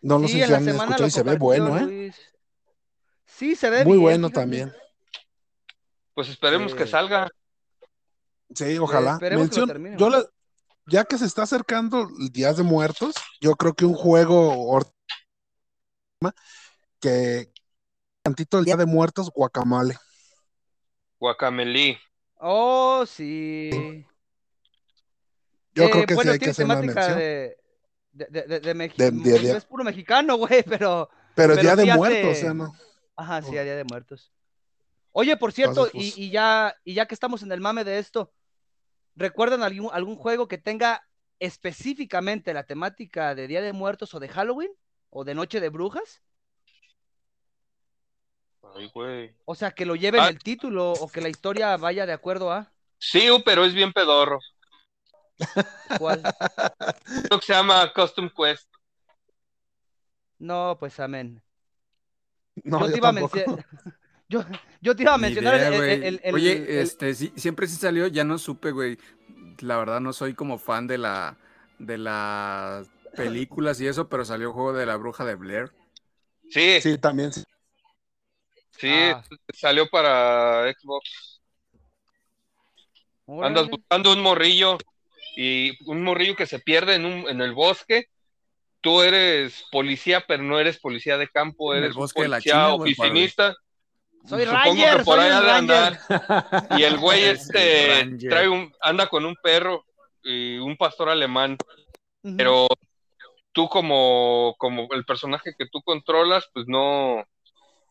[0.00, 1.82] No, no Sí, sé si han escuchado y se ve bueno, ¿eh?
[1.82, 2.16] Luis.
[3.26, 4.40] Sí, se ve Muy bien, bueno fíjate.
[4.40, 4.72] también.
[6.14, 6.78] Pues esperemos Sí.
[6.78, 7.28] que salga.
[8.54, 9.14] Sí, ojalá.
[9.14, 9.98] esperemos que lo Mención- terminen.
[9.98, 10.24] yo la-
[10.86, 14.78] ya que se está acercando el Días de Muertos, yo creo que un juego
[17.00, 17.50] que
[18.24, 19.96] tantito el Día de Muertos, Guacamole.
[21.20, 21.98] Guacamelí.
[22.36, 23.70] Oh, sí.
[25.74, 27.18] Yo Eh, creo que bueno, sí hay que hacer una mención.
[27.18, 27.56] de,
[28.12, 31.10] de, de, de, de Meji- De- de- de- Es puro mexicano, güey, pero...
[31.34, 32.72] Pero, pero Día de Muertos, o sea, no.
[33.16, 34.32] Ajá, sí, a Día de Muertos.
[35.12, 37.84] Oye, por cierto, Entonces, pues- y, y ya, y ya que estamos en el mame
[37.84, 38.32] de esto,
[39.16, 41.06] ¿recuerdan algún, algún juego que tenga
[41.40, 44.70] específicamente la temática de Día de Muertos o de Halloween?
[45.10, 46.22] ¿O de Noche de Brujas?
[48.76, 49.34] Ay, güey.
[49.44, 50.28] O sea, que lo lleven Ah.
[50.28, 54.40] el título o que la historia vaya de acuerdo a Sí, pero es bien pedorro.
[55.98, 56.22] cuál.
[57.30, 58.68] Lo que se llama Custom Quest.
[60.38, 61.42] No, pues amén.
[62.62, 63.66] No, yo, yo te iba a mencionar.
[64.26, 64.42] Yo,
[64.80, 67.30] yo te iba a Ni mencionar idea, el, el- el- el- Oye, el- este, sí,
[67.36, 68.98] siempre sí salió, ya no supe, güey.
[69.60, 71.36] La verdad no soy como fan de la
[71.78, 75.72] de las películas y eso, pero salió juego de la bruja de Blair.
[76.48, 77.32] Sí, sí, Sí, también.
[78.78, 78.92] Sí.
[78.92, 79.22] Ah.
[79.52, 81.40] salió para Xbox.
[83.42, 84.76] Andas buscando un morrillo
[85.36, 88.08] y un morrillo que se pierde en, un, en el bosque.
[88.80, 92.36] Tú eres policía, pero no eres policía de campo, ¿En el eres bosque de la
[92.36, 93.56] policía China oficinista.
[94.26, 96.00] Soy Supongo Ranger, que por soy ahí de andar.
[96.78, 98.30] Y el güey este Ranger.
[98.30, 99.84] trae un, anda con un perro
[100.22, 101.56] y un pastor alemán.
[102.36, 102.68] Pero
[103.52, 107.22] tú como, como el personaje que tú controlas, pues no,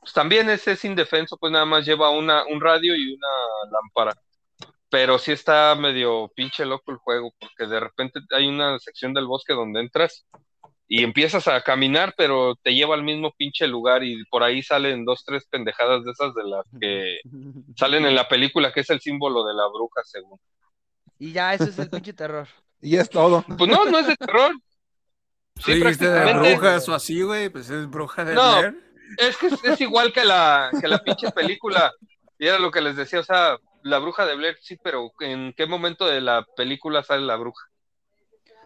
[0.03, 3.27] pues también ese es indefenso, pues nada más lleva una, un radio y una
[3.71, 4.13] lámpara.
[4.89, 9.27] Pero sí está medio pinche loco el juego, porque de repente hay una sección del
[9.27, 10.25] bosque donde entras
[10.89, 15.05] y empiezas a caminar, pero te lleva al mismo pinche lugar y por ahí salen
[15.05, 17.19] dos, tres pendejadas de esas de las que
[17.77, 20.37] salen en la película, que es el símbolo de la bruja, según.
[21.17, 22.47] Y ya, ese es el pinche terror.
[22.85, 23.45] Y es todo.
[23.57, 24.51] Pues no, no es de terror.
[25.63, 28.61] Sí, dijiste de brujas o así, güey, pues es bruja de No.
[29.17, 31.91] Es que es, es igual que la, que la pinche película.
[32.37, 35.53] Y era lo que les decía, o sea, la bruja de Blair, sí, pero ¿en
[35.53, 37.67] qué momento de la película sale la bruja?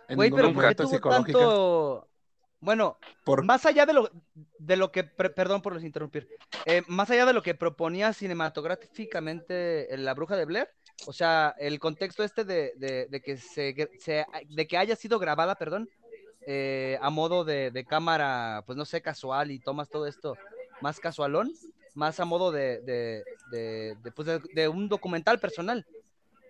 [0.07, 2.07] En Güey, pero ¿por qué momento tuvo tanto,
[2.59, 2.97] Bueno,
[3.43, 4.09] más allá de lo,
[4.57, 6.29] de lo que, perdón por los interrumpir,
[6.65, 10.69] eh, más allá de lo que proponía cinematográficamente La Bruja de Blair,
[11.05, 13.75] o sea, el contexto este de, que, se,
[14.47, 15.89] de que haya sido grabada, perdón,
[16.49, 20.37] eh, a modo de, cámara, pues no sé, casual y tomas todo esto
[20.79, 21.51] más casualón,
[21.93, 22.79] más a modo de,
[23.51, 24.29] de, pues
[24.69, 25.85] un documental personal.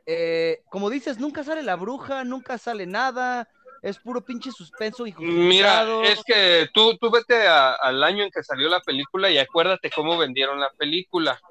[0.05, 3.49] Eh, como dices, nunca sale la bruja, nunca sale nada,
[3.81, 8.43] es puro pinche suspenso y Mira, es que tú, tú vete al año en que
[8.43, 11.41] salió la película y acuérdate cómo vendieron la película.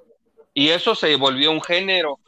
[0.54, 2.20] Y eso se volvió un género.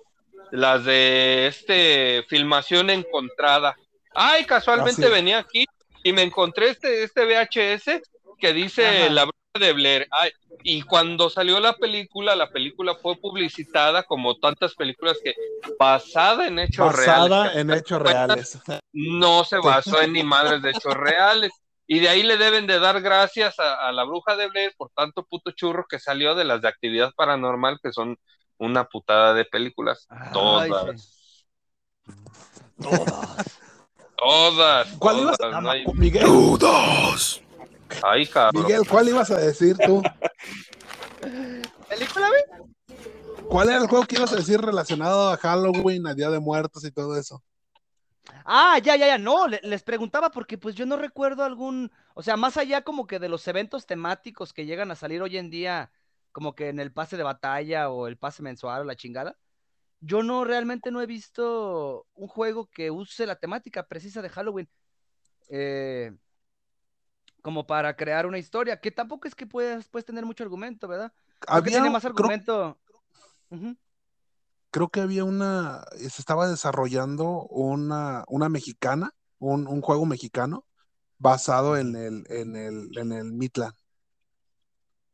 [0.50, 3.76] Las de este filmación encontrada.
[4.14, 5.64] Ay, casualmente venía aquí
[6.02, 8.02] y me encontré este, este VHS
[8.38, 10.08] que dice la bruja de Blair.
[10.10, 10.30] Ay,
[10.62, 15.34] y cuando salió la película, la película fue publicitada como tantas películas que
[15.78, 17.30] basada en hechos reales.
[17.30, 18.58] Basada en hechos reales.
[18.92, 21.52] No se basó en ni madres de hechos reales.
[21.86, 25.24] Y de ahí le deben de dar gracias a, la bruja de Blair por tanto
[25.24, 28.18] puto churro que salió de las de actividad paranormal, que son
[28.58, 30.06] una putada de películas.
[30.32, 31.24] todas.
[32.80, 33.58] Todas.
[34.18, 34.88] Todas.
[34.98, 35.60] ¿Cuál ibas a...
[35.94, 36.24] Miguel?
[36.24, 37.40] Todas.
[38.02, 38.64] Ay, cabrón.
[38.64, 40.02] Miguel, ¿cuál ibas a decir tú?
[41.88, 42.28] ¿Película?
[43.48, 46.84] ¿Cuál era el juego que ibas a decir relacionado a Halloween, a Día de Muertos
[46.84, 47.42] y todo eso?
[48.44, 52.36] Ah, ya, ya, ya, no, les preguntaba porque pues yo no recuerdo algún, o sea,
[52.36, 55.92] más allá como que de los eventos temáticos que llegan a salir hoy en día,
[56.32, 59.38] como que en el pase de batalla o el pase mensual o la chingada,
[60.00, 64.68] yo no realmente no he visto un juego que use la temática precisa de Halloween.
[65.50, 66.12] Eh,
[67.42, 71.12] como para crear una historia, que tampoco es que puedas, puedes tener mucho argumento, ¿verdad?
[71.46, 72.78] Había, tiene más argumento.
[74.70, 80.64] Creo, que había una, se estaba desarrollando una, una mexicana, un, juego mexicano
[81.16, 83.74] basado en el, en el, en el Midland.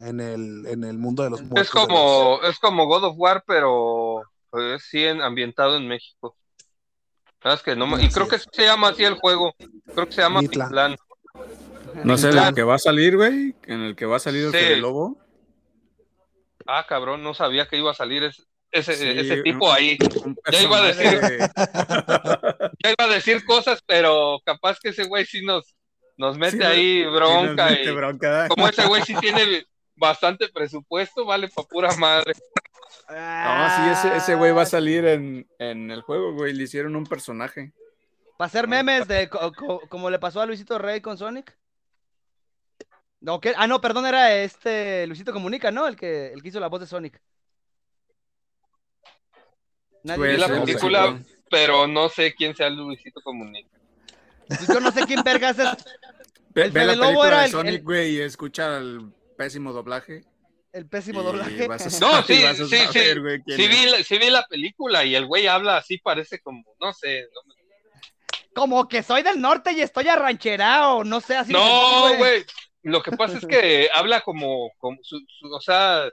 [0.01, 1.67] En el, en el mundo de los muertos.
[1.67, 4.04] Es como, es como God of War, pero
[4.55, 6.37] pues, sí ambientado en México.
[7.43, 8.01] ¿Sabes que no?
[8.01, 9.53] Y creo que se llama así el juego.
[9.93, 10.97] Creo que se llama Midland.
[12.05, 13.57] No sé, en el que va a salir, güey.
[13.65, 15.19] En el que va a salir el lobo.
[16.67, 19.99] Ah, cabrón, no sabía que iba a salir ese, ese, tipo ahí.
[20.53, 21.21] Ya iba a decir.
[22.85, 25.75] ya iba a decir cosas, pero capaz que ese güey sí nos,
[26.17, 28.49] nos mete ahí bronca.
[28.49, 29.67] como ese güey sí tiene
[29.97, 32.35] bastante presupuesto, vale pa' pura madre.
[33.09, 36.53] No, sí, ese, ese güey va a salir en, en el juego, güey.
[36.53, 37.73] Le hicieron un personaje.
[38.37, 39.29] Para hacer memes de
[39.89, 41.57] como le pasó a Luisito Rey con Sonic.
[43.21, 45.87] No, Ah, no, perdón, era este Luisito Comunica, ¿no?
[45.87, 47.21] El que, el que hizo la voz de Sonic.
[50.03, 51.19] Nadie la película,
[51.51, 53.71] pero no sé quién sea Luisito Comunica.
[54.47, 55.69] Pues yo no sé quién vergas es.
[56.55, 60.25] el ve la película de Sonic, güey, y escucha el pésimo doblaje.
[60.75, 61.69] El pésimo doblaje.
[62.01, 63.01] no, sí, sí, sí.
[63.47, 67.29] Sí vi, sí vi, la película y el güey habla así, parece como, no sé.
[68.53, 71.53] Como que soy del norte y estoy arrancherado, no sé, así.
[71.53, 72.45] No, güey.
[72.83, 74.99] Lo que pasa es que habla como, como
[75.53, 76.11] o sea,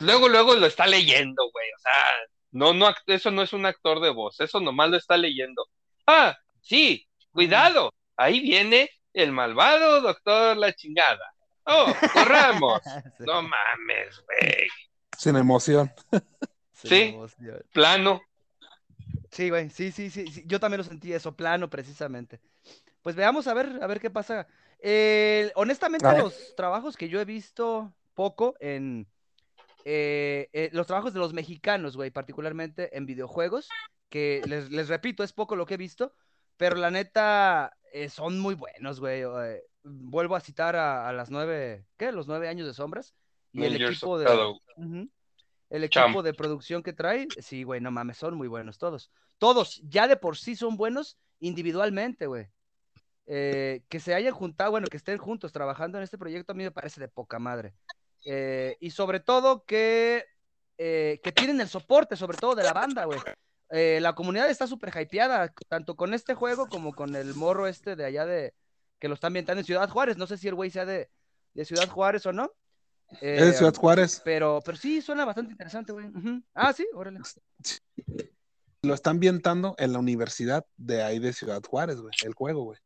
[0.00, 2.10] luego, luego lo está leyendo, güey, o sea,
[2.52, 5.66] no, no, eso no es un actor de voz, eso nomás lo está leyendo.
[6.06, 11.33] Ah, sí, cuidado, ahí viene el malvado doctor la chingada.
[11.64, 12.80] Oh, corramos.
[13.20, 14.68] No mames, güey.
[15.16, 15.90] Sin emoción.
[16.72, 17.14] sí,
[17.72, 18.20] plano.
[19.30, 22.40] Sí, güey, sí, sí, sí, sí, yo también lo sentí eso, plano precisamente.
[23.02, 24.46] Pues veamos a ver, a ver qué pasa
[25.54, 29.06] honestamente, los trabajos que yo he visto poco en
[29.84, 33.68] eh, eh, los trabajos de los mexicanos, güey, particularmente en videojuegos,
[34.08, 36.14] que les, repito, es poco lo que he visto,
[36.56, 39.22] pero la neta eh, son muy buenos, güey.
[39.84, 42.10] Vuelvo a citar a, las nueve, ¿qué?
[42.10, 43.14] Los nueve años de sombras
[43.52, 44.26] y el equipo de...
[45.70, 49.10] El equipo de producción que trae, sí, güey, no mames, son muy buenos todos.
[49.38, 52.48] Todos, ya de por sí son buenos individualmente, güey.
[53.26, 56.62] Eh, que se hayan juntado, bueno, que estén juntos trabajando en este proyecto a mí
[56.62, 57.74] me parece de poca madre.
[58.24, 60.24] Eh, y sobre todo que,
[60.78, 63.18] eh, que tienen el soporte, sobre todo de la banda, güey.
[63.70, 68.04] la comunidad está súper hypeada, tanto con este juego como con el morro este de
[68.04, 68.54] allá de,
[68.98, 70.16] que lo están ambientando en Ciudad Juárez.
[70.16, 71.10] No sé si el güey sea de,
[71.64, 72.52] Ciudad Juárez o no.
[73.20, 74.22] es de Ciudad Juárez.
[74.24, 76.06] Pero, pero sí, suena bastante interesante, güey.
[76.54, 77.20] Ah, sí, órale.
[78.82, 82.78] Lo están ambientando en la universidad de ahí de Ciudad Juárez, güey, el juego, güey.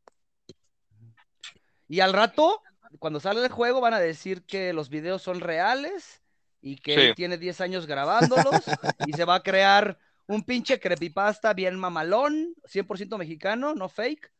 [1.89, 2.63] Y al rato,
[2.99, 6.23] cuando sale el juego, van a decir que los videos son reales
[6.61, 8.45] y que él tiene 10 años grabándolos
[9.07, 14.31] y se va a crear un pinche creepypasta bien mamalón, 100% mexicano, no fake.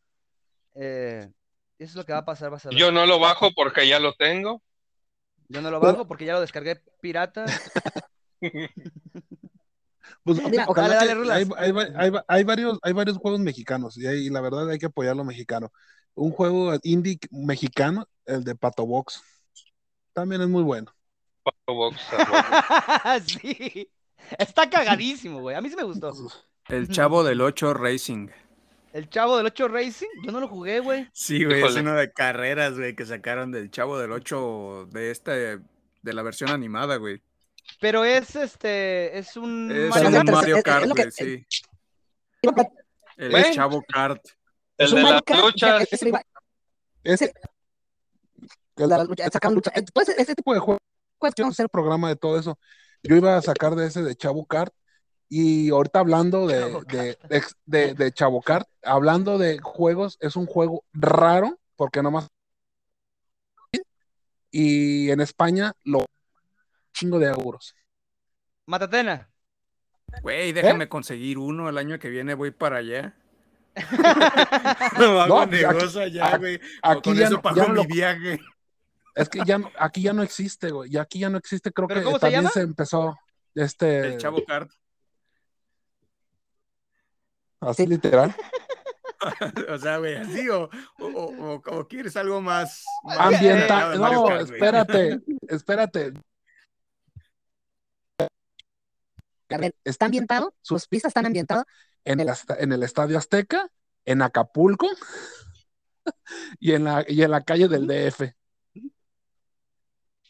[0.75, 1.31] Eh,
[1.79, 2.79] Eso es lo que va a pasar, vas a ver.
[2.79, 4.63] Yo no lo bajo porque ya lo tengo.
[5.49, 7.47] Yo no lo bajo porque ya lo descargué pirata.
[10.25, 13.97] Pues, Mira, ojalá dale, dale, hay, hay hay va- hay varios, hay varios juegos mexicanos
[13.99, 15.71] y, hay- y la verdad hay que apoyar lo mexicano.
[16.15, 19.23] Un juego indie mexicano, el de Pato Box,
[20.13, 20.95] también es muy bueno.
[21.67, 23.91] Box, a sí.
[24.39, 25.57] Está cagadísimo, güey.
[25.57, 26.13] A mí sí me gustó.
[26.69, 28.29] El Chavo del 8 Racing.
[28.93, 31.09] El chavo del 8 Racing, yo no lo jugué, güey.
[31.13, 35.31] Sí, güey, es uno de carreras, güey, que sacaron del Chavo del 8 de este,
[36.03, 37.23] de la versión animada, güey.
[37.81, 40.31] Pero es este, es un Es Mario un.
[40.31, 41.47] Mario es- es Kart, que- güey, sí.
[43.17, 43.55] Es El.
[43.55, 44.25] Chavo Kart.
[44.79, 45.83] El un de Mario las Kart, luchas.
[45.83, 46.13] es- es
[47.05, 47.33] Ese,
[48.77, 49.71] de las luchas, sacan lucha.
[49.75, 50.79] Este tipo de juego,
[51.35, 52.59] quiero hacer programa de todo eso.
[53.03, 54.73] Yo iba a sacar de ese de Chavo Kart
[55.29, 57.17] y ahorita hablando de, Chavo de,
[57.67, 62.27] de, de- hablando de juegos, es un juego raro porque nomás
[64.51, 66.07] y en España lo
[66.93, 67.75] chingo de euros.
[68.67, 69.29] Matatena.
[70.23, 70.53] Güey, ¿Eh?
[70.55, 71.69] déjame conseguir uno.
[71.69, 73.15] El año que viene voy para allá.
[74.99, 76.61] no hago No, pues, aquí- negocio allá, güey.
[76.83, 78.41] aquí Con ya eso no- pago ya mi lo- viaje.
[79.15, 80.93] Es que ya no- aquí ya no existe, güey.
[80.93, 82.51] Y aquí ya no existe, creo ¿Pero que cómo se también llama?
[82.53, 83.19] se empezó
[83.55, 84.71] este El Chavo Kart.
[87.61, 88.35] Así literal.
[89.69, 90.71] o sea, güey, así o,
[91.01, 92.85] o, o- o- quieres algo más.
[93.05, 93.99] más Ambiental.
[94.01, 96.13] No, Kart, espérate, espérate.
[99.85, 101.65] Está ambientado, sus pistas están ambientadas
[102.05, 102.29] En el,
[102.59, 103.69] en el Estadio Azteca,
[104.05, 104.87] en Acapulco
[106.61, 108.35] y en la, y en la calle del DF.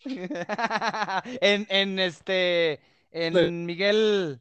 [0.05, 2.81] en, en este,
[3.11, 3.51] en Sí.
[3.51, 4.41] Miguel,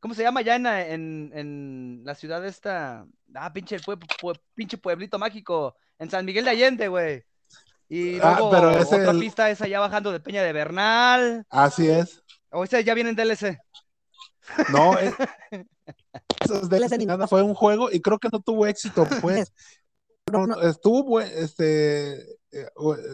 [0.00, 3.06] ¿cómo se llama ya en, en, en la ciudad esta?
[3.34, 7.24] Ah, pinche, pue- pue- pinche pueblito mágico, en San Miguel de Allende, güey.
[7.88, 11.46] Y Ah, luego pero es otra el- pista es allá bajando de Peña de Bernal.
[11.50, 12.22] Así es.
[12.50, 13.58] O sea, ya viene en DLC.
[14.70, 15.14] No, es,
[16.44, 19.52] esos DLC ni nada, fue un juego y creo que no tuvo éxito, pues.
[20.30, 22.20] No, no, estuvo buen, este,
[22.52, 22.68] eh,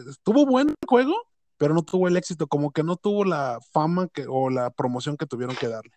[0.09, 1.13] estuvo buen el juego,
[1.55, 5.15] pero no tuvo el éxito, como que no tuvo la fama que, o la promoción
[5.15, 5.93] que tuvieron que darle.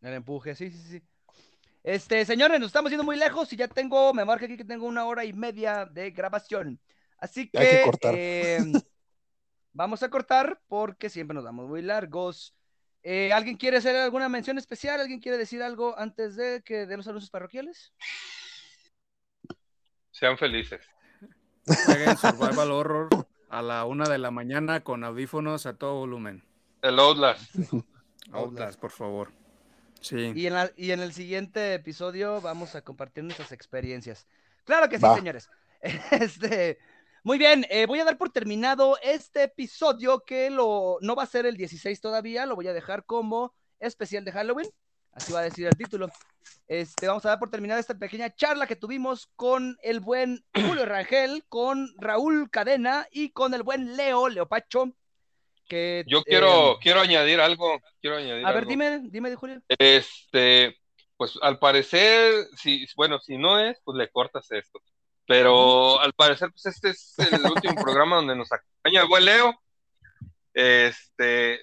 [0.00, 1.02] El empuje, sí, sí, sí.
[1.82, 4.86] Este, señores, nos estamos yendo muy lejos y ya tengo, me marca aquí que tengo
[4.86, 6.80] una hora y media de grabación.
[7.18, 8.14] Así que, Hay que cortar.
[8.16, 8.58] eh,
[9.72, 12.54] vamos a cortar porque siempre nos damos muy largos.
[13.02, 15.00] Eh, ¿Alguien quiere hacer alguna mención especial?
[15.00, 17.92] ¿Alguien quiere decir algo antes de que dé los anuncios parroquiales?
[20.10, 20.84] Sean felices.
[21.86, 23.08] Jueguen Survival Horror
[23.50, 26.42] a la una de la mañana con audífonos a todo volumen.
[26.82, 27.54] El Outlast.
[28.32, 29.32] Outlast, por favor.
[30.00, 30.32] Sí.
[30.34, 34.26] Y en, la- y en el siguiente episodio vamos a compartir nuestras experiencias.
[34.64, 35.14] Claro que sí, Va.
[35.16, 35.48] señores.
[36.10, 36.78] Este,
[37.22, 41.26] muy bien, eh, voy a dar por terminado este episodio que lo, no va a
[41.26, 44.68] ser el 16 todavía, lo voy a dejar como especial de Halloween.
[45.12, 46.08] Así va a decir el título.
[46.68, 50.84] Este, vamos a dar por terminada esta pequeña charla que tuvimos con el buen Julio
[50.86, 54.92] Rangel, con Raúl Cadena y con el buen Leo Leopacho.
[55.68, 57.78] Que, Yo eh, quiero, quiero añadir algo.
[58.00, 59.60] Quiero añadir a ver, dime, dime, Julio.
[59.78, 60.76] Este,
[61.16, 64.80] pues al parecer, si, bueno, si no es, pues le cortas esto.
[65.26, 69.54] Pero al parecer, pues este es el último programa donde nos acompaña el buen Leo.
[70.54, 71.60] Este,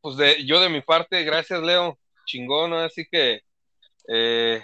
[0.00, 2.78] pues de, yo de mi parte, gracias Leo, chingón, ¿no?
[2.78, 3.40] Así que
[4.08, 4.62] eh,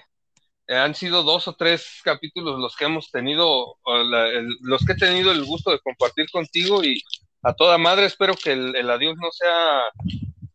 [0.69, 4.93] han sido dos o tres capítulos los que hemos tenido, o la- el- los que
[4.93, 7.03] he tenido el gusto de compartir contigo y
[7.47, 9.83] a toda madre espero que el, el adiós no sea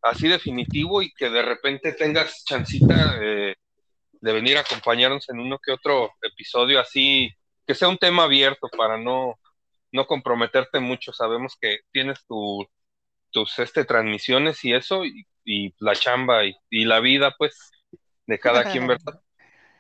[0.02, 3.18] así definitivo y que de repente tengas chancita
[4.22, 7.32] de venir a acompañarnos en uno que otro episodio así,
[7.66, 9.40] que sea un tema abierto para no,
[9.92, 11.12] no comprometerte mucho.
[11.12, 12.68] Sabemos que tienes tu,
[13.32, 17.72] tus este, transmisiones y eso, y, y la chamba y, y la vida, pues,
[18.28, 19.22] de cada quien, ¿verdad?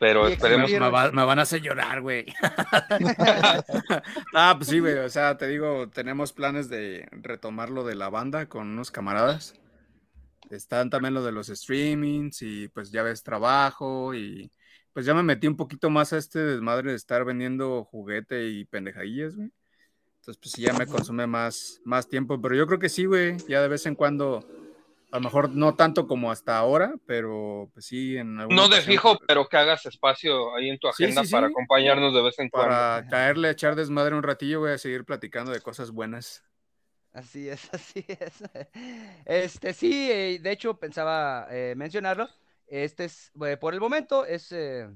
[0.01, 2.25] Pero Y esperemos Me, me va- me van a hacer llorar, güey.
[4.33, 4.97] ah, pues sí, güey.
[4.97, 9.53] O sea, te digo, tenemos planes de retomar lo de la banda con unos camaradas.
[10.49, 14.51] Están también lo de los streamings y pues ya ves trabajo y
[14.91, 18.65] pues ya me metí un poquito más a este desmadre de estar vendiendo juguete y
[18.65, 19.51] pendejadillas, güey.
[20.19, 23.37] Entonces, pues sí, ya me consume más, más tiempo, pero yo creo que sí, güey,
[23.47, 24.43] ya de vez en cuando,
[25.11, 29.17] a lo mejor no tanto como hasta ahora, pero pues sí, en no de fijo,
[29.27, 31.53] pero que hagas espacio ahí en tu Sí, agenda sí, para sí.
[31.53, 32.69] acompañarnos de vez en cuando.
[32.69, 36.43] para caerle, echar desmadre un ratillo, voy a seguir platicando de cosas buenas.
[37.13, 38.43] Así es, así es.
[39.25, 42.29] Este sí, eh, de hecho pensaba eh, mencionarlo.
[42.67, 44.89] Este es, por el momento, es eh,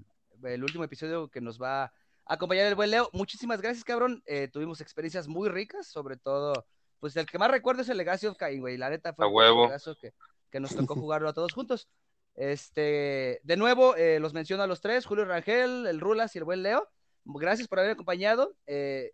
[0.44, 1.92] el último episodio que nos va
[2.26, 3.10] acompañar el buen Leo.
[3.14, 4.24] Muchísimas gracias, cabrón.
[4.26, 6.66] Eh, tuvimos experiencias muy ricas, sobre todo,
[7.06, 8.78] pues el que más recuerdo es el Legacy of Kain, güey.
[8.78, 9.66] La neta fue huevo.
[9.66, 10.16] juegazo que,
[10.50, 11.88] que nos tocó jugarlo a todos juntos.
[12.34, 16.46] Este, de nuevo, eh, los menciono a los tres, Julio Rangel, el Rulas y el
[16.46, 16.90] buen Leo.
[17.26, 18.56] Gracias por haber acompañado.
[18.66, 19.12] Eh,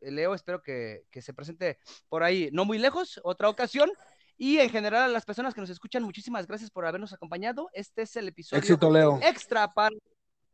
[0.00, 3.90] Leo, espero que, que se presente por ahí, no muy lejos, otra ocasión.
[4.38, 7.68] Y en general a las personas que nos escuchan, muchísimas gracias por habernos acompañado.
[7.74, 9.20] Este es el episodio Éxito, Leo.
[9.22, 9.94] extra para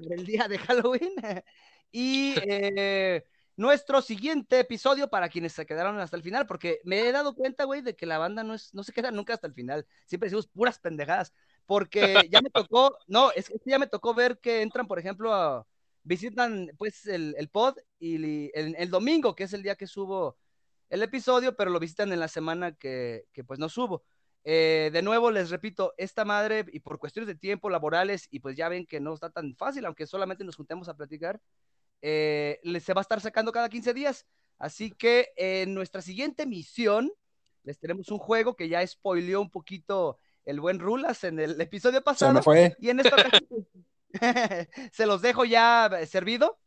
[0.00, 1.14] el día de Halloween.
[1.92, 3.22] y eh,
[3.56, 7.64] nuestro siguiente episodio para quienes se quedaron hasta el final, porque me he dado cuenta,
[7.64, 9.86] güey, de que la banda no, es, no se queda nunca hasta el final.
[10.06, 11.32] Siempre decimos puras pendejadas,
[11.66, 15.34] porque ya me tocó, no, es que ya me tocó ver que entran, por ejemplo,
[15.34, 15.66] a-
[16.02, 20.38] visitan pues el, el pod y el, el domingo, que es el día que subo
[20.88, 24.02] el episodio, pero lo visitan en la semana que, que pues no subo.
[24.42, 28.56] Eh, de nuevo, les repito, esta madre, y por cuestiones de tiempo laborales, y pues
[28.56, 31.40] ya ven que no está tan fácil, aunque solamente nos juntemos a platicar,
[32.02, 34.26] eh, se va a estar sacando cada 15 días.
[34.58, 37.10] Así que en nuestra siguiente misión
[37.62, 41.98] les tenemos un juego que ya spoileó un poquito el buen Rulas en el episodio
[41.98, 42.34] Se pasado.
[42.34, 42.76] me fue.
[42.78, 43.16] Y en esta
[44.92, 46.58] se los dejo ya eh, servido.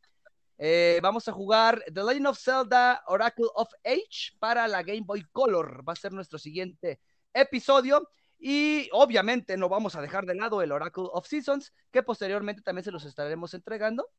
[0.58, 5.26] Eh, vamos a jugar The Legend of Zelda Oracle of Age para la Game Boy
[5.32, 5.88] Color.
[5.88, 7.00] Va a ser nuestro siguiente
[7.34, 8.10] episodio.
[8.40, 12.84] Y obviamente no vamos a dejar de lado el Oracle of Seasons, que posteriormente también
[12.84, 14.10] se los estaremos entregando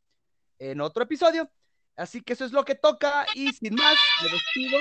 [0.59, 1.51] en otro episodio.
[1.97, 3.25] Así que eso es lo que toca.
[3.35, 4.79] Y sin más, me despido.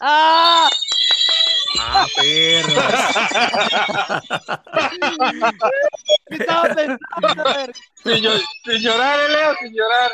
[0.00, 0.68] ¡Ah!
[1.78, 2.82] Ah, perro.
[6.30, 7.72] Estaba pensando, a ver.
[8.02, 8.24] Sin,
[8.64, 10.10] sin llorar, eh, Leo, sin llorar.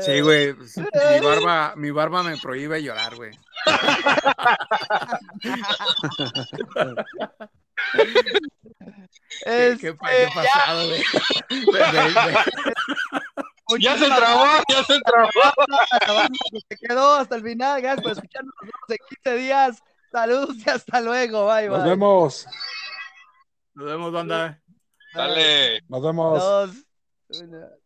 [0.00, 0.52] Sí, güey.
[0.52, 3.30] pues, Mi barba, mi barba me prohíbe llorar, güey.
[9.44, 11.02] ¿Qué, qué, pa- qué Este, pasado, güey?
[13.80, 15.30] Ya se trabó, ya se trabó.
[16.68, 17.82] Se quedó hasta el final.
[17.82, 18.54] Gracias por escucharnos.
[18.60, 19.82] Nos vemos en 15 días.
[20.10, 21.46] Saludos y hasta luego.
[21.46, 21.90] Bye, Nos bye.
[21.90, 22.46] vemos.
[23.74, 24.60] Nos vemos, banda.
[25.14, 25.82] Dale.
[25.88, 26.42] Nos vemos.
[27.28, 27.77] Dos.